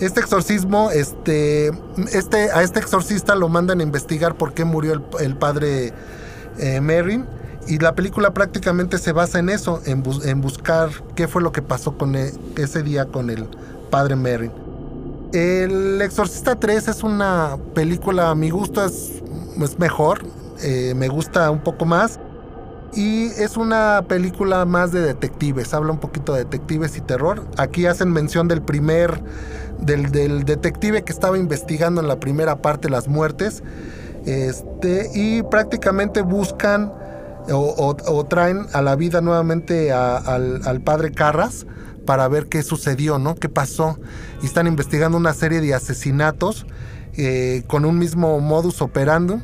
Este 0.01 0.21
exorcismo, 0.21 0.91
este, 0.91 1.73
este, 2.12 2.51
a 2.53 2.62
este 2.62 2.79
exorcista 2.79 3.35
lo 3.37 3.49
mandan 3.49 3.81
a 3.81 3.83
investigar 3.83 4.37
por 4.37 4.53
qué 4.53 4.66
murió 4.66 4.93
el, 4.93 5.03
el 5.21 5.39
padre 5.39 5.95
eh, 6.59 6.83
Merrin. 6.83 7.38
Y 7.69 7.79
la 7.79 7.95
película 7.95 8.33
prácticamente 8.33 8.99
se 8.99 9.12
basa 9.12 9.39
en 9.39 9.51
eso, 9.51 9.83
en, 9.85 10.03
bus- 10.03 10.25
en 10.25 10.41
buscar 10.41 10.89
qué 11.14 11.29
fue 11.29 11.43
lo 11.43 11.53
que 11.53 11.61
pasó 11.62 11.97
con 11.99 12.16
e- 12.16 12.33
ese 12.57 12.83
día 12.83 13.05
con 13.07 13.31
el 13.31 13.47
padre 13.91 14.16
Merrin. 14.16 14.53
El 15.33 16.01
Exorcista 16.01 16.57
3 16.57 16.89
es 16.89 17.03
una 17.03 17.59
película, 17.75 18.31
a 18.31 18.35
mi 18.35 18.49
gusto 18.51 18.83
es, 18.85 19.23
es 19.62 19.79
mejor, 19.79 20.21
eh, 20.62 20.95
me 20.97 21.09
gusta 21.09 21.51
un 21.51 21.61
poco 21.61 21.85
más. 21.85 22.19
Y 22.95 23.27
es 23.27 23.59
una 23.59 24.03
película 24.09 24.64
más 24.64 24.93
de 24.93 25.03
detectives, 25.03 25.75
habla 25.75 25.93
un 25.93 25.99
poquito 26.01 26.33
de 26.33 26.45
detectives 26.45 26.97
y 26.97 27.03
terror. 27.03 27.45
Aquí 27.59 27.85
hacen 27.85 28.11
mención 28.11 28.49
del 28.49 28.62
primer, 28.62 29.23
del, 29.79 30.11
del 30.11 30.45
detective 30.45 31.05
que 31.05 31.12
estaba 31.12 31.37
investigando 31.37 32.01
en 32.01 32.09
la 32.09 32.19
primera 32.19 32.62
parte 32.62 32.89
las 32.89 33.07
muertes. 33.07 33.62
Este, 34.25 35.11
y 35.14 35.43
prácticamente 35.43 36.23
buscan 36.23 36.91
o, 37.53 38.27
traen 38.29 38.67
a 38.73 38.83
la 38.83 38.97
vida 38.97 39.21
nuevamente 39.21 39.93
al, 39.93 40.81
padre 40.85 41.13
Carras 41.13 41.67
para 42.07 42.29
ver 42.29 42.49
qué 42.49 42.63
sucedió, 42.63 43.19
¿no? 43.19 43.35
¿Qué 43.35 43.49
pasó? 43.49 43.99
Y 44.43 44.47
están 44.47 44.67
investigando 44.67 45.19
una 45.19 45.35
serie 45.35 45.61
de 45.61 45.75
asesinatos 45.75 46.67
eh, 47.15 47.65
con 47.67 47.85
un 47.85 47.99
mismo 47.99 48.41
modus 48.41 48.81
operando 48.81 49.41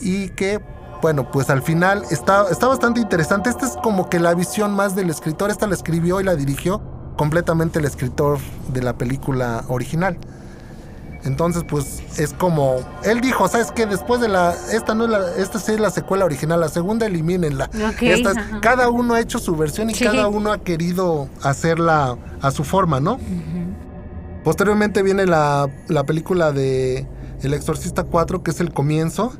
y 0.00 0.30
que, 0.30 0.60
bueno, 1.02 1.30
pues 1.30 1.50
al 1.50 1.62
final 1.62 2.04
está, 2.10 2.46
está 2.50 2.68
bastante 2.68 3.00
interesante. 3.00 3.50
Esta 3.50 3.66
es 3.66 3.72
como 3.82 4.08
que 4.08 4.18
la 4.18 4.34
visión 4.34 4.74
más 4.74 4.94
del 4.94 5.10
escritor. 5.10 5.50
Esta 5.50 5.66
la 5.66 5.74
escribió 5.74 6.20
y 6.20 6.24
la 6.24 6.36
dirigió 6.36 6.80
completamente 7.16 7.78
el 7.78 7.84
escritor 7.84 8.38
de 8.72 8.82
la 8.82 8.96
película 8.96 9.64
original. 9.68 10.18
Entonces, 11.26 11.64
pues 11.68 12.02
es 12.18 12.32
como 12.32 12.76
él 13.04 13.20
dijo, 13.20 13.48
¿sabes 13.48 13.72
qué? 13.72 13.84
Después 13.84 14.20
de 14.20 14.28
la 14.28 14.54
esta 14.72 14.94
no 14.94 15.04
es 15.04 15.10
la 15.10 15.34
esta 15.36 15.58
sí 15.58 15.72
es 15.72 15.80
la 15.80 15.90
secuela 15.90 16.24
original, 16.24 16.60
la 16.60 16.68
segunda 16.68 17.04
elimínenla. 17.06 17.64
Ok, 17.66 18.02
Esta 18.02 18.30
es- 18.30 18.38
cada 18.62 18.88
uno 18.88 19.14
ha 19.14 19.20
hecho 19.20 19.38
su 19.38 19.56
versión 19.56 19.90
y 19.90 19.94
Sí. 19.94 20.04
cada 20.04 20.28
uno 20.28 20.52
ha 20.52 20.58
querido 20.58 21.28
hacerla 21.42 22.16
a 22.40 22.50
su 22.52 22.62
forma, 22.64 23.00
¿no? 23.00 23.18
Posteriormente 24.44 25.02
viene 25.02 25.26
la, 25.26 25.68
la 25.88 26.04
película 26.04 26.52
de 26.52 27.06
El 27.42 27.52
Exorcista 27.54 28.04
4, 28.04 28.42
que 28.42 28.52
es 28.52 28.60
el 28.60 28.72
comienzo. 28.72 29.32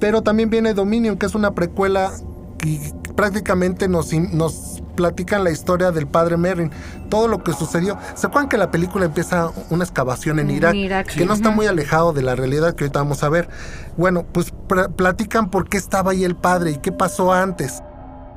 Pero 0.00 0.22
también 0.22 0.48
viene 0.48 0.74
Dominion, 0.74 1.18
que 1.18 1.26
es 1.26 1.34
una 1.34 1.54
precuela 1.54 2.12
que 2.58 2.92
prácticamente 3.16 3.88
nos, 3.88 4.12
nos 4.12 4.67
platican 4.98 5.44
la 5.44 5.52
historia 5.52 5.92
del 5.92 6.08
padre 6.08 6.36
Merrin. 6.36 6.72
Todo 7.08 7.28
lo 7.28 7.44
que 7.44 7.52
sucedió. 7.52 7.96
¿Se 8.16 8.26
acuerdan 8.26 8.48
que 8.48 8.58
la 8.58 8.72
película 8.72 9.04
empieza 9.04 9.52
una 9.70 9.84
excavación 9.84 10.40
en 10.40 10.50
Irak? 10.50 10.74
Irak, 10.74 11.06
que 11.14 11.24
no 11.24 11.34
está 11.34 11.50
muy 11.50 11.66
alejado 11.66 12.12
de 12.12 12.22
la 12.22 12.34
realidad 12.34 12.74
que 12.74 12.82
ahorita 12.82 12.98
vamos 12.98 13.22
a 13.22 13.28
ver. 13.28 13.48
Bueno, 13.96 14.26
pues 14.32 14.52
platican 14.96 15.50
por 15.50 15.68
qué 15.68 15.76
estaba 15.76 16.10
ahí 16.10 16.24
el 16.24 16.34
padre 16.34 16.72
y 16.72 16.78
qué 16.78 16.90
pasó 16.90 17.32
antes. 17.32 17.80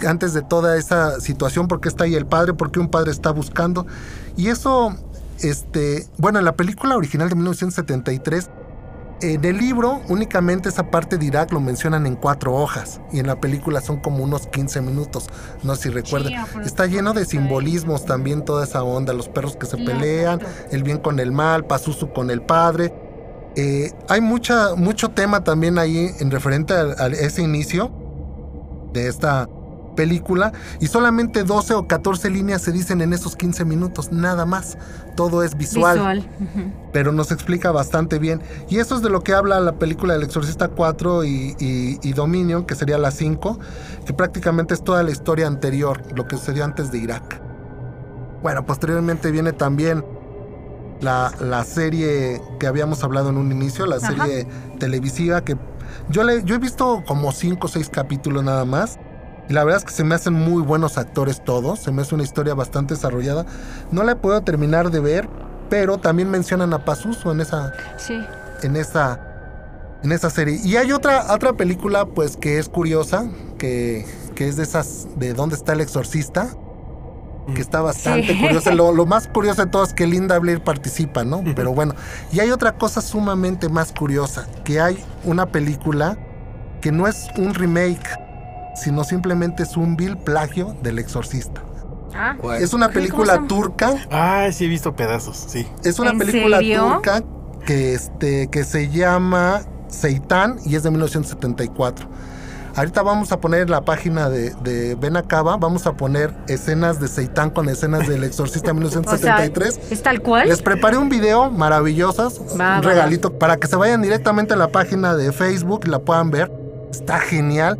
Antes 0.05 0.33
de 0.33 0.43
toda 0.43 0.77
esa 0.77 1.19
situación, 1.19 1.67
por 1.67 1.81
qué 1.81 1.89
está 1.89 2.03
ahí 2.03 2.13
el 2.13 2.27
padre, 2.27 2.53
por 2.53 2.71
qué 2.71 2.79
un 2.79 2.89
padre 2.89 3.09
está 3.09 3.31
buscando. 3.31 3.87
Y 4.37 4.49
eso, 4.49 4.95
este, 5.39 6.07
bueno, 6.19 6.37
en 6.37 6.45
la 6.45 6.55
película 6.55 6.95
original 6.95 7.27
de 7.27 7.35
1973, 7.35 8.51
En 9.21 9.45
el 9.45 9.57
libro 9.57 10.01
únicamente 10.07 10.69
esa 10.69 10.89
parte 10.89 11.17
de 11.17 11.25
Irak 11.25 11.51
lo 11.51 11.59
mencionan 11.59 12.07
en 12.07 12.15
cuatro 12.15 12.55
hojas 12.55 13.01
y 13.11 13.19
en 13.19 13.27
la 13.27 13.39
película 13.39 13.79
son 13.79 13.97
como 13.97 14.23
unos 14.23 14.47
15 14.47 14.81
minutos, 14.81 15.29
no 15.63 15.75
sé 15.75 15.83
si 15.83 15.89
recuerdan. 15.89 16.33
Está 16.65 16.87
lleno 16.87 17.13
de 17.13 17.25
simbolismos 17.25 18.05
también 18.05 18.43
toda 18.43 18.63
esa 18.63 18.83
onda, 18.83 19.13
los 19.13 19.29
perros 19.29 19.55
que 19.55 19.67
se 19.67 19.77
pelean, 19.77 20.39
el 20.71 20.81
bien 20.81 20.97
con 20.97 21.19
el 21.19 21.31
mal, 21.31 21.65
Pazuzu 21.65 22.11
con 22.13 22.31
el 22.31 22.41
padre. 22.41 22.93
Eh, 23.55 23.91
hay 24.09 24.21
mucha, 24.21 24.75
mucho 24.75 25.09
tema 25.09 25.43
también 25.43 25.77
ahí 25.77 26.09
en 26.19 26.31
referente 26.31 26.73
a, 26.73 26.95
a 26.97 27.07
ese 27.07 27.43
inicio 27.43 27.91
de 28.93 29.07
esta 29.07 29.47
película 29.95 30.53
y 30.79 30.87
solamente 30.87 31.43
12 31.43 31.73
o 31.75 31.87
14 31.87 32.29
líneas 32.29 32.61
se 32.61 32.71
dicen 32.71 33.01
en 33.01 33.13
esos 33.13 33.35
15 33.35 33.65
minutos, 33.65 34.11
nada 34.11 34.45
más. 34.45 34.77
Todo 35.15 35.43
es 35.43 35.57
Visual. 35.57 36.27
Pero 36.93 37.11
nos 37.11 37.31
explica 37.31 37.71
bastante 37.71 38.17
bien. 38.19 38.41
Y 38.69 38.79
eso 38.79 38.95
es 38.95 39.01
de 39.01 39.09
lo 39.09 39.21
que 39.21 39.33
habla 39.33 39.59
la 39.59 39.73
película 39.73 40.15
El 40.15 40.23
Exorcista 40.23 40.69
4 40.69 41.23
y, 41.25 41.55
y, 41.59 41.99
y 42.01 42.13
Dominion, 42.13 42.65
que 42.65 42.75
sería 42.75 42.97
la 42.97 43.11
5, 43.11 43.59
que 44.05 44.13
prácticamente 44.13 44.73
es 44.73 44.83
toda 44.83 45.03
la 45.03 45.11
historia 45.11 45.47
anterior, 45.47 46.01
lo 46.15 46.27
que 46.27 46.37
sucedió 46.37 46.63
antes 46.63 46.91
de 46.91 46.97
Irak. 46.99 47.41
Bueno, 48.41 48.65
posteriormente 48.65 49.31
viene 49.31 49.53
también 49.53 50.03
la, 51.01 51.31
la 51.39 51.63
serie 51.63 52.41
que 52.59 52.67
habíamos 52.67 53.03
hablado 53.03 53.29
en 53.29 53.37
un 53.37 53.51
inicio, 53.51 53.85
la 53.85 53.97
Ajá. 53.97 54.07
serie 54.07 54.47
televisiva 54.79 55.43
que 55.43 55.57
yo, 56.09 56.23
le, 56.23 56.43
yo 56.43 56.55
he 56.55 56.59
visto 56.59 57.03
como 57.05 57.31
5 57.31 57.65
o 57.65 57.69
6 57.69 57.89
capítulos 57.89 58.43
nada 58.43 58.65
más. 58.65 58.99
Y 59.51 59.53
la 59.53 59.65
verdad 59.65 59.79
es 59.79 59.83
que 59.85 59.91
se 59.91 60.05
me 60.05 60.15
hacen 60.15 60.31
muy 60.31 60.61
buenos 60.63 60.97
actores 60.97 61.43
todos. 61.43 61.79
Se 61.81 61.91
me 61.91 62.03
hace 62.03 62.15
una 62.15 62.23
historia 62.23 62.53
bastante 62.53 62.93
desarrollada. 62.93 63.45
No 63.91 64.01
la 64.03 64.15
puedo 64.15 64.39
terminar 64.43 64.91
de 64.91 65.01
ver, 65.01 65.27
pero 65.69 65.97
también 65.97 66.29
mencionan 66.31 66.73
a 66.73 66.85
Pazuzu 66.85 67.31
en 67.31 67.41
esa, 67.41 67.73
Sí. 67.97 68.17
en 68.63 68.77
esa, 68.77 69.19
en 70.03 70.13
esa 70.13 70.29
serie. 70.29 70.57
Y 70.63 70.77
hay 70.77 70.93
otra, 70.93 71.33
otra 71.33 71.51
película, 71.51 72.05
pues, 72.05 72.37
que 72.37 72.59
es 72.59 72.69
curiosa, 72.69 73.25
que, 73.57 74.05
que 74.35 74.47
es 74.47 74.55
de 74.55 74.63
esas, 74.63 75.07
de 75.17 75.33
dónde 75.33 75.55
está 75.57 75.73
el 75.73 75.81
exorcista, 75.81 76.47
que 77.53 77.59
está 77.59 77.81
bastante 77.81 78.27
Sí. 78.33 78.39
curiosa. 78.39 78.71
Lo, 78.73 78.93
lo 78.93 79.05
más 79.05 79.27
curioso 79.27 79.65
de 79.65 79.69
todo 79.69 79.83
es 79.83 79.91
que 79.93 80.07
Linda 80.07 80.39
Blair 80.39 80.63
participa, 80.63 81.25
¿no? 81.25 81.43
Pero 81.57 81.73
bueno, 81.73 81.93
y 82.31 82.39
hay 82.39 82.51
otra 82.51 82.77
cosa 82.77 83.01
sumamente 83.01 83.67
más 83.67 83.91
curiosa, 83.91 84.47
que 84.63 84.79
hay 84.79 85.03
una 85.25 85.47
película 85.47 86.17
que 86.79 86.93
no 86.93 87.05
es 87.05 87.27
un 87.37 87.53
remake, 87.53 88.07
sino 88.75 89.03
simplemente 89.03 89.63
es 89.63 89.77
un 89.77 89.95
vil 89.95 90.17
plagio 90.17 90.75
del 90.81 90.99
exorcista. 90.99 91.61
Ah. 92.13 92.35
Es 92.59 92.73
una 92.73 92.87
¿Cómo 92.87 92.93
se 92.93 92.99
película 92.99 93.47
turca 93.47 93.95
Ah, 94.11 94.47
sí 94.51 94.65
he 94.65 94.67
visto 94.67 94.95
pedazos, 94.95 95.37
sí. 95.47 95.65
es 95.83 95.97
una 95.99 96.11
¿En 96.11 96.17
película 96.19 96.57
serio? 96.57 96.83
turca 96.95 97.23
que, 97.65 97.93
este, 97.93 98.47
que 98.49 98.63
se 98.63 98.89
llama 98.89 99.61
Seitán 99.87 100.57
y 100.65 100.75
es 100.75 100.83
de 100.83 100.91
1974. 100.91 102.07
Ahorita 102.75 103.01
vamos 103.01 103.31
a 103.33 103.39
poner 103.41 103.61
en 103.61 103.71
la 103.71 103.81
página 103.81 104.29
de, 104.29 104.51
de 104.63 104.95
Benacaba, 104.95 105.57
vamos 105.57 105.85
a 105.87 105.93
poner 105.93 106.33
escenas 106.47 107.01
de 107.01 107.09
Seitán 107.09 107.49
con 107.49 107.67
escenas 107.67 108.07
del 108.07 108.23
Exorcista 108.23 108.71
o 108.71 108.73
sea, 108.73 108.73
1973. 108.73 109.79
¿es 109.91 110.03
tal 110.03 110.21
cual? 110.21 110.47
Les 110.47 110.61
preparé 110.61 110.97
un 110.97 111.09
video 111.09 111.51
maravillosas, 111.51 112.39
Va, 112.39 112.43
un 112.49 112.59
va, 112.59 112.81
regalito 112.81 113.37
para 113.37 113.57
que 113.57 113.67
se 113.67 113.75
vayan 113.75 114.01
directamente 114.01 114.53
a 114.53 114.57
la 114.57 114.69
página 114.69 115.15
de 115.15 115.31
Facebook 115.33 115.81
y 115.85 115.89
la 115.89 115.99
puedan 115.99 116.31
ver. 116.31 116.51
Está 116.91 117.19
genial. 117.19 117.77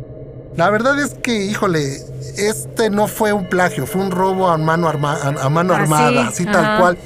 La 0.56 0.68
verdad 0.70 0.98
es 1.00 1.14
que, 1.14 1.44
híjole, 1.46 1.96
este 2.36 2.90
no 2.90 3.06
fue 3.08 3.32
un 3.32 3.46
plagio, 3.46 3.86
fue 3.86 4.02
un 4.02 4.10
robo 4.10 4.48
a 4.48 4.58
mano, 4.58 4.88
arma- 4.88 5.16
a, 5.22 5.46
a 5.46 5.48
mano 5.48 5.72
Ah, 5.74 5.78
armada, 5.78 6.10
sí, 6.10 6.28
así 6.28 6.46
tal 6.46 6.78
cual. 6.78 6.98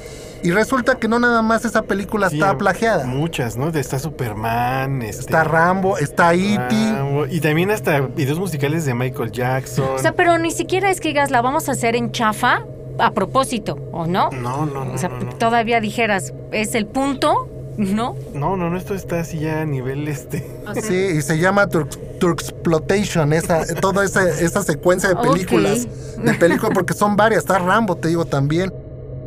Y 0.43 0.51
resulta 0.51 0.95
que 0.95 1.07
no 1.07 1.17
nada 1.17 1.41
más 1.41 1.65
esa 1.65 1.81
película 1.81 2.29
Sí, 2.29 2.35
está 2.35 2.57
plagiada. 2.57 3.05
Muchas, 3.05 3.57
¿no? 3.57 3.69
Está 3.69 3.97
Superman, 3.99 5.01
este, 5.01 5.21
Está 5.21 5.43
Rambo, 5.43 5.97
está 5.97 6.33
E.T. 6.33 6.75
Rambo, 6.93 7.25
y 7.25 7.39
también 7.41 7.71
hasta 7.71 8.01
videos 8.01 8.37
musicales 8.39 8.85
de 8.85 8.93
Michael 8.93 9.31
Jackson. 9.31 9.85
O 9.95 9.97
sea, 9.99 10.11
pero 10.13 10.37
ni 10.37 10.51
siquiera 10.51 10.91
es 10.91 10.99
que 11.01 11.07
digas, 11.09 11.31
la 11.31 11.41
vamos 11.41 11.69
a 11.69 11.71
hacer 11.71 11.95
en 11.95 12.11
chafa 12.11 12.59
a 12.99 13.11
propósito, 13.11 13.77
¿o 13.91 14.05
no? 14.05 14.29
no, 14.31 14.65
no, 14.65 14.85
no, 14.85 14.93
O 14.93 14.97
sea, 14.97 15.09
no, 15.09 15.19
no. 15.19 15.33
todavía 15.35 15.79
dijeras, 15.81 16.33
es 16.51 16.75
el 16.75 16.85
punto, 16.85 17.49
¿no? 17.77 18.15
No, 18.33 18.57
no, 18.57 18.69
no, 18.69 18.77
esto 18.77 18.93
está 18.95 19.19
así 19.19 19.39
ya 19.39 19.61
a 19.61 19.65
nivel 19.65 20.07
este. 20.07 20.45
Sí, 20.81 20.95
y 21.17 21.21
se 21.21 21.37
llama 21.37 21.67
Turks 21.67 21.97
Turksploitation, 22.19 23.31
esa, 23.33 23.63
toda 23.79 24.03
esa, 24.03 24.27
esa 24.29 24.63
secuencia 24.63 25.09
de 25.09 25.15
películas. 25.17 25.87
De 26.23 26.33
películas, 26.33 26.71
porque 26.73 26.93
son 26.93 27.15
varias, 27.15 27.43
está 27.43 27.59
Rambo, 27.59 27.95
te 27.95 28.07
digo 28.07 28.25
también. 28.25 28.73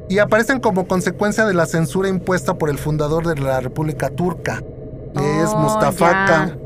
Y 0.09 0.19
aparecen 0.19 0.59
como 0.59 0.89
consecuencia 0.89 1.47
de 1.47 1.55
la 1.55 1.67
censura 1.67 2.09
impuesta 2.09 2.55
por 2.55 2.69
el 2.69 2.79
fundador 2.79 3.27
de 3.29 3.41
la 3.41 3.61
República 3.61 4.11
Turca, 4.11 4.61
que 5.17 5.41
es 5.43 5.51
Oh, 5.53 5.59
Mustafa 5.59 6.57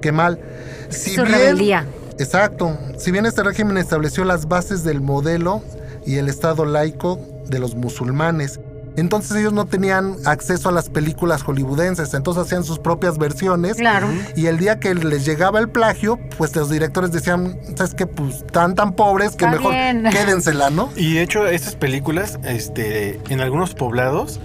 Kemal. 0.00 0.40
Si 0.88 1.14
Su 1.14 1.22
bien- 1.24 1.34
rebeldía. 1.38 1.86
Exacto. 2.18 2.78
Si 2.96 3.10
bien 3.10 3.26
este 3.26 3.42
régimen 3.42 3.76
estableció 3.76 4.24
las 4.24 4.48
bases 4.48 4.84
del 4.84 5.00
modelo 5.02 5.60
y 6.06 6.16
el 6.16 6.28
Estado 6.30 6.64
laico 6.64 7.18
de 7.46 7.58
los 7.58 7.74
musulmanes, 7.74 8.58
entonces 8.96 9.36
ellos 9.36 9.52
no 9.52 9.66
tenían 9.66 10.16
acceso 10.24 10.68
a 10.68 10.72
las 10.72 10.88
películas 10.88 11.42
hollywoodenses, 11.42 12.14
entonces 12.14 12.44
hacían 12.44 12.64
sus 12.64 12.78
propias 12.78 13.18
versiones. 13.18 13.76
Claro. 13.76 14.08
Y 14.36 14.46
el 14.46 14.58
día 14.58 14.78
que 14.78 14.94
les 14.94 15.24
llegaba 15.24 15.58
el 15.58 15.68
plagio, 15.68 16.18
pues 16.38 16.54
los 16.56 16.70
directores 16.70 17.12
decían, 17.12 17.58
¿sabes 17.76 17.94
qué? 17.94 18.06
Pues 18.06 18.36
están 18.36 18.74
tan 18.74 18.92
pobres 18.94 19.30
que 19.36 19.44
Está 19.44 19.56
mejor 19.56 19.72
bien. 19.72 20.04
quédensela, 20.10 20.70
¿no? 20.70 20.90
Y 20.96 21.14
de 21.14 21.22
hecho, 21.22 21.46
estas 21.46 21.74
películas, 21.76 22.38
este, 22.44 23.20
en 23.28 23.40
algunos 23.40 23.74
poblados, 23.74 24.40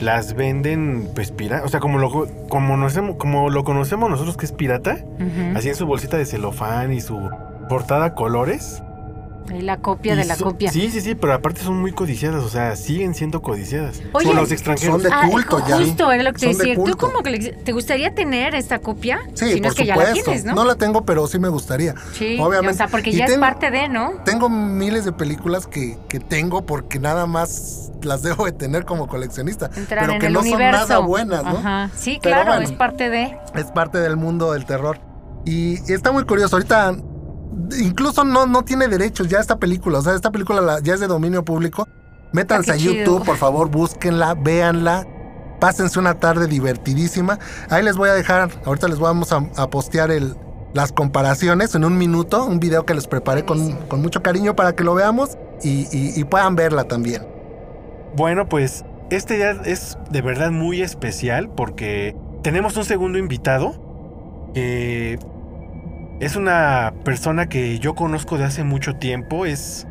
las 0.00 0.34
venden, 0.34 1.08
pues, 1.14 1.30
pirata. 1.30 1.64
O 1.64 1.68
sea, 1.68 1.80
como 1.80 1.98
lo, 1.98 2.26
como, 2.48 2.76
nos 2.76 2.94
como 3.16 3.48
lo 3.48 3.64
conocemos 3.64 4.10
nosotros 4.10 4.36
que 4.36 4.44
es 4.46 4.52
pirata, 4.52 4.98
Ujú. 5.18 5.56
así 5.56 5.68
en 5.68 5.76
su 5.76 5.86
bolsita 5.86 6.16
de 6.16 6.26
celofán 6.26 6.92
y 6.92 7.00
su 7.00 7.30
portada 7.68 8.14
colores. 8.14 8.82
Ahí 9.50 9.60
la 9.60 9.76
copia 9.78 10.14
Y 10.14 10.16
de 10.16 10.24
la 10.24 10.36
son- 10.36 10.52
copia. 10.52 10.72
Sí, 10.72 10.90
sí, 10.90 11.00
sí, 11.00 11.14
pero 11.14 11.34
aparte 11.34 11.60
son 11.60 11.78
muy 11.80 11.92
codiciadas, 11.92 12.42
o 12.44 12.48
sea, 12.48 12.76
siguen 12.76 13.14
siendo 13.14 13.42
codiciadas. 13.42 14.00
Oye, 14.12 14.26
por 14.26 14.34
los 14.36 14.50
extranjeros. 14.50 15.02
son 15.02 15.10
de 15.10 15.14
Ah, 15.14 15.28
culto 15.30 15.62
ya. 15.68 15.76
Justo, 15.76 16.10
era 16.10 16.22
lo 16.22 16.32
que 16.32 16.38
te 16.40 16.46
Son 16.52 16.58
de 16.64 16.70
decía. 16.70 16.84
¿Tú 16.84 16.96
cómo 16.96 17.22
que 17.22 17.30
le- 17.30 17.52
te 17.52 17.72
gustaría 17.72 18.14
tener 18.14 18.54
esta 18.54 18.78
copia? 18.78 19.20
Sí, 19.34 19.52
si 19.52 19.60
no 19.60 19.64
por 19.64 19.72
es 19.72 19.74
que 19.74 19.86
ya 19.86 19.94
supuesto. 19.94 20.16
la 20.16 20.22
tienes, 20.24 20.44
¿no? 20.44 20.64
la 20.64 20.74
tengo, 20.76 21.04
pero 21.04 21.26
sí 21.26 21.38
me 21.38 21.48
gustaría. 21.48 21.94
Sí, 22.14 22.38
obviamente. 22.40 22.74
O 22.74 22.76
sea, 22.76 22.88
porque 22.88 23.10
Y 23.10 23.16
ya 23.16 23.24
es 23.26 23.32
tengo- 23.32 23.42
parte 23.42 23.70
de, 23.70 23.88
¿no? 23.88 24.12
Tengo 24.24 24.48
miles 24.48 25.04
de 25.04 25.12
películas 25.12 25.66
que, 25.66 25.98
que 26.08 26.20
tengo 26.20 26.64
porque 26.64 26.98
nada 26.98 27.26
más 27.26 27.90
las 28.02 28.22
debo 28.22 28.46
de 28.46 28.52
tener 28.52 28.84
como 28.86 29.08
coleccionista. 29.08 29.70
Entrar 29.76 30.00
pero 30.04 30.12
en 30.14 30.18
que 30.20 30.26
el 30.28 30.32
no 30.32 30.40
universo. 30.40 30.80
son 30.80 30.88
nada 30.88 30.98
buenas, 31.00 31.44
¿no? 31.44 31.50
Ajá. 31.58 31.90
Sí, 31.96 32.18
Pero 32.22 32.36
claro, 32.36 32.50
bueno. 32.52 32.64
es 32.66 32.72
parte 32.72 33.10
de. 33.10 33.36
es 33.54 33.64
parte 33.66 33.98
del 33.98 34.16
mundo 34.16 34.52
del 34.52 34.64
terror. 34.64 34.98
Y 35.46 35.74
está 35.92 36.10
muy 36.12 36.24
curioso. 36.24 36.56
Ahorita 36.56 36.96
incluso 37.80 38.24
no, 38.24 38.46
no 38.46 38.62
tiene 38.62 38.88
derechos 38.88 39.28
ya 39.28 39.38
esta 39.38 39.56
película. 39.58 39.98
O 39.98 40.02
sea, 40.02 40.14
esta 40.14 40.30
película 40.30 40.60
la- 40.60 40.80
ya 40.80 40.94
es 40.94 41.00
de 41.00 41.06
dominio 41.06 41.44
público. 41.44 41.88
Métanse 42.32 42.72
Ah, 42.72 42.74
a 42.74 42.76
chido. 42.78 42.94
YouTube, 42.94 43.24
por 43.24 43.36
favor, 43.36 43.70
búsquenla, 43.70 44.34
véanla. 44.34 45.06
Pásense 45.60 45.98
una 45.98 46.14
tarde 46.20 46.46
divertidísima. 46.48 47.38
Ahí 47.70 47.82
les 47.84 47.96
voy 47.96 48.08
a 48.08 48.14
dejar, 48.14 48.50
ahorita 48.64 48.88
les 48.88 48.98
vamos 48.98 49.32
a, 49.32 49.46
a 49.56 49.70
postear 49.70 50.10
el, 50.10 50.34
las 50.74 50.92
comparaciones 50.92 51.74
en 51.74 51.84
un 51.84 51.96
minuto, 51.96 52.44
un 52.44 52.58
video 52.60 52.84
que 52.84 52.92
les 52.94 53.06
preparé 53.06 53.44
con, 53.44 53.72
con 53.88 54.02
mucho 54.02 54.22
cariño 54.22 54.56
para 54.56 54.74
que 54.74 54.82
lo 54.84 54.94
veamos 54.94 55.38
y, 55.62 55.86
y- 55.96 56.12
y 56.20 56.24
puedan 56.24 56.56
verla 56.56 56.84
también. 56.84 57.26
Bueno, 58.16 58.48
pues 58.48 58.84
este 59.10 59.36
día 59.36 59.52
es 59.64 59.96
de 60.10 60.20
verdad 60.22 60.50
muy 60.50 60.82
especial 60.82 61.48
porque 61.50 62.16
tenemos 62.42 62.76
un 62.76 62.84
segundo 62.84 63.16
invitado 63.18 63.80
que 64.54 65.18
es 66.20 66.36
una 66.36 66.94
persona 67.04 67.48
que 67.48 67.78
yo 67.78 67.94
conozco 67.94 68.38
de 68.38 68.44
hace 68.44 68.64
mucho 68.64 68.96
tiempo, 68.96 69.46
es 69.46 69.86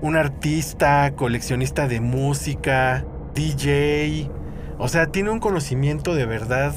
un 0.00 0.16
artista, 0.16 1.12
coleccionista 1.16 1.88
de 1.88 2.00
música, 2.00 3.04
DJ, 3.34 4.30
o 4.78 4.88
sea, 4.88 5.06
tiene 5.06 5.30
un 5.30 5.40
conocimiento 5.40 6.14
de 6.14 6.26
verdad 6.26 6.74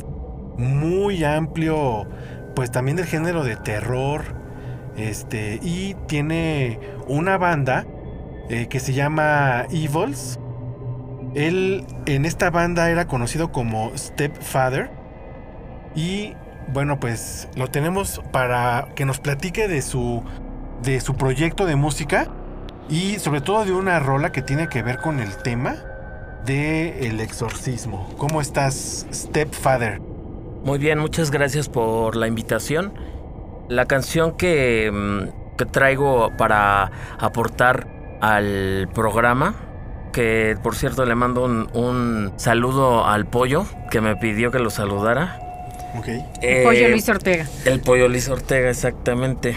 muy 0.58 1.24
amplio, 1.24 2.08
pues 2.56 2.72
también 2.72 2.98
del 2.98 3.06
género 3.06 3.44
de 3.44 3.56
terror, 3.56 4.24
este, 4.98 5.60
y 5.62 5.96
tiene 6.08 6.80
una 7.08 7.38
banda 7.38 7.86
eh, 8.50 8.68
que 8.68 8.80
se 8.80 8.94
llama 8.94 9.66
Evils. 9.72 10.40
Él 11.36 11.86
en 12.06 12.26
esta 12.26 12.50
banda 12.50 12.90
era 12.90 13.06
conocido 13.06 13.52
como 13.52 13.92
Stepfather. 13.96 14.90
Y 15.96 16.34
bueno, 16.68 17.00
pues 17.00 17.48
lo 17.56 17.68
tenemos 17.68 18.22
para 18.32 18.90
que 18.96 19.06
nos 19.06 19.20
platique 19.20 19.68
de 19.68 19.82
su, 19.82 20.24
de 20.84 21.00
su 21.00 21.16
proyecto 21.16 21.66
de 21.66 21.76
música 21.76 22.28
y 22.90 23.20
sobre 23.20 23.42
todo 23.42 23.66
de 23.66 23.72
una 23.74 24.00
rola 24.00 24.32
que 24.32 24.42
tiene 24.42 24.68
que 24.70 24.84
ver 24.84 25.00
con 25.00 25.20
el 25.20 25.38
tema 25.38 25.76
de 26.46 27.08
el 27.08 27.20
exorcismo. 27.20 28.10
¿Cómo 28.18 28.42
estás, 28.42 29.06
Stepfather? 29.12 30.00
Muy 30.64 30.80
bien, 30.80 31.00
muchas 31.00 31.32
gracias 31.32 31.70
por 31.70 32.16
la 32.16 32.28
invitación. 32.28 32.94
La 33.70 33.86
canción 33.86 34.36
que, 34.36 34.92
mm, 34.92 35.56
que 35.58 35.66
traigo 35.66 36.32
para 36.38 36.92
aportar 37.20 37.88
al 38.22 38.90
programa, 38.94 39.56
que 40.14 40.58
por 40.64 40.76
cierto 40.76 41.06
le 41.06 41.16
mando 41.16 41.44
un, 41.44 41.70
un 41.74 42.34
saludo 42.38 43.06
al 43.06 43.26
pollo 43.26 43.66
que 43.92 44.02
me 44.02 44.16
pidió 44.16 44.52
que 44.52 44.60
lo 44.60 44.70
saludara. 44.70 45.47
El 46.42 46.64
pollo 46.64 46.90
Luis 46.90 47.10
Ortega. 47.10 47.46
El 47.66 47.80
pollo 47.82 48.08
Luis 48.08 48.30
Ortega, 48.30 48.70
exactamente. 48.70 49.56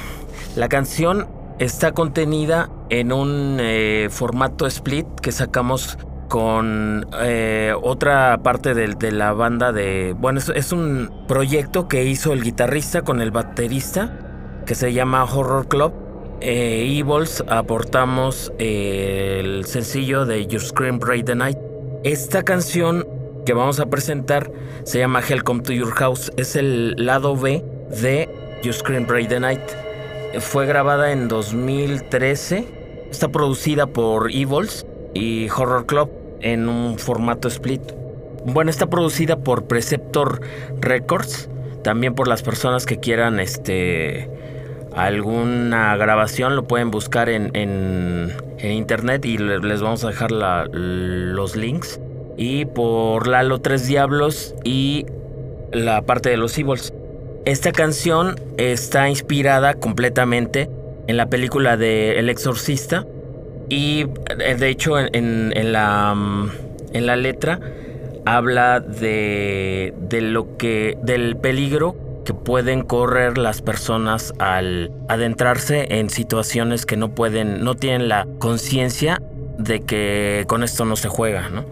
La 0.56 0.68
canción 0.68 1.28
está 1.58 1.92
contenida 1.92 2.70
en 2.88 3.12
un 3.12 3.58
eh, 3.60 4.08
formato 4.10 4.66
split 4.66 5.06
que 5.20 5.32
sacamos 5.32 5.98
con 6.28 7.06
eh, 7.20 7.72
otra 7.82 8.38
parte 8.42 8.72
del- 8.74 8.94
de, 8.98 9.10
la 9.12 9.32
banda 9.32 9.72
de... 9.72 10.14
Bueno, 10.16 10.38
es, 10.38 10.48
es 10.48 10.72
un 10.72 11.10
proyecto 11.26 11.88
que 11.88 12.04
hizo 12.04 12.32
el 12.32 12.42
guitarrista 12.42 13.02
con 13.02 13.20
el 13.20 13.30
baterista 13.32 14.16
que 14.64 14.74
se 14.74 14.92
llama 14.92 15.24
Horror 15.24 15.66
Club. 15.68 15.92
Eh, 16.40 16.96
Evils 16.98 17.44
aportamos 17.48 18.52
eh, 18.58 19.38
el 19.40 19.64
sencillo 19.66 20.24
de 20.24 20.46
Your 20.46 20.62
Scream 20.62 20.98
Break 20.98 21.26
the 21.26 21.34
Night. 21.34 21.58
Esta 22.04 22.42
canción 22.44 23.06
que 23.50 23.54
vamos 23.54 23.80
a 23.80 23.86
presentar 23.86 24.52
se 24.84 25.00
llama 25.00 25.20
Hell 25.28 25.42
Come 25.42 25.62
to 25.62 25.72
Your 25.72 25.90
House. 25.94 26.30
Es 26.36 26.54
el 26.54 26.94
lado 27.04 27.34
B 27.36 27.64
de 28.00 28.28
You 28.62 28.72
Scream 28.72 29.08
Break 29.08 29.26
the 29.28 29.40
Night. 29.40 29.60
Fue 30.38 30.66
grabada 30.66 31.10
en 31.10 31.26
2013. 31.26 32.64
Está 33.10 33.26
producida 33.30 33.88
por 33.88 34.30
Evils 34.30 34.86
y 35.14 35.48
Horror 35.50 35.84
Club 35.86 36.10
en 36.42 36.68
un 36.68 36.96
formato 36.96 37.48
split. 37.48 37.82
Bueno, 38.44 38.70
está 38.70 38.86
producida 38.86 39.40
por 39.40 39.64
Preceptor 39.64 40.40
Records. 40.80 41.48
También 41.82 42.14
por 42.14 42.28
las 42.28 42.42
personas 42.44 42.86
que 42.86 43.00
quieran 43.00 43.40
este 43.40 44.30
alguna 44.94 45.96
grabación 45.96 46.54
lo 46.54 46.68
pueden 46.68 46.92
buscar 46.92 47.28
en, 47.28 47.50
en- 47.54 48.32
en 48.58 48.70
internet 48.70 49.24
y 49.24 49.38
le- 49.38 49.58
les 49.58 49.80
vamos 49.82 50.04
a 50.04 50.08
dejar 50.08 50.30
la- 50.30 50.68
los 50.72 51.56
links. 51.56 51.98
Y 52.42 52.64
por 52.64 53.26
Lalo 53.28 53.60
Tres 53.60 53.86
Diablos 53.86 54.54
y 54.64 55.04
la 55.72 56.00
parte 56.00 56.30
de 56.30 56.38
los 56.38 56.56
Evils. 56.56 56.94
Esta 57.44 57.70
canción 57.70 58.40
está 58.56 59.10
inspirada 59.10 59.74
completamente 59.74 60.70
en 61.06 61.18
la 61.18 61.26
película 61.26 61.76
de 61.76 62.18
El 62.18 62.30
Exorcista. 62.30 63.04
Y 63.68 64.06
eh, 64.38 64.54
de 64.58 64.68
hecho 64.70 64.98
en, 64.98 65.10
en- 65.14 65.52
en 65.54 65.72
la, 65.72 66.14
mm, 66.16 66.50
en 66.94 67.04
la 67.06 67.16
letra 67.16 67.60
habla 68.24 68.80
de, 68.80 69.92
de 70.00 70.22
lo 70.22 70.56
que. 70.56 70.96
del 71.02 71.36
peligro 71.36 71.94
que 72.24 72.32
pueden 72.32 72.84
correr 72.84 73.36
las 73.36 73.60
personas 73.60 74.32
al 74.38 74.92
adentrarse 75.08 75.98
en 75.98 76.08
situaciones 76.08 76.86
que 76.86 76.96
no 76.96 77.10
pueden. 77.14 77.62
no 77.64 77.74
tienen 77.74 78.08
la 78.08 78.26
conciencia 78.38 79.20
de 79.58 79.80
que 79.82 80.44
con 80.48 80.62
esto 80.62 80.86
no 80.86 80.96
se 80.96 81.08
juega, 81.08 81.50
¿no? 81.50 81.66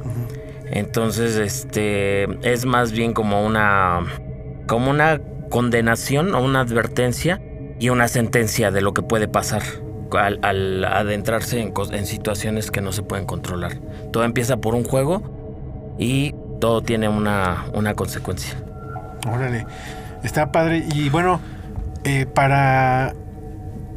Entonces, 0.70 1.36
este 1.36 2.24
es 2.48 2.66
más 2.66 2.92
bien 2.92 3.12
como 3.12 3.44
una 3.44 4.00
como 4.66 4.90
una 4.90 5.20
condenación 5.50 6.34
o 6.34 6.42
una 6.42 6.60
advertencia 6.60 7.40
y 7.80 7.88
una 7.88 8.08
sentencia 8.08 8.70
de 8.70 8.82
lo 8.82 8.92
que 8.92 9.02
puede 9.02 9.28
pasar 9.28 9.62
al, 10.12 10.38
al 10.42 10.84
adentrarse 10.84 11.60
en 11.60 12.06
situaciones 12.06 12.70
que 12.70 12.80
no 12.80 12.92
se 12.92 13.02
pueden 13.02 13.24
controlar. 13.24 13.78
Todo 14.12 14.24
empieza 14.24 14.58
por 14.58 14.74
un 14.74 14.84
juego 14.84 15.22
y 15.98 16.34
todo 16.60 16.82
tiene 16.82 17.08
una, 17.08 17.66
una 17.74 17.94
consecuencia. 17.94 18.54
Órale. 19.26 19.66
Está 20.22 20.52
padre. 20.52 20.84
Y 20.94 21.08
bueno, 21.10 21.40
eh, 22.04 22.26
para 22.26 23.14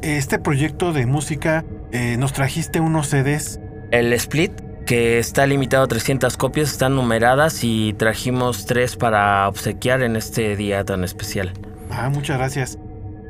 este 0.01 0.39
proyecto 0.39 0.93
de 0.93 1.05
música 1.05 1.63
eh, 1.91 2.17
nos 2.17 2.33
trajiste 2.33 2.79
unos 2.79 3.07
CDs. 3.07 3.59
El 3.91 4.13
split, 4.13 4.53
que 4.91 5.19
está 5.19 5.45
limitado 5.47 5.85
a 5.85 5.87
300 5.87 6.35
copias, 6.35 6.69
están 6.69 6.97
numeradas 6.97 7.63
y 7.63 7.93
trajimos 7.93 8.65
tres 8.65 8.97
para 8.97 9.47
obsequiar 9.47 10.01
en 10.03 10.17
este 10.17 10.57
día 10.57 10.83
tan 10.83 11.05
especial. 11.05 11.53
Ah, 11.89 12.09
muchas 12.09 12.37
gracias. 12.37 12.77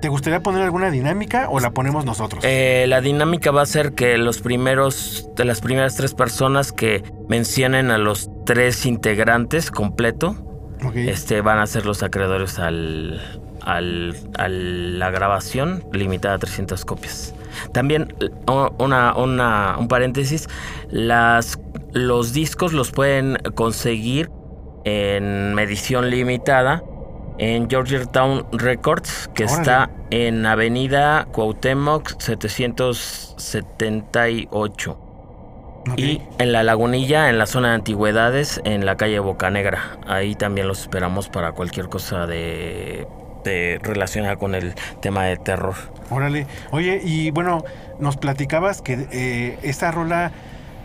¿Te 0.02 0.10
gustaría 0.10 0.40
poner 0.42 0.64
alguna 0.64 0.90
dinámica 0.90 1.48
o 1.52 1.60
la 1.60 1.70
ponemos 1.70 2.04
nosotros? 2.04 2.44
Eh, 2.44 2.86
la 2.88 3.00
dinámica 3.00 3.52
va 3.52 3.62
a 3.62 3.68
ser 3.68 3.94
que 3.94 4.18
los 4.18 4.40
primeros, 4.42 5.30
de 5.36 5.46
las 5.46 5.62
primeras 5.62 5.96
tres 5.96 6.16
personas 6.16 6.72
que 6.72 7.04
mencionen 7.30 7.92
a 7.92 8.00
los 8.00 8.32
tres 8.44 8.88
integrantes 8.88 9.70
completo, 9.70 10.36
este, 10.96 11.42
van 11.42 11.60
a 11.60 11.68
ser 11.68 11.86
los 11.86 12.02
acreedores 12.02 12.58
al, 12.58 13.22
al- 13.62 14.16
a 14.40 14.48
la 14.50 15.12
grabación 15.12 15.84
limitada 15.94 16.34
a 16.34 16.40
300 16.40 16.86
copias. 16.86 17.36
También, 17.74 18.14
una, 18.80 19.16
una- 19.16 19.76
un 19.80 19.88
paréntesis, 19.88 20.48
las, 20.90 21.58
los 21.94 22.34
discos 22.34 22.74
los 22.74 22.92
pueden 22.92 23.38
conseguir 23.56 24.30
en 24.84 25.58
edición 25.60 26.10
limitada 26.10 26.84
en 27.38 27.70
Georgetown 27.70 28.46
Records, 28.52 29.30
que 29.34 29.46
Órale. 29.46 29.62
está 29.62 29.90
en 30.12 30.46
Avenida 30.46 31.26
Cuauhtémoc 31.32 32.20
778. 32.20 34.92
Ok. 34.92 35.08
Y 35.98 36.22
en 36.38 36.52
la 36.52 36.62
lagunilla, 36.64 37.30
en 37.30 37.38
la 37.40 37.46
zona 37.48 37.70
de 37.70 37.76
antigüedades, 37.76 38.62
en 38.66 38.86
la 38.86 38.98
calle 38.98 39.18
Bocanegra. 39.20 39.98
Ahí 40.08 40.36
también 40.36 40.68
los 40.68 40.82
esperamos 40.82 41.28
para 41.30 41.54
cualquier 41.54 41.88
cosa 41.90 42.28
de, 42.28 43.08
de 43.44 43.80
relacionada 43.82 44.36
con 44.38 44.56
el 44.56 44.74
tema 45.02 45.26
de 45.26 45.38
terror. 45.38 45.76
Órale. 46.10 46.46
Oye, 46.72 47.02
y 47.04 47.32
bueno, 47.32 47.64
nos 48.00 48.18
platicabas 48.18 48.82
que 48.82 49.08
eh, 49.12 49.58
esta 49.64 49.92
rola 49.92 50.32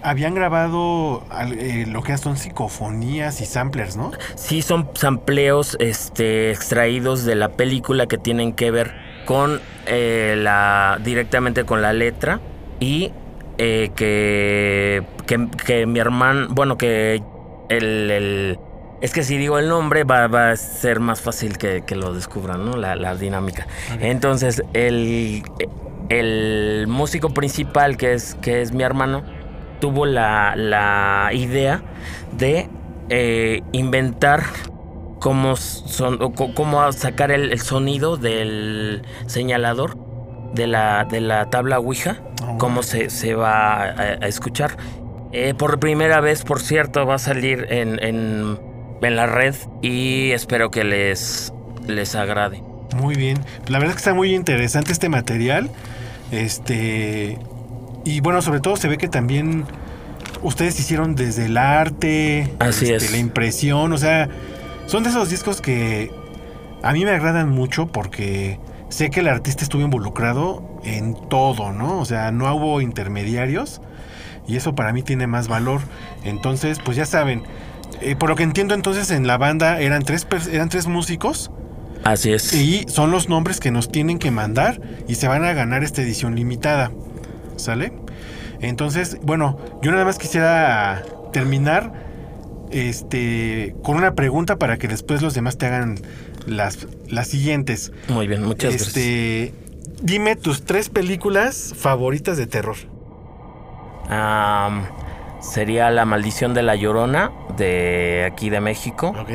habían 0.03 0.35
grabado 0.35 1.25
al- 1.31 1.59
eh, 1.59 1.85
lo 1.87 2.03
que 2.03 2.17
son 2.19 2.37
psicofonías 2.37 3.41
y 3.41 3.47
samplers, 3.47 3.97
¿no? 3.97 4.13
Sí, 4.37 4.63
son 4.63 4.89
sampleos 4.95 5.77
este, 5.81 6.51
extraídos 6.53 7.25
de 7.25 7.35
la 7.35 7.49
película 7.49 8.07
que 8.07 8.19
tienen 8.19 8.53
que 8.53 8.71
ver 8.71 8.93
con 9.25 9.61
eh, 9.87 10.35
la 10.39 10.99
directamente 11.03 11.65
con 11.65 11.83
la 11.83 11.93
letra 11.93 12.41
y 12.79 13.11
eh, 13.59 13.91
que, 13.97 15.03
que, 15.27 15.49
que 15.67 15.87
mi 15.87 15.99
hermano, 15.99 16.47
bueno, 16.51 16.77
que 16.79 17.21
el, 17.69 18.11
el- 18.11 18.59
es 19.01 19.13
que 19.13 19.23
si 19.23 19.37
digo 19.37 19.59
el 19.59 19.69
nombre 19.69 20.05
va, 20.05 20.27
va 20.27 20.51
a 20.51 20.57
ser 20.57 21.01
más 21.01 21.21
fácil 21.21 21.59
que, 21.59 21.83
que 21.87 21.97
lo 21.97 22.13
descubran, 22.15 22.65
¿no? 22.65 22.77
La, 22.77 22.97
la 22.97 23.15
dinámica. 23.15 23.67
Entonces, 24.01 24.63
el, 24.73 25.43
el 26.09 26.87
músico 26.89 27.31
principal, 27.31 27.97
que 27.97 28.15
es, 28.15 28.35
que 28.37 28.63
es 28.63 28.73
mi 28.73 28.83
hermano, 28.83 29.23
tuvo 29.81 30.07
la, 30.07 30.55
la 30.57 31.31
idea 31.33 31.83
de 32.37 32.69
eh, 33.09 33.63
inventar 33.73 34.43
cómo, 35.21 35.57
son, 35.57 36.19
cómo 36.33 36.93
sacar 36.93 37.31
el, 37.31 37.53
el 37.53 37.61
sonido 37.61 38.17
del 38.17 39.03
señalador 39.27 39.97
de 40.55 40.67
la, 40.67 41.05
de 41.05 41.21
la 41.21 41.51
tabla 41.51 41.79
Ouija, 41.79 42.23
Oh. 42.43 42.59
cómo 42.59 42.83
se, 42.83 43.09
se 43.09 43.35
va 43.35 43.77
a, 43.83 43.91
a 44.21 44.27
escuchar. 44.29 44.77
Eh, 45.33 45.55
por 45.55 45.81
primera 45.81 46.21
vez, 46.21 46.43
por 46.45 46.61
cierto, 46.61 47.07
va 47.07 47.15
a 47.15 47.19
salir 47.19 47.67
en, 47.71 47.99
en, 48.05 48.59
en 49.03 49.17
la 49.17 49.27
red 49.27 49.55
y 49.83 50.31
espero 50.33 50.71
que 50.71 50.85
les, 50.85 51.53
les 51.87 52.15
agrade. 52.15 52.63
Muy 52.97 53.15
bien. 53.15 53.39
La 53.69 53.79
verdad 53.79 53.91
es 53.91 53.95
que 53.97 54.09
está 54.09 54.15
muy 54.15 54.35
interesante 54.35 54.93
este 54.93 55.09
material. 55.09 55.71
Este. 56.31 57.39
Y 58.05 58.21
bueno, 58.21 58.43
sobre 58.43 58.61
todo 58.61 58.77
se 58.77 58.89
ve 58.89 58.99
que 58.99 59.09
también 59.09 59.65
ustedes 60.43 60.79
hicieron 60.79 61.15
desde 61.15 61.47
el 61.47 61.57
arte, 61.57 62.53
Así 62.59 62.85
este, 62.85 63.07
es. 63.07 63.13
la 63.13 63.19
impresión, 63.19 63.93
o 63.93 63.99
sea, 63.99 64.29
son 64.87 65.03
de 65.03 65.11
esos 65.11 65.29
discos 65.29 65.61
que 65.61 66.11
a 66.83 66.93
mí 66.93 67.05
me 67.05 67.11
agradan 67.11 67.51
mucho 67.51 67.87
porque 67.87 68.61
sé 68.89 69.11
que 69.11 69.21
el 69.21 69.29
artista 69.29 69.65
estuvo 69.65 69.83
involucrado 69.83 70.63
en 70.85 71.17
todo, 71.29 71.73
¿no? 71.73 71.99
O 71.99 72.05
sea, 72.05 72.31
no 72.31 72.55
hubo 72.55 72.81
intermediarios 72.81 73.81
y 74.47 74.57
eso 74.57 74.75
para 74.75 74.93
mí 74.93 75.03
tiene 75.03 75.27
más 75.27 75.49
valor. 75.49 75.81
Entonces, 76.23 76.79
pues 76.85 76.97
ya 76.97 77.07
saben, 77.07 77.43
eh, 78.01 78.17
por 78.17 78.29
lo 78.29 78.37
que 78.37 78.43
entiendo 78.43 78.75
entonces 78.75 79.11
en 79.11 79.27
la 79.27 79.39
banda 79.39 79.81
eran 79.81 80.03
tres, 80.03 80.27
eran 80.51 80.69
tres 80.69 80.87
músicos. 80.87 81.51
Así 82.05 82.33
es. 82.33 82.53
Y 82.53 82.85
son 82.89 83.11
los 83.11 83.29
nombres 83.29 83.59
que 83.59 83.71
nos 83.71 83.91
tienen 83.91 84.19
que 84.19 84.31
mandar 84.31 84.81
y 85.09 85.17
se 85.17 85.29
van 85.29 85.45
a 85.45 85.53
ganar 85.53 85.83
esta 85.83 86.03
edición 86.03 86.37
limitada. 86.37 86.93
¿Sale? 87.57 87.93
Entonces, 88.61 89.19
bueno, 89.23 89.59
yo 89.83 89.91
nada 89.93 90.05
más 90.05 90.19
quisiera 90.19 91.03
terminar 91.33 91.93
este 92.71 93.75
con 93.83 93.97
una 93.97 94.15
pregunta 94.15 94.57
para 94.57 94.77
que 94.77 94.89
después 94.89 95.23
los 95.23 95.35
demás 95.35 95.57
te 95.59 95.67
hagan 95.67 95.99
las, 96.47 96.87
las 97.09 97.29
siguientes. 97.29 97.93
Muy 98.09 98.27
bien, 98.27 98.43
muchas 98.45 98.71
gracias. 98.71 98.89
este, 98.89 99.55
dime 100.03 100.37
tus 100.37 100.65
tres 100.65 100.89
películas 100.89 101.75
favoritas 101.77 102.37
de 102.37 102.47
terror. 102.47 102.77
Am, 104.09 104.85
sería 105.47 105.91
La 105.91 106.05
Maldición 106.05 106.55
de 106.55 106.63
la 106.63 106.75
Llorona 106.77 107.33
de 107.57 108.25
aquí 108.31 108.51
de 108.51 108.61
México. 108.61 109.15
Ok. 109.19 109.31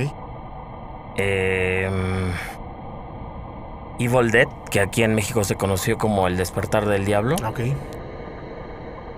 Em, 1.17 2.31
Evil 3.99 4.31
Dead, 4.31 4.47
que 4.69 4.79
aquí 4.79 5.03
en 5.03 5.15
México 5.15 5.43
se 5.43 5.55
conoció 5.55 5.97
como 5.97 6.27
El 6.27 6.37
Despertar 6.37 6.85
del 6.85 7.05
Diablo. 7.05 7.35
Ok. 7.47 7.61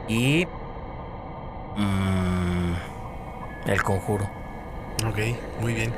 Y. 0.07 0.45
mm, 1.77 2.73
el 3.67 3.83
Conjuro. 3.83 4.29
Ok. 5.07 5.19
Muy 5.61 5.73
bien. 5.73 5.93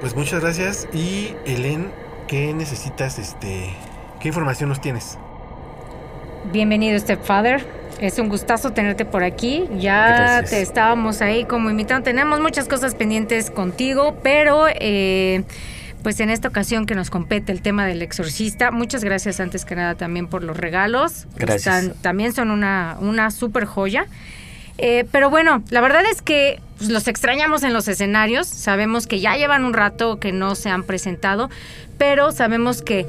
Pues 0.00 0.14
muchas 0.14 0.40
gracias. 0.40 0.88
Y 0.92 1.34
Helen, 1.44 1.90
¿qué 2.26 2.52
necesitas? 2.54 3.18
Este, 3.18 3.74
¿Qué 4.20 4.28
información 4.28 4.68
nos 4.68 4.80
tienes? 4.80 5.18
Bienvenido, 6.52 6.98
Stepfather. 6.98 7.75
Es 8.00 8.18
un 8.18 8.28
gustazo 8.28 8.72
tenerte 8.72 9.04
por 9.04 9.22
aquí. 9.24 9.64
Ya 9.78 10.06
Gracias. 10.08 10.50
te 10.50 10.62
estábamos 10.62 11.22
ahí 11.22 11.44
como 11.44 11.70
invitado. 11.70 12.02
Tenemos 12.02 12.40
muchas 12.40 12.68
cosas 12.68 12.94
pendientes 12.94 13.50
contigo, 13.50 14.18
pero 14.22 14.66
eh, 14.68 15.44
pues 16.02 16.20
en 16.20 16.30
esta 16.30 16.48
ocasión 16.48 16.86
que 16.86 16.94
nos 16.94 17.10
compete 17.10 17.52
el 17.52 17.62
tema 17.62 17.86
del 17.86 18.02
exorcista, 18.02 18.70
muchas 18.70 19.02
gracias 19.02 19.40
antes 19.40 19.64
que 19.64 19.74
nada 19.76 19.94
también 19.94 20.26
por 20.28 20.42
los 20.44 20.56
regalos. 20.56 21.26
Gracias. 21.36 21.84
Están- 21.84 22.02
también 22.02 22.32
son 22.32 22.50
una, 22.50 22.96
una 23.00 23.30
super 23.30 23.64
joya. 23.64 24.06
Eh, 24.78 25.06
pero 25.10 25.30
bueno, 25.30 25.62
la 25.70 25.80
verdad 25.80 26.02
es 26.10 26.20
que 26.20 26.60
pues, 26.76 26.90
los 26.90 27.08
extrañamos 27.08 27.62
en 27.62 27.72
los 27.72 27.88
escenarios. 27.88 28.46
Sabemos 28.46 29.06
que 29.06 29.20
ya 29.20 29.34
llevan 29.36 29.64
un 29.64 29.72
rato 29.72 30.20
que 30.20 30.32
no 30.32 30.54
se 30.54 30.68
han 30.68 30.82
presentado, 30.82 31.48
pero 31.96 32.30
sabemos 32.30 32.82
que 32.82 33.00
eh, 33.00 33.06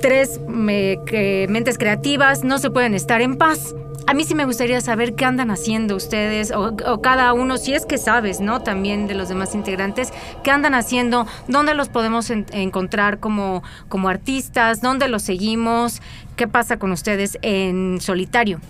tres 0.00 0.38
me- 0.46 1.00
que 1.06 1.46
mentes 1.50 1.76
creativas 1.76 2.44
no 2.44 2.58
se 2.58 2.70
pueden 2.70 2.94
estar 2.94 3.20
en 3.20 3.36
paz. 3.36 3.74
A 4.06 4.14
mí 4.14 4.24
sí 4.24 4.34
me 4.34 4.44
gustaría 4.44 4.80
saber 4.80 5.14
qué 5.14 5.24
andan 5.24 5.50
haciendo 5.50 5.96
ustedes 5.96 6.52
o, 6.52 6.76
cada 7.00 7.32
uno, 7.32 7.56
si 7.56 7.74
es 7.74 7.86
que 7.86 7.98
sabes, 7.98 8.40
¿no? 8.40 8.60
También 8.60 9.06
de 9.06 9.14
los 9.14 9.28
demás 9.28 9.54
integrantes, 9.54 10.12
qué 10.42 10.50
andan 10.50 10.74
haciendo, 10.74 11.26
dónde 11.48 11.74
los 11.74 11.88
podemos 11.88 12.28
en- 12.30 12.46
encontrar 12.52 13.20
como, 13.20 13.62
como 13.88 14.08
artistas, 14.08 14.80
dónde 14.80 15.08
los 15.08 15.22
seguimos, 15.22 16.02
qué 16.36 16.48
pasa 16.48 16.78
con 16.78 16.92
ustedes 16.92 17.38
en 17.42 18.00
solitario. 18.00 18.60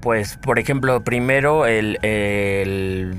Pues, 0.00 0.36
por 0.36 0.58
ejemplo, 0.58 1.02
primero 1.04 1.66
el, 1.66 3.16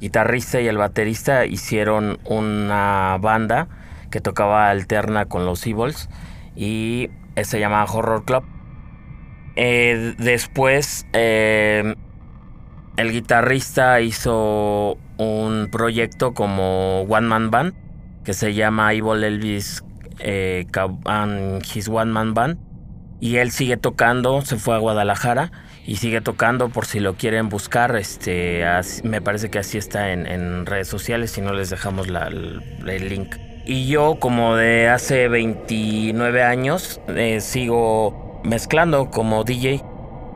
guitarrista 0.00 0.60
y 0.60 0.68
el 0.68 0.76
baterista 0.76 1.46
hicieron 1.46 2.18
una 2.24 3.16
banda 3.20 3.68
que 4.10 4.20
tocaba 4.20 4.68
alterna 4.70 5.24
con 5.24 5.46
los 5.46 5.66
Evils 5.66 6.08
y 6.54 7.10
eh, 7.34 7.44
se 7.44 7.60
llamaba 7.60 7.90
Horror 7.90 8.24
Club. 8.24 8.44
Eh, 9.56 10.14
después, 10.18 11.06
eh, 11.12 11.94
el 12.96 13.12
guitarrista 13.12 14.00
hizo 14.00 14.98
un 15.18 15.68
proyecto 15.70 16.34
como 16.34 17.02
One 17.02 17.26
Man 17.26 17.50
Band 17.50 17.74
que 18.26 18.34
se 18.34 18.54
llama 18.54 18.92
Evil 18.92 19.22
Elvis 19.22 19.84
eh, 20.18 20.66
His 21.74 21.88
One 21.88 22.10
Man 22.12 22.34
Band. 22.34 22.58
Y 23.20 23.36
él 23.36 23.50
sigue 23.50 23.76
tocando, 23.76 24.42
se 24.42 24.56
fue 24.56 24.74
a 24.74 24.78
Guadalajara 24.78 25.50
y 25.86 25.96
sigue 25.96 26.20
tocando 26.20 26.68
por 26.68 26.84
si 26.86 27.00
lo 27.00 27.14
quieren 27.14 27.48
buscar. 27.48 27.96
Este, 27.96 28.64
me 29.04 29.22
parece 29.22 29.48
que 29.48 29.60
así 29.60 29.78
está 29.78 30.10
en, 30.12 30.66
redes 30.66 30.88
sociales, 30.88 31.30
si 31.30 31.40
no 31.40 31.52
les 31.54 31.70
dejamos 31.70 32.08
la- 32.08 32.26
el, 32.26 32.62
el 32.86 33.08
link. 33.08 33.36
Y 33.64 33.86
yo, 33.86 34.16
como 34.20 34.56
de 34.56 34.88
hace 34.88 35.28
29 35.28 36.42
años, 36.42 37.00
eh, 37.08 37.40
sigo 37.40 38.25
mezclando 38.42 39.10
como 39.10 39.44
DJ. 39.44 39.82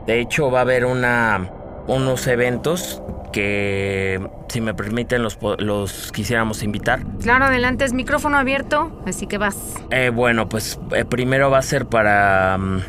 De 0.05 0.19
hecho, 0.19 0.49
va 0.51 0.59
a 0.59 0.61
haber 0.61 0.85
una, 0.85 1.51
unos 1.87 2.27
eventos 2.27 3.01
que, 3.31 4.19
si 4.49 4.61
me 4.61 4.73
permiten, 4.73 5.23
los, 5.23 6.11
quisiéramos 6.11 6.63
invitar. 6.63 7.01
Claro, 7.21 7.45
adelante, 7.45 7.85
es 7.85 7.93
micrófono 7.93 8.37
abierto, 8.37 9.01
así 9.05 9.27
que 9.27 9.37
vas. 9.37 9.75
Eh, 9.89 10.09
bueno, 10.13 10.49
pues 10.49 10.79
eh, 10.93 11.05
primero 11.05 11.49
va 11.49 11.59
a 11.59 11.63
ser 11.63 11.85
para 11.85 12.57
mm, 12.57 12.79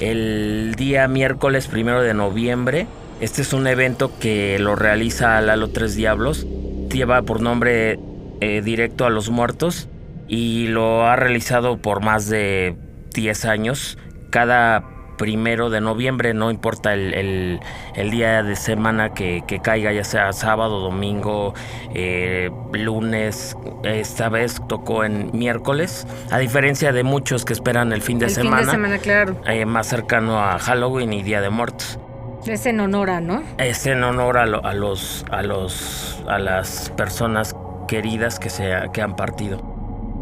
el 0.00 0.74
día 0.76 1.08
miércoles 1.08 1.68
primero 1.68 2.02
de 2.02 2.14
noviembre. 2.14 2.86
Este 3.20 3.42
es 3.42 3.52
un 3.52 3.66
evento 3.66 4.10
que 4.18 4.58
lo 4.58 4.74
realiza 4.74 5.40
Lalo 5.40 5.68
Tres 5.70 5.94
Diablos. 5.94 6.46
Lleva 6.90 7.22
por 7.22 7.40
nombre 7.40 8.00
eh, 8.40 8.62
Directo 8.62 9.06
a 9.06 9.10
los 9.10 9.30
Muertos 9.30 9.88
y 10.26 10.66
lo 10.66 11.06
ha 11.06 11.14
realizado 11.14 11.76
por 11.76 12.02
más 12.02 12.28
de 12.28 12.74
10 13.14 13.44
años. 13.44 13.96
Cada 14.32 14.82
primero 15.18 15.70
de 15.70 15.80
noviembre, 15.80 16.34
no 16.34 16.50
importa 16.50 16.94
el, 16.94 17.14
el- 17.14 17.60
el 17.94 18.10
día 18.10 18.42
de 18.42 18.56
semana 18.56 19.10
que, 19.14 19.42
que 19.46 19.60
caiga, 19.60 19.92
ya 19.92 20.02
sea 20.02 20.32
sábado, 20.32 20.80
domingo, 20.80 21.54
eh, 21.94 22.50
lunes, 22.72 23.56
esta 23.84 24.28
vez 24.30 24.60
tocó 24.68 25.04
en 25.04 25.30
miércoles, 25.32 26.06
a 26.32 26.38
diferencia 26.38 26.92
de 26.92 27.04
muchos 27.04 27.44
que 27.44 27.52
esperan 27.52 27.92
el 27.92 28.02
fin 28.02 28.18
de 28.18 28.24
el 28.26 28.32
semana, 28.32 28.56
fin 28.56 28.66
de 28.66 28.72
semana, 28.72 28.98
claro. 28.98 29.36
eh, 29.46 29.64
más 29.66 29.86
cercano 29.86 30.40
a 30.42 30.58
Halloween 30.58 31.12
y 31.12 31.22
Día 31.22 31.40
de 31.40 31.50
Muertos. 31.50 31.98
Es 32.46 32.66
en 32.66 32.80
honor 32.80 33.10
a, 33.10 33.20
¿no? 33.20 33.42
Es 33.58 33.86
en 33.86 34.02
honor 34.02 34.38
a, 34.38 34.46
lo- 34.46 34.64
a 34.64 34.72
los 34.74 35.24
a 35.30 35.42
los 35.42 36.24
a 36.26 36.38
las 36.40 36.90
personas 36.96 37.54
queridas 37.86 38.40
que 38.40 38.50
se 38.50 38.72
que 38.92 39.02
han 39.02 39.14
partido. 39.14 39.62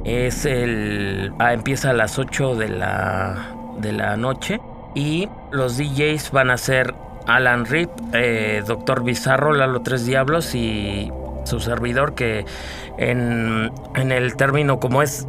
Es 0.05 0.45
el 0.45 1.33
ah, 1.39 1.55
empieza 1.55 1.91
a 1.91 1.93
las 1.95 2.19
8 2.19 2.57
de 2.57 2.69
la 2.69 3.55
de 3.81 3.93
la 3.93 4.17
noche 4.17 4.61
y 4.95 5.29
los 5.51 5.77
DJs 5.77 6.31
van 6.33 6.51
a 6.51 6.57
ser 6.57 6.95
Alan 7.27 7.65
Rip, 7.65 7.91
eh, 8.13 8.63
Doctor 8.67 9.05
Bizarro, 9.05 9.53
Lalo 9.53 9.83
Tres 9.83 10.07
Diablos 10.07 10.55
y 10.55 11.11
su 11.45 11.61
servidor 11.61 12.15
que 12.15 12.45
en, 12.99 13.71
en 13.95 14.13
el 14.13 14.37
término 14.37 14.79
como 14.79 15.03
es 15.03 15.27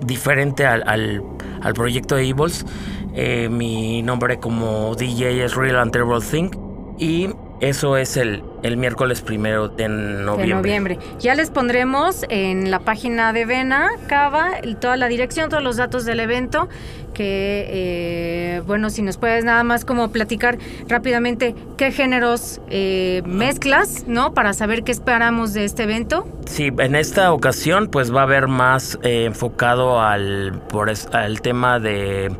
diferente 0.00 0.66
al, 0.66 0.82
al, 0.86 1.22
al 1.62 1.74
proyecto 1.74 2.16
de 2.16 2.28
Evils, 2.28 2.66
eh, 3.14 3.48
mi 3.48 4.02
nombre 4.02 4.38
como 4.38 4.94
DJ 4.94 5.44
es 5.44 5.54
Real 5.54 5.76
and 5.76 5.92
Terrible 5.92 6.20
Thing 6.20 6.50
y 6.98 7.30
eso 7.68 7.96
es 7.96 8.16
el, 8.16 8.42
el 8.62 8.76
miércoles 8.76 9.20
primero 9.22 9.68
de 9.68 9.88
noviembre. 9.88 10.46
De 10.46 10.54
noviembre. 10.54 10.98
Ya 11.20 11.34
les 11.34 11.50
pondremos 11.50 12.24
en 12.28 12.70
la 12.70 12.78
página 12.80 13.32
de 13.32 13.44
Vena, 13.46 13.90
Cava, 14.08 14.52
toda 14.80 14.96
la 14.96 15.08
dirección, 15.08 15.48
todos 15.50 15.62
los 15.62 15.76
datos 15.76 16.04
del 16.04 16.20
evento. 16.20 16.68
Que, 17.14 17.66
eh, 17.68 18.62
bueno, 18.66 18.90
si 18.90 19.00
nos 19.02 19.18
puedes 19.18 19.44
nada 19.44 19.62
más 19.62 19.84
como 19.84 20.10
platicar 20.10 20.58
rápidamente 20.88 21.54
qué 21.76 21.92
géneros 21.92 22.60
eh, 22.70 23.22
mezclas, 23.24 24.04
¿no? 24.08 24.34
Para 24.34 24.52
saber 24.52 24.82
qué 24.82 24.90
esperamos 24.90 25.52
de 25.52 25.64
este 25.64 25.84
evento. 25.84 26.26
Sí, 26.46 26.70
en 26.76 26.96
esta 26.96 27.32
ocasión 27.32 27.86
pues 27.86 28.12
va 28.12 28.20
a 28.20 28.24
haber 28.24 28.48
más 28.48 28.98
eh, 29.04 29.26
enfocado 29.26 30.00
al, 30.00 30.60
por 30.68 30.90
es- 30.90 31.06
al 31.12 31.40
tema 31.40 31.78
de 31.78 32.32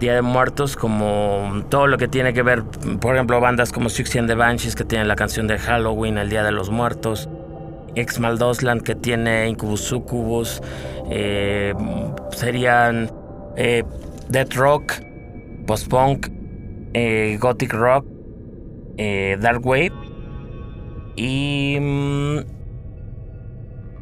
Día 0.00 0.14
de 0.14 0.22
Muertos, 0.22 0.76
como 0.76 1.62
todo 1.68 1.86
lo 1.86 1.98
que 1.98 2.08
tiene 2.08 2.32
que 2.32 2.42
ver, 2.42 2.64
por 3.00 3.14
ejemplo, 3.14 3.38
bandas 3.40 3.70
como 3.70 3.88
Six 3.90 4.16
and 4.16 4.28
the 4.28 4.34
Banshees 4.34 4.74
que 4.74 4.84
tienen 4.84 5.06
la 5.08 5.14
canción 5.14 5.46
de 5.46 5.58
Halloween, 5.58 6.16
el 6.18 6.28
Día 6.30 6.42
de 6.42 6.50
los 6.52 6.70
Muertos, 6.70 7.28
Ex 7.94 8.18
Maldosland 8.18 8.82
que 8.82 8.94
tiene 8.94 9.48
Incubus 9.48 9.82
Succubus, 9.82 10.62
eh, 11.10 11.74
serían 12.30 13.10
eh, 13.56 13.84
Death 14.28 14.54
Rock, 14.54 14.94
Post-Punk, 15.66 16.28
eh, 16.94 17.36
Gothic 17.40 17.72
Rock, 17.74 18.06
eh, 18.96 19.36
Dark 19.40 19.64
Wave 19.66 19.92
y... 21.16 21.76
mm, 21.80 22.38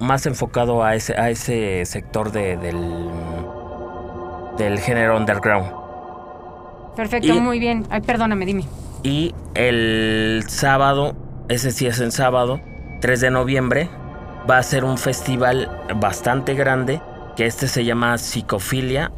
más 0.01 0.27
enfocado 0.27 0.85
a 0.85 0.95
ese, 0.95 1.15
a 1.21 1.29
ese 1.29 1.85
sector 1.85 2.31
de- 2.31 2.57
del, 2.57 2.77
del 4.57 4.79
género 4.79 5.17
underground. 5.17 5.88
Perfecto, 6.97 7.29
Y- 7.35 7.41
muy 7.41 7.59
bien. 7.59 7.85
Ay, 7.91 8.01
perdóname, 8.01 8.45
dime. 8.47 8.65
Y 9.03 9.35
el 9.55 10.45
sábado, 10.49 11.15
ese 11.49 11.71
sí 11.71 11.87
es 11.87 12.01
en 12.01 12.11
sábado, 12.11 12.61
3 13.01 13.21
de 13.21 13.31
noviembre, 13.31 13.89
va 14.51 14.59
a 14.59 14.63
ser 14.63 14.85
un 14.85 14.99
festival 14.99 15.71
bastante 15.97 16.55
grande, 16.55 17.01
que 17.37 17.47
este 17.47 17.69
se 17.69 17.85
llama 17.85 18.19
Psicofilia 18.19 19.13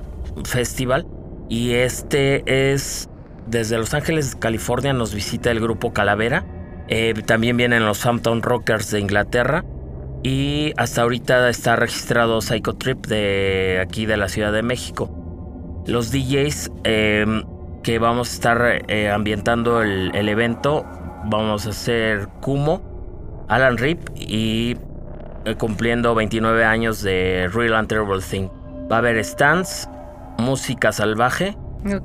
Festival. 0.44 1.06
Y 1.48 1.72
este 1.72 2.72
es 2.72 3.08
desde 3.46 3.78
Los 3.78 3.94
Ángeles, 3.94 4.36
California, 4.36 4.92
nos 4.92 5.14
visita 5.14 5.50
el 5.50 5.60
grupo 5.60 5.92
Calavera. 5.92 6.44
Eh, 6.88 7.14
también 7.24 7.56
vienen 7.56 7.86
los 7.86 8.04
Hampton 8.04 8.42
Rockers 8.42 8.90
de 8.90 9.00
Inglaterra. 9.00 9.64
Y 10.22 10.72
hasta 10.76 11.00
ahorita 11.02 11.48
está 11.48 11.76
registrado 11.76 12.42
Psycho 12.42 12.74
Trip 12.74 13.06
de 13.06 13.80
aquí 13.82 14.04
de 14.04 14.18
la 14.18 14.28
Ciudad 14.28 14.52
de 14.52 14.62
México. 14.62 15.10
Los 15.86 16.12
DJs 16.12 16.70
eh, 16.84 17.24
que 17.82 17.98
vamos 17.98 18.30
a 18.30 18.32
estar 18.34 18.82
eh, 18.88 19.10
ambientando 19.10 19.82
el, 19.82 20.14
el 20.14 20.28
evento, 20.28 20.84
vamos 21.24 21.66
a 21.66 21.70
hacer 21.70 22.28
Kumo, 22.40 22.82
Alan 23.48 23.78
Rip 23.78 24.00
y 24.16 24.76
eh, 25.44 25.54
cumpliendo 25.56 26.14
29 26.14 26.64
años 26.64 27.02
de 27.02 27.48
Real 27.52 27.74
and 27.74 27.88
Terrible 27.88 28.20
Thing. 28.20 28.48
Va 28.90 28.96
a 28.96 28.98
haber 28.98 29.24
stands, 29.24 29.88
música 30.38 30.92
salvaje 30.92 31.56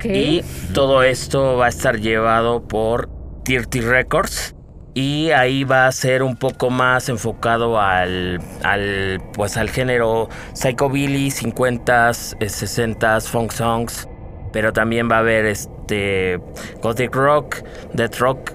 y 0.04 0.42
todo 0.72 1.02
esto 1.02 1.56
va 1.56 1.66
a 1.66 1.68
estar 1.68 2.00
llevado 2.00 2.66
por 2.66 3.08
Dirty 3.44 3.80
Records. 3.80 4.54
Y 4.94 5.30
ahí 5.32 5.64
va 5.64 5.86
a 5.86 5.92
ser 5.92 6.22
un 6.22 6.36
poco 6.36 6.70
más 6.70 7.10
enfocado 7.10 7.78
al, 7.78 8.40
al, 8.62 9.20
pues 9.34 9.58
al 9.58 9.68
género 9.68 10.30
psychobilly, 10.54 11.28
50s, 11.28 12.36
eh, 12.40 12.46
60s, 12.46 13.28
funk 13.28 13.52
songs. 13.52 14.08
Pero 14.56 14.72
también 14.72 15.06
va 15.10 15.16
a 15.16 15.18
haber 15.18 15.44
este 15.44 16.40
gothic 16.80 17.14
rock, 17.14 17.56
death 17.92 18.16
rock 18.16 18.52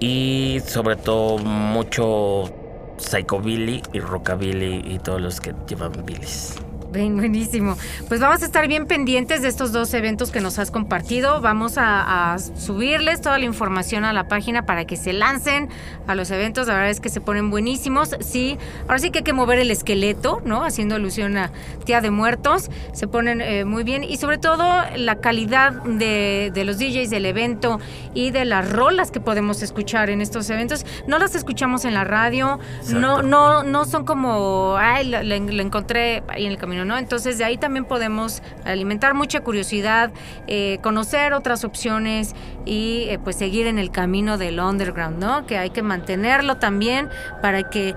y 0.00 0.60
sobre 0.66 0.96
todo 0.96 1.38
mucho 1.38 2.52
psychobilly 2.98 3.80
y 3.92 4.00
rockabilly 4.00 4.82
y 4.84 4.98
todos 4.98 5.20
los 5.20 5.40
que 5.40 5.54
llevan 5.68 5.92
billys. 6.04 6.56
Bien, 6.96 7.14
buenísimo. 7.14 7.76
Pues 8.08 8.20
vamos 8.20 8.40
a 8.42 8.46
estar 8.46 8.66
bien 8.68 8.86
pendientes 8.86 9.42
de 9.42 9.48
estos 9.48 9.70
dos 9.70 9.92
eventos 9.92 10.30
que 10.30 10.40
nos 10.40 10.58
has 10.58 10.70
compartido. 10.70 11.42
Vamos 11.42 11.76
a, 11.76 12.32
a 12.32 12.38
subirles 12.38 13.20
toda 13.20 13.38
la 13.38 13.44
información 13.44 14.04
a 14.06 14.14
la 14.14 14.28
página 14.28 14.64
para 14.64 14.86
que 14.86 14.96
se 14.96 15.12
lancen 15.12 15.68
a 16.06 16.14
los 16.14 16.30
eventos. 16.30 16.68
La 16.68 16.74
verdad 16.74 16.88
es 16.88 17.00
que 17.00 17.10
se 17.10 17.20
ponen 17.20 17.50
buenísimos. 17.50 18.16
Sí, 18.20 18.56
ahora 18.84 18.98
sí 18.98 19.10
que 19.10 19.18
hay 19.18 19.24
que 19.24 19.34
mover 19.34 19.58
el 19.58 19.70
esqueleto, 19.70 20.40
¿no? 20.46 20.64
Haciendo 20.64 20.94
alusión 20.94 21.36
a 21.36 21.50
Tía 21.84 22.00
de 22.00 22.10
Muertos. 22.10 22.70
Se 22.94 23.06
ponen 23.06 23.42
eh, 23.42 23.66
muy 23.66 23.84
bien. 23.84 24.02
Y 24.02 24.16
sobre 24.16 24.38
todo 24.38 24.64
la 24.96 25.16
calidad 25.16 25.72
de, 25.82 26.50
de 26.54 26.64
los 26.64 26.78
DJs 26.78 27.10
del 27.10 27.26
evento 27.26 27.78
y 28.14 28.30
de 28.30 28.46
las 28.46 28.72
rolas 28.72 29.10
que 29.10 29.20
podemos 29.20 29.60
escuchar 29.60 30.08
en 30.08 30.22
estos 30.22 30.48
eventos. 30.48 30.86
No 31.06 31.18
las 31.18 31.34
escuchamos 31.34 31.84
en 31.84 31.92
la 31.92 32.04
radio. 32.04 32.58
No, 32.90 33.20
no, 33.20 33.62
no 33.64 33.84
son 33.84 34.06
como, 34.06 34.76
ay, 34.78 35.08
la, 35.08 35.22
la- 35.22 35.36
la 35.36 35.62
encontré 35.62 36.22
ahí 36.28 36.46
en 36.46 36.52
el 36.52 36.56
camino, 36.58 36.85
¿no? 36.86 36.96
Entonces 36.98 37.38
de 37.38 37.44
ahí 37.44 37.56
también 37.56 37.84
podemos 37.84 38.42
alimentar 38.64 39.14
mucha 39.14 39.40
curiosidad, 39.40 40.12
eh, 40.46 40.78
conocer 40.82 41.34
otras 41.34 41.64
opciones 41.64 42.34
y 42.64 43.06
eh, 43.08 43.18
pues 43.22 43.36
seguir 43.36 43.66
en 43.66 43.78
el 43.78 43.90
camino 43.90 44.38
del 44.38 44.60
underground, 44.60 45.18
¿no? 45.18 45.46
Que 45.46 45.58
hay 45.58 45.70
que 45.70 45.82
mantenerlo 45.82 46.56
también 46.56 47.08
para 47.42 47.68
que 47.68 47.94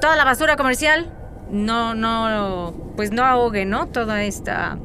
toda 0.00 0.16
la 0.16 0.24
basura 0.24 0.56
comercial 0.56 1.12
no, 1.50 1.94
no, 1.94 2.74
pues 2.96 3.12
no 3.12 3.24
ahogue, 3.24 3.64
¿no? 3.64 3.86
Toda 3.86 4.24
esta, 4.24 4.78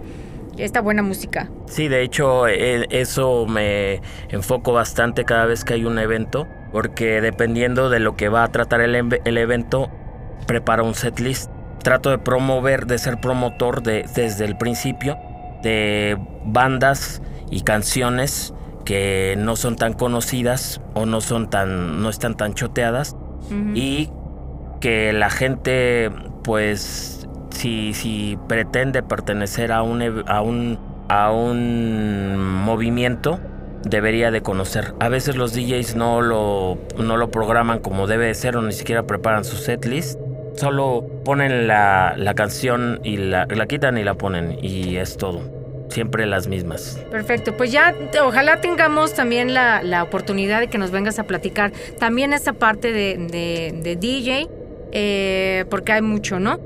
esta 0.57 0.81
buena 0.81 1.03
música. 1.03 1.49
Sí, 1.65 1.87
de 1.87 2.03
hecho, 2.03 2.47
eso 2.47 3.45
me 3.47 4.01
enfoco 4.29 4.73
bastante 4.73 5.25
cada 5.25 5.45
vez 5.45 5.63
que 5.63 5.73
hay 5.73 5.85
un 5.85 5.97
evento, 5.99 6.47
porque 6.71 7.21
dependiendo 7.21 7.89
de 7.89 7.99
lo 7.99 8.15
que 8.15 8.29
va 8.29 8.43
a 8.43 8.47
tratar 8.51 8.81
el, 8.81 9.19
el 9.23 9.37
evento, 9.37 9.89
preparo 10.45 10.85
un 10.85 10.95
setlist. 10.95 11.49
Trato 11.83 12.09
de 12.09 12.17
promover, 12.17 12.85
de 12.85 12.97
ser 12.97 13.19
promotor 13.19 13.81
de, 13.81 14.05
desde 14.15 14.45
el 14.45 14.57
principio 14.57 15.17
de 15.63 16.17
bandas 16.45 17.21
y 17.49 17.61
canciones 17.61 18.53
que 18.85 19.35
no 19.37 19.55
son 19.55 19.75
tan 19.75 19.93
conocidas 19.93 20.81
o 20.93 21.05
no 21.05 21.21
son 21.21 21.49
tan, 21.49 22.01
no 22.01 22.09
están 22.09 22.35
tan 22.35 22.53
choteadas 22.53 23.15
y 23.75 24.09
que 24.79 25.13
la 25.13 25.29
gente 25.29 26.09
pues 26.43 27.27
si, 27.51 27.93
si 27.93 28.39
pretende 28.47 29.03
pertenecer 29.03 29.71
a 29.71 29.83
un, 29.83 30.23
a 30.27 30.41
un 30.41 30.79
a 31.11 31.29
un 31.29 32.37
movimiento 32.37 33.37
debería 33.83 34.31
de 34.31 34.41
conocer. 34.41 34.93
A 35.01 35.09
veces 35.09 35.35
los 35.35 35.53
DJs 35.53 35.97
no 35.97 36.21
lo, 36.21 36.77
no 36.97 37.17
lo 37.17 37.31
programan 37.31 37.79
como 37.79 38.07
debe 38.07 38.27
de 38.27 38.33
ser 38.33 38.55
o 38.55 38.61
ni 38.61 38.71
siquiera 38.71 39.03
preparan 39.03 39.43
su 39.43 39.57
setlist. 39.57 40.17
Solo 40.55 41.05
ponen 41.25 41.67
la, 41.67 42.13
la 42.17 42.33
canción 42.33 42.99
y 43.03 43.17
la, 43.17 43.45
la 43.49 43.65
quitan 43.67 43.97
y 43.97 44.03
la 44.03 44.15
ponen 44.15 44.57
y 44.61 44.97
es 44.97 45.17
todo. 45.17 45.41
Siempre 45.89 46.25
las 46.25 46.47
mismas. 46.47 46.99
Perfecto, 47.11 47.57
pues 47.57 47.71
ya 47.71 47.93
ojalá 48.23 48.61
tengamos 48.61 49.13
también 49.13 49.53
la, 49.53 49.83
la 49.83 50.03
oportunidad 50.03 50.59
de 50.61 50.67
que 50.67 50.77
nos 50.77 50.91
vengas 50.91 51.19
a 51.19 51.23
platicar 51.23 51.71
también 51.99 52.31
esa 52.31 52.53
parte 52.53 52.93
de, 52.93 53.17
de- 53.17 53.77
de 53.81 53.95
DJ, 53.97 54.47
eh, 54.93 55.65
porque 55.69 55.91
hay 55.93 56.01
mucho, 56.01 56.39
¿no? 56.39 56.59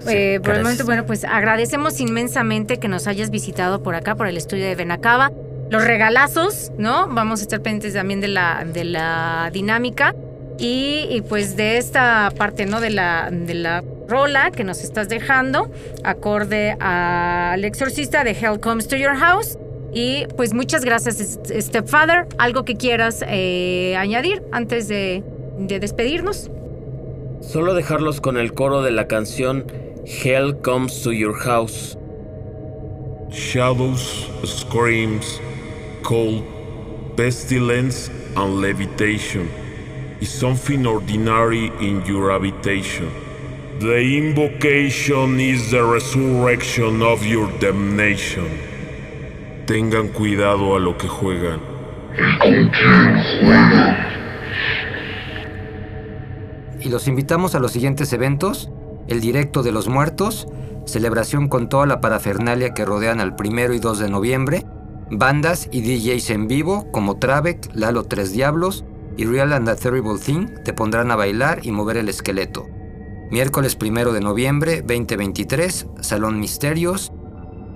Sí, 0.00 0.14
Eh, 0.16 0.40
por 0.42 0.54
el 0.54 0.62
momento, 0.62 0.84
bueno, 0.86 1.04
pues 1.04 1.24
agradecemos 1.24 2.00
inmensamente 2.00 2.78
que 2.78 2.88
nos 2.88 3.06
hayas 3.06 3.28
visitado 3.30 3.82
por 3.82 3.94
acá, 3.94 4.14
por 4.14 4.26
el 4.28 4.36
estudio 4.38 4.64
de 4.64 4.74
Benacaba. 4.74 5.30
Los 5.68 5.84
regalazos, 5.84 6.72
¿no? 6.78 7.06
Vamos 7.08 7.40
a 7.40 7.42
estar 7.42 7.60
pendientes 7.60 7.92
también 7.94 8.20
de 8.20 8.28
la, 8.28 8.64
de 8.64 8.84
la 8.84 9.50
dinámica 9.52 10.14
y, 10.60 11.06
y, 11.10 11.22
pues 11.22 11.56
de 11.56 11.78
esta 11.78 12.30
parte, 12.36 12.66
¿no? 12.66 12.80
De 12.80 12.90
la, 12.90 13.30
de 13.32 13.54
la 13.54 13.82
rola 14.08 14.50
que 14.50 14.62
nos 14.64 14.82
estás 14.84 15.08
dejando, 15.08 15.70
acorde 16.04 16.76
al 16.80 17.64
exorcista 17.64 18.22
de 18.24 18.32
Hell 18.32 18.60
Comes 18.60 18.86
to 18.88 18.96
Your 18.96 19.16
House. 19.16 19.58
Y 19.92 20.26
pues 20.36 20.52
muchas 20.54 20.84
gracias, 20.84 21.18
St- 21.20 21.60
Stepfather. 21.62 22.26
¿Algo 22.38 22.64
que 22.64 22.74
quieras 22.76 23.24
eh, 23.26 23.96
añadir 23.96 24.42
antes 24.52 24.86
de, 24.86 25.24
de 25.58 25.80
despedirnos? 25.80 26.50
Solo 27.40 27.74
dejarlos 27.74 28.20
con 28.20 28.36
el 28.36 28.52
coro 28.52 28.82
de 28.82 28.90
la 28.92 29.08
canción 29.08 29.64
Hell 30.04 30.58
Comes 30.62 31.02
to 31.02 31.12
Your 31.12 31.34
House. 31.34 31.96
Shadows, 33.30 34.28
screams, 34.44 35.40
cold, 36.02 36.42
pestilence, 37.16 38.10
and 38.36 38.60
levitation 38.60 39.48
is 40.20 40.28
something 40.28 40.86
ordinary 40.86 41.72
in 41.80 42.02
your 42.06 42.30
habitation. 42.30 43.10
The 43.80 44.18
invocation 44.18 45.40
is 45.40 45.70
the 45.70 45.82
resurrection 45.82 47.02
of 47.02 47.24
your 47.24 47.48
damnation. 47.58 48.48
Tengan 49.66 50.08
cuidado 50.08 50.76
a 50.76 50.78
lo 50.78 50.98
que 50.98 51.08
juegan. 51.08 51.60
Y 56.80 56.88
los 56.88 57.08
invitamos 57.08 57.54
a 57.54 57.60
los 57.60 57.72
siguientes 57.72 58.12
eventos, 58.12 58.70
el 59.08 59.20
directo 59.20 59.62
de 59.62 59.72
los 59.72 59.88
muertos, 59.88 60.46
celebración 60.84 61.48
con 61.48 61.68
toda 61.68 61.86
la 61.86 62.00
parafernalia 62.00 62.74
que 62.74 62.84
rodean 62.84 63.20
al 63.20 63.36
primero 63.36 63.72
y 63.72 63.78
2 63.78 63.98
de 63.98 64.10
noviembre, 64.10 64.66
bandas 65.10 65.68
y 65.72 65.80
DJs 65.80 66.30
en 66.30 66.48
vivo 66.48 66.90
como 66.92 67.18
Travek, 67.18 67.70
Lalo 67.74 68.04
Tres 68.04 68.32
Diablos 68.32 68.84
y 69.20 69.26
Real 69.26 69.52
and 69.52 69.68
the 69.68 69.76
Terrible 69.76 70.18
Thing 70.18 70.46
te 70.64 70.72
pondrán 70.72 71.10
a 71.10 71.16
bailar 71.16 71.60
y 71.62 71.72
mover 71.72 71.98
el 71.98 72.08
esqueleto. 72.08 72.66
Miércoles 73.30 73.76
primero 73.76 74.14
de 74.14 74.22
noviembre 74.22 74.80
2023, 74.80 75.88
Salón 76.00 76.40
Misterios, 76.40 77.12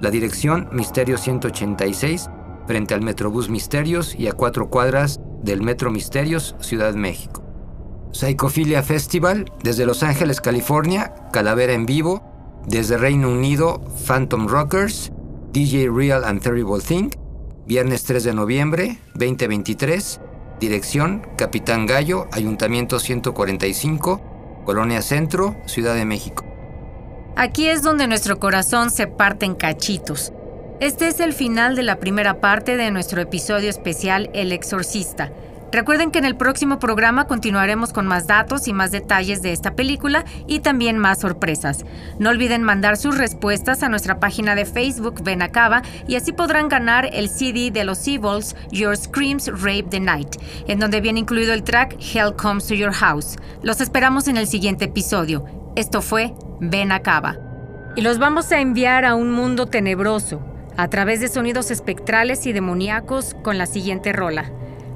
la 0.00 0.10
dirección 0.10 0.70
Misterio 0.72 1.18
186, 1.18 2.30
frente 2.66 2.94
al 2.94 3.02
Metrobús 3.02 3.50
Misterios 3.50 4.14
y 4.14 4.28
a 4.28 4.32
cuatro 4.32 4.70
cuadras 4.70 5.20
del 5.42 5.60
Metro 5.60 5.90
Misterios, 5.90 6.56
Ciudad 6.60 6.94
México. 6.94 7.44
Psychophilia 8.12 8.82
Festival, 8.82 9.44
desde 9.62 9.84
Los 9.84 10.02
Ángeles, 10.02 10.40
California, 10.40 11.12
Calavera 11.30 11.74
en 11.74 11.84
vivo, 11.84 12.22
desde 12.66 12.96
Reino 12.96 13.28
Unido, 13.28 13.82
Phantom 14.06 14.48
Rockers, 14.48 15.12
DJ 15.52 15.90
Real 15.90 16.24
and 16.24 16.40
Terrible 16.40 16.80
Thing, 16.80 17.10
viernes 17.66 18.04
3 18.04 18.24
de 18.24 18.32
noviembre 18.32 18.98
2023, 19.16 20.20
dirección 20.60 21.26
Capitán 21.36 21.86
Gallo, 21.86 22.26
Ayuntamiento 22.32 22.98
145, 22.98 24.20
Colonia 24.64 25.02
Centro, 25.02 25.56
Ciudad 25.66 25.94
de 25.94 26.04
México. 26.04 26.44
Aquí 27.36 27.68
es 27.68 27.82
donde 27.82 28.06
nuestro 28.06 28.38
corazón 28.38 28.90
se 28.90 29.06
parte 29.06 29.44
en 29.44 29.54
cachitos. 29.54 30.32
Este 30.80 31.08
es 31.08 31.20
el 31.20 31.32
final 31.32 31.76
de 31.76 31.82
la 31.82 31.96
primera 31.98 32.40
parte 32.40 32.76
de 32.76 32.90
nuestro 32.90 33.20
episodio 33.20 33.70
especial 33.70 34.30
El 34.34 34.52
Exorcista. 34.52 35.32
Recuerden 35.74 36.12
que 36.12 36.20
en 36.20 36.24
el 36.24 36.36
próximo 36.36 36.78
programa 36.78 37.26
continuaremos 37.26 37.92
con 37.92 38.06
más 38.06 38.28
datos 38.28 38.68
y 38.68 38.72
más 38.72 38.92
detalles 38.92 39.42
de 39.42 39.52
esta 39.52 39.74
película 39.74 40.24
y 40.46 40.60
también 40.60 40.98
más 40.98 41.18
sorpresas. 41.18 41.84
No 42.20 42.30
olviden 42.30 42.62
mandar 42.62 42.96
sus 42.96 43.18
respuestas 43.18 43.82
a 43.82 43.88
nuestra 43.88 44.20
página 44.20 44.54
de 44.54 44.66
Facebook 44.66 45.24
Benacaba 45.24 45.82
y 46.06 46.14
así 46.14 46.30
podrán 46.30 46.68
ganar 46.68 47.10
el 47.12 47.28
CD 47.28 47.72
de 47.72 47.82
los 47.82 48.06
Evils 48.06 48.54
Your 48.70 48.96
Screams 48.96 49.48
Rape 49.48 49.88
the 49.90 49.98
Night, 49.98 50.36
en 50.68 50.78
donde 50.78 51.00
viene 51.00 51.18
incluido 51.18 51.52
el 51.52 51.64
track 51.64 51.96
Hell 51.98 52.36
Comes 52.36 52.68
to 52.68 52.74
Your 52.74 52.92
House. 52.92 53.36
Los 53.64 53.80
esperamos 53.80 54.28
en 54.28 54.36
el 54.36 54.46
siguiente 54.46 54.84
episodio. 54.84 55.44
Esto 55.74 56.02
fue 56.02 56.34
Benacaba. 56.60 57.36
Y 57.96 58.02
los 58.02 58.20
vamos 58.20 58.52
a 58.52 58.60
enviar 58.60 59.04
a 59.04 59.16
un 59.16 59.32
mundo 59.32 59.66
tenebroso, 59.66 60.40
a 60.76 60.86
través 60.86 61.18
de 61.18 61.26
sonidos 61.26 61.72
espectrales 61.72 62.46
y 62.46 62.52
demoníacos 62.52 63.34
con 63.42 63.58
la 63.58 63.66
siguiente 63.66 64.12
rola. 64.12 64.52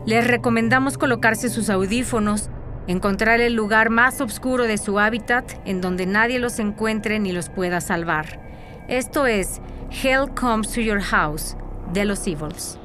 Les 0.08 0.26
recomendamos 0.26 0.96
colocarse 0.96 1.50
sus 1.50 1.68
audífonos, 1.68 2.48
encontrar 2.86 3.42
el 3.42 3.52
lugar 3.52 3.90
más 3.90 4.22
oscuro 4.22 4.64
de 4.64 4.78
su 4.78 4.98
hábitat 4.98 5.44
en 5.66 5.82
donde 5.82 6.06
nadie 6.06 6.38
los 6.38 6.58
encuentre 6.60 7.18
ni 7.18 7.30
los 7.30 7.50
pueda 7.50 7.82
salvar. 7.82 8.40
Esto 8.88 9.26
es 9.26 9.60
Hell 9.90 10.30
Comes 10.34 10.72
to 10.72 10.80
Your 10.80 11.02
House 11.02 11.58
de 11.92 12.06
los 12.06 12.26
Evils. 12.26 12.78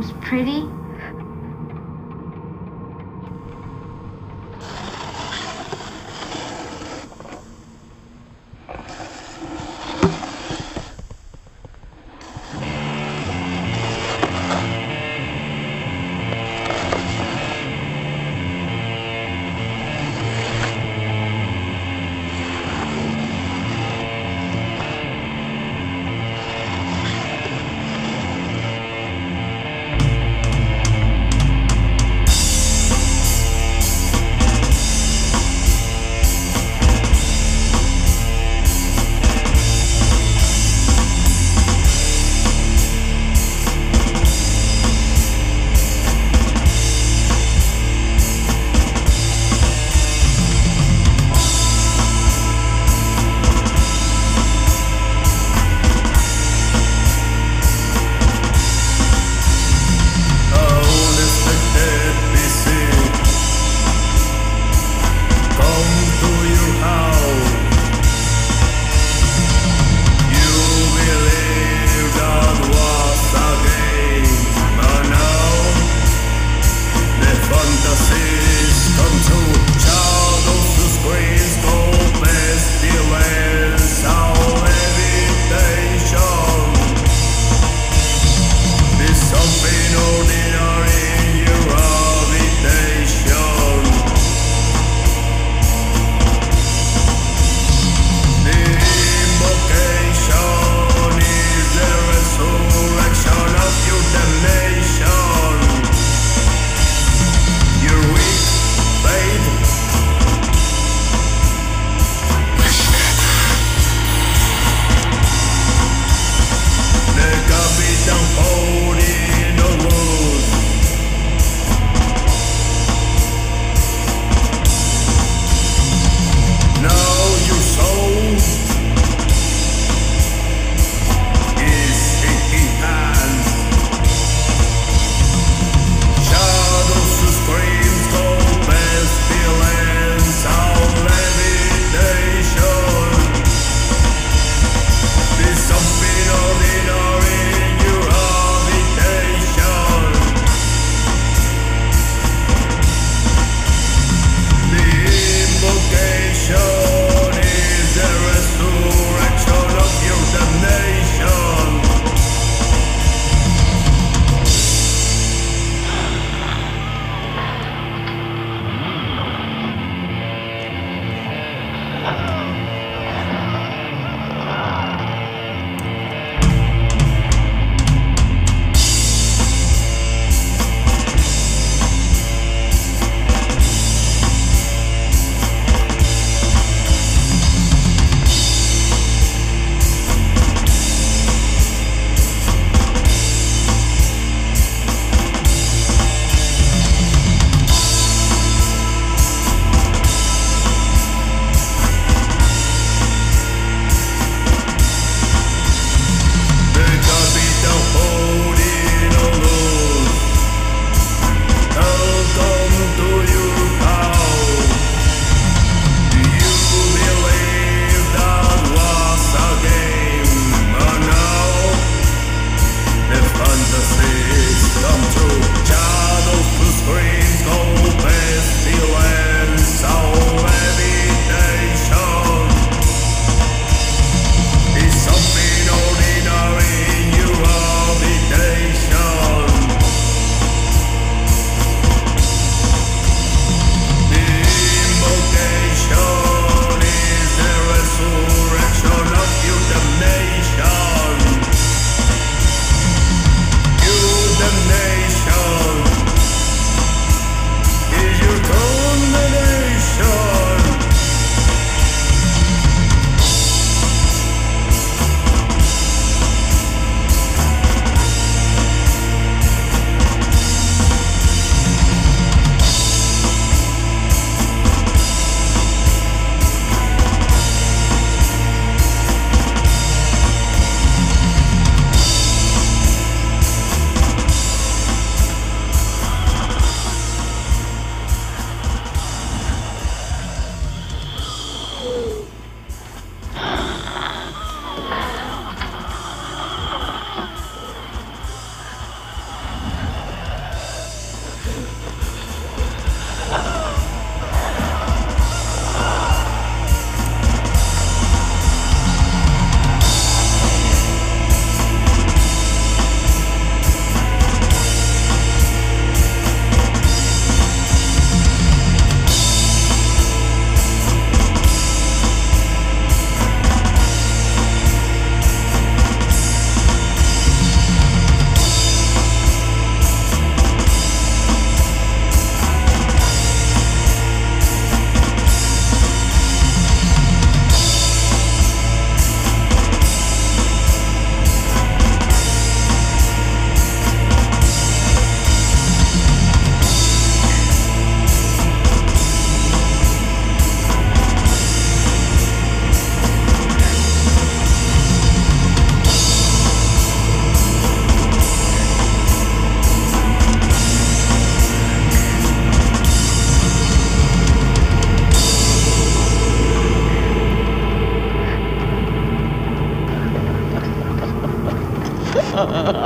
Mom's 0.00 0.12
pretty? 0.22 0.79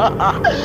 ha 0.04 0.12
ha 0.18 0.32
ha 0.44 0.60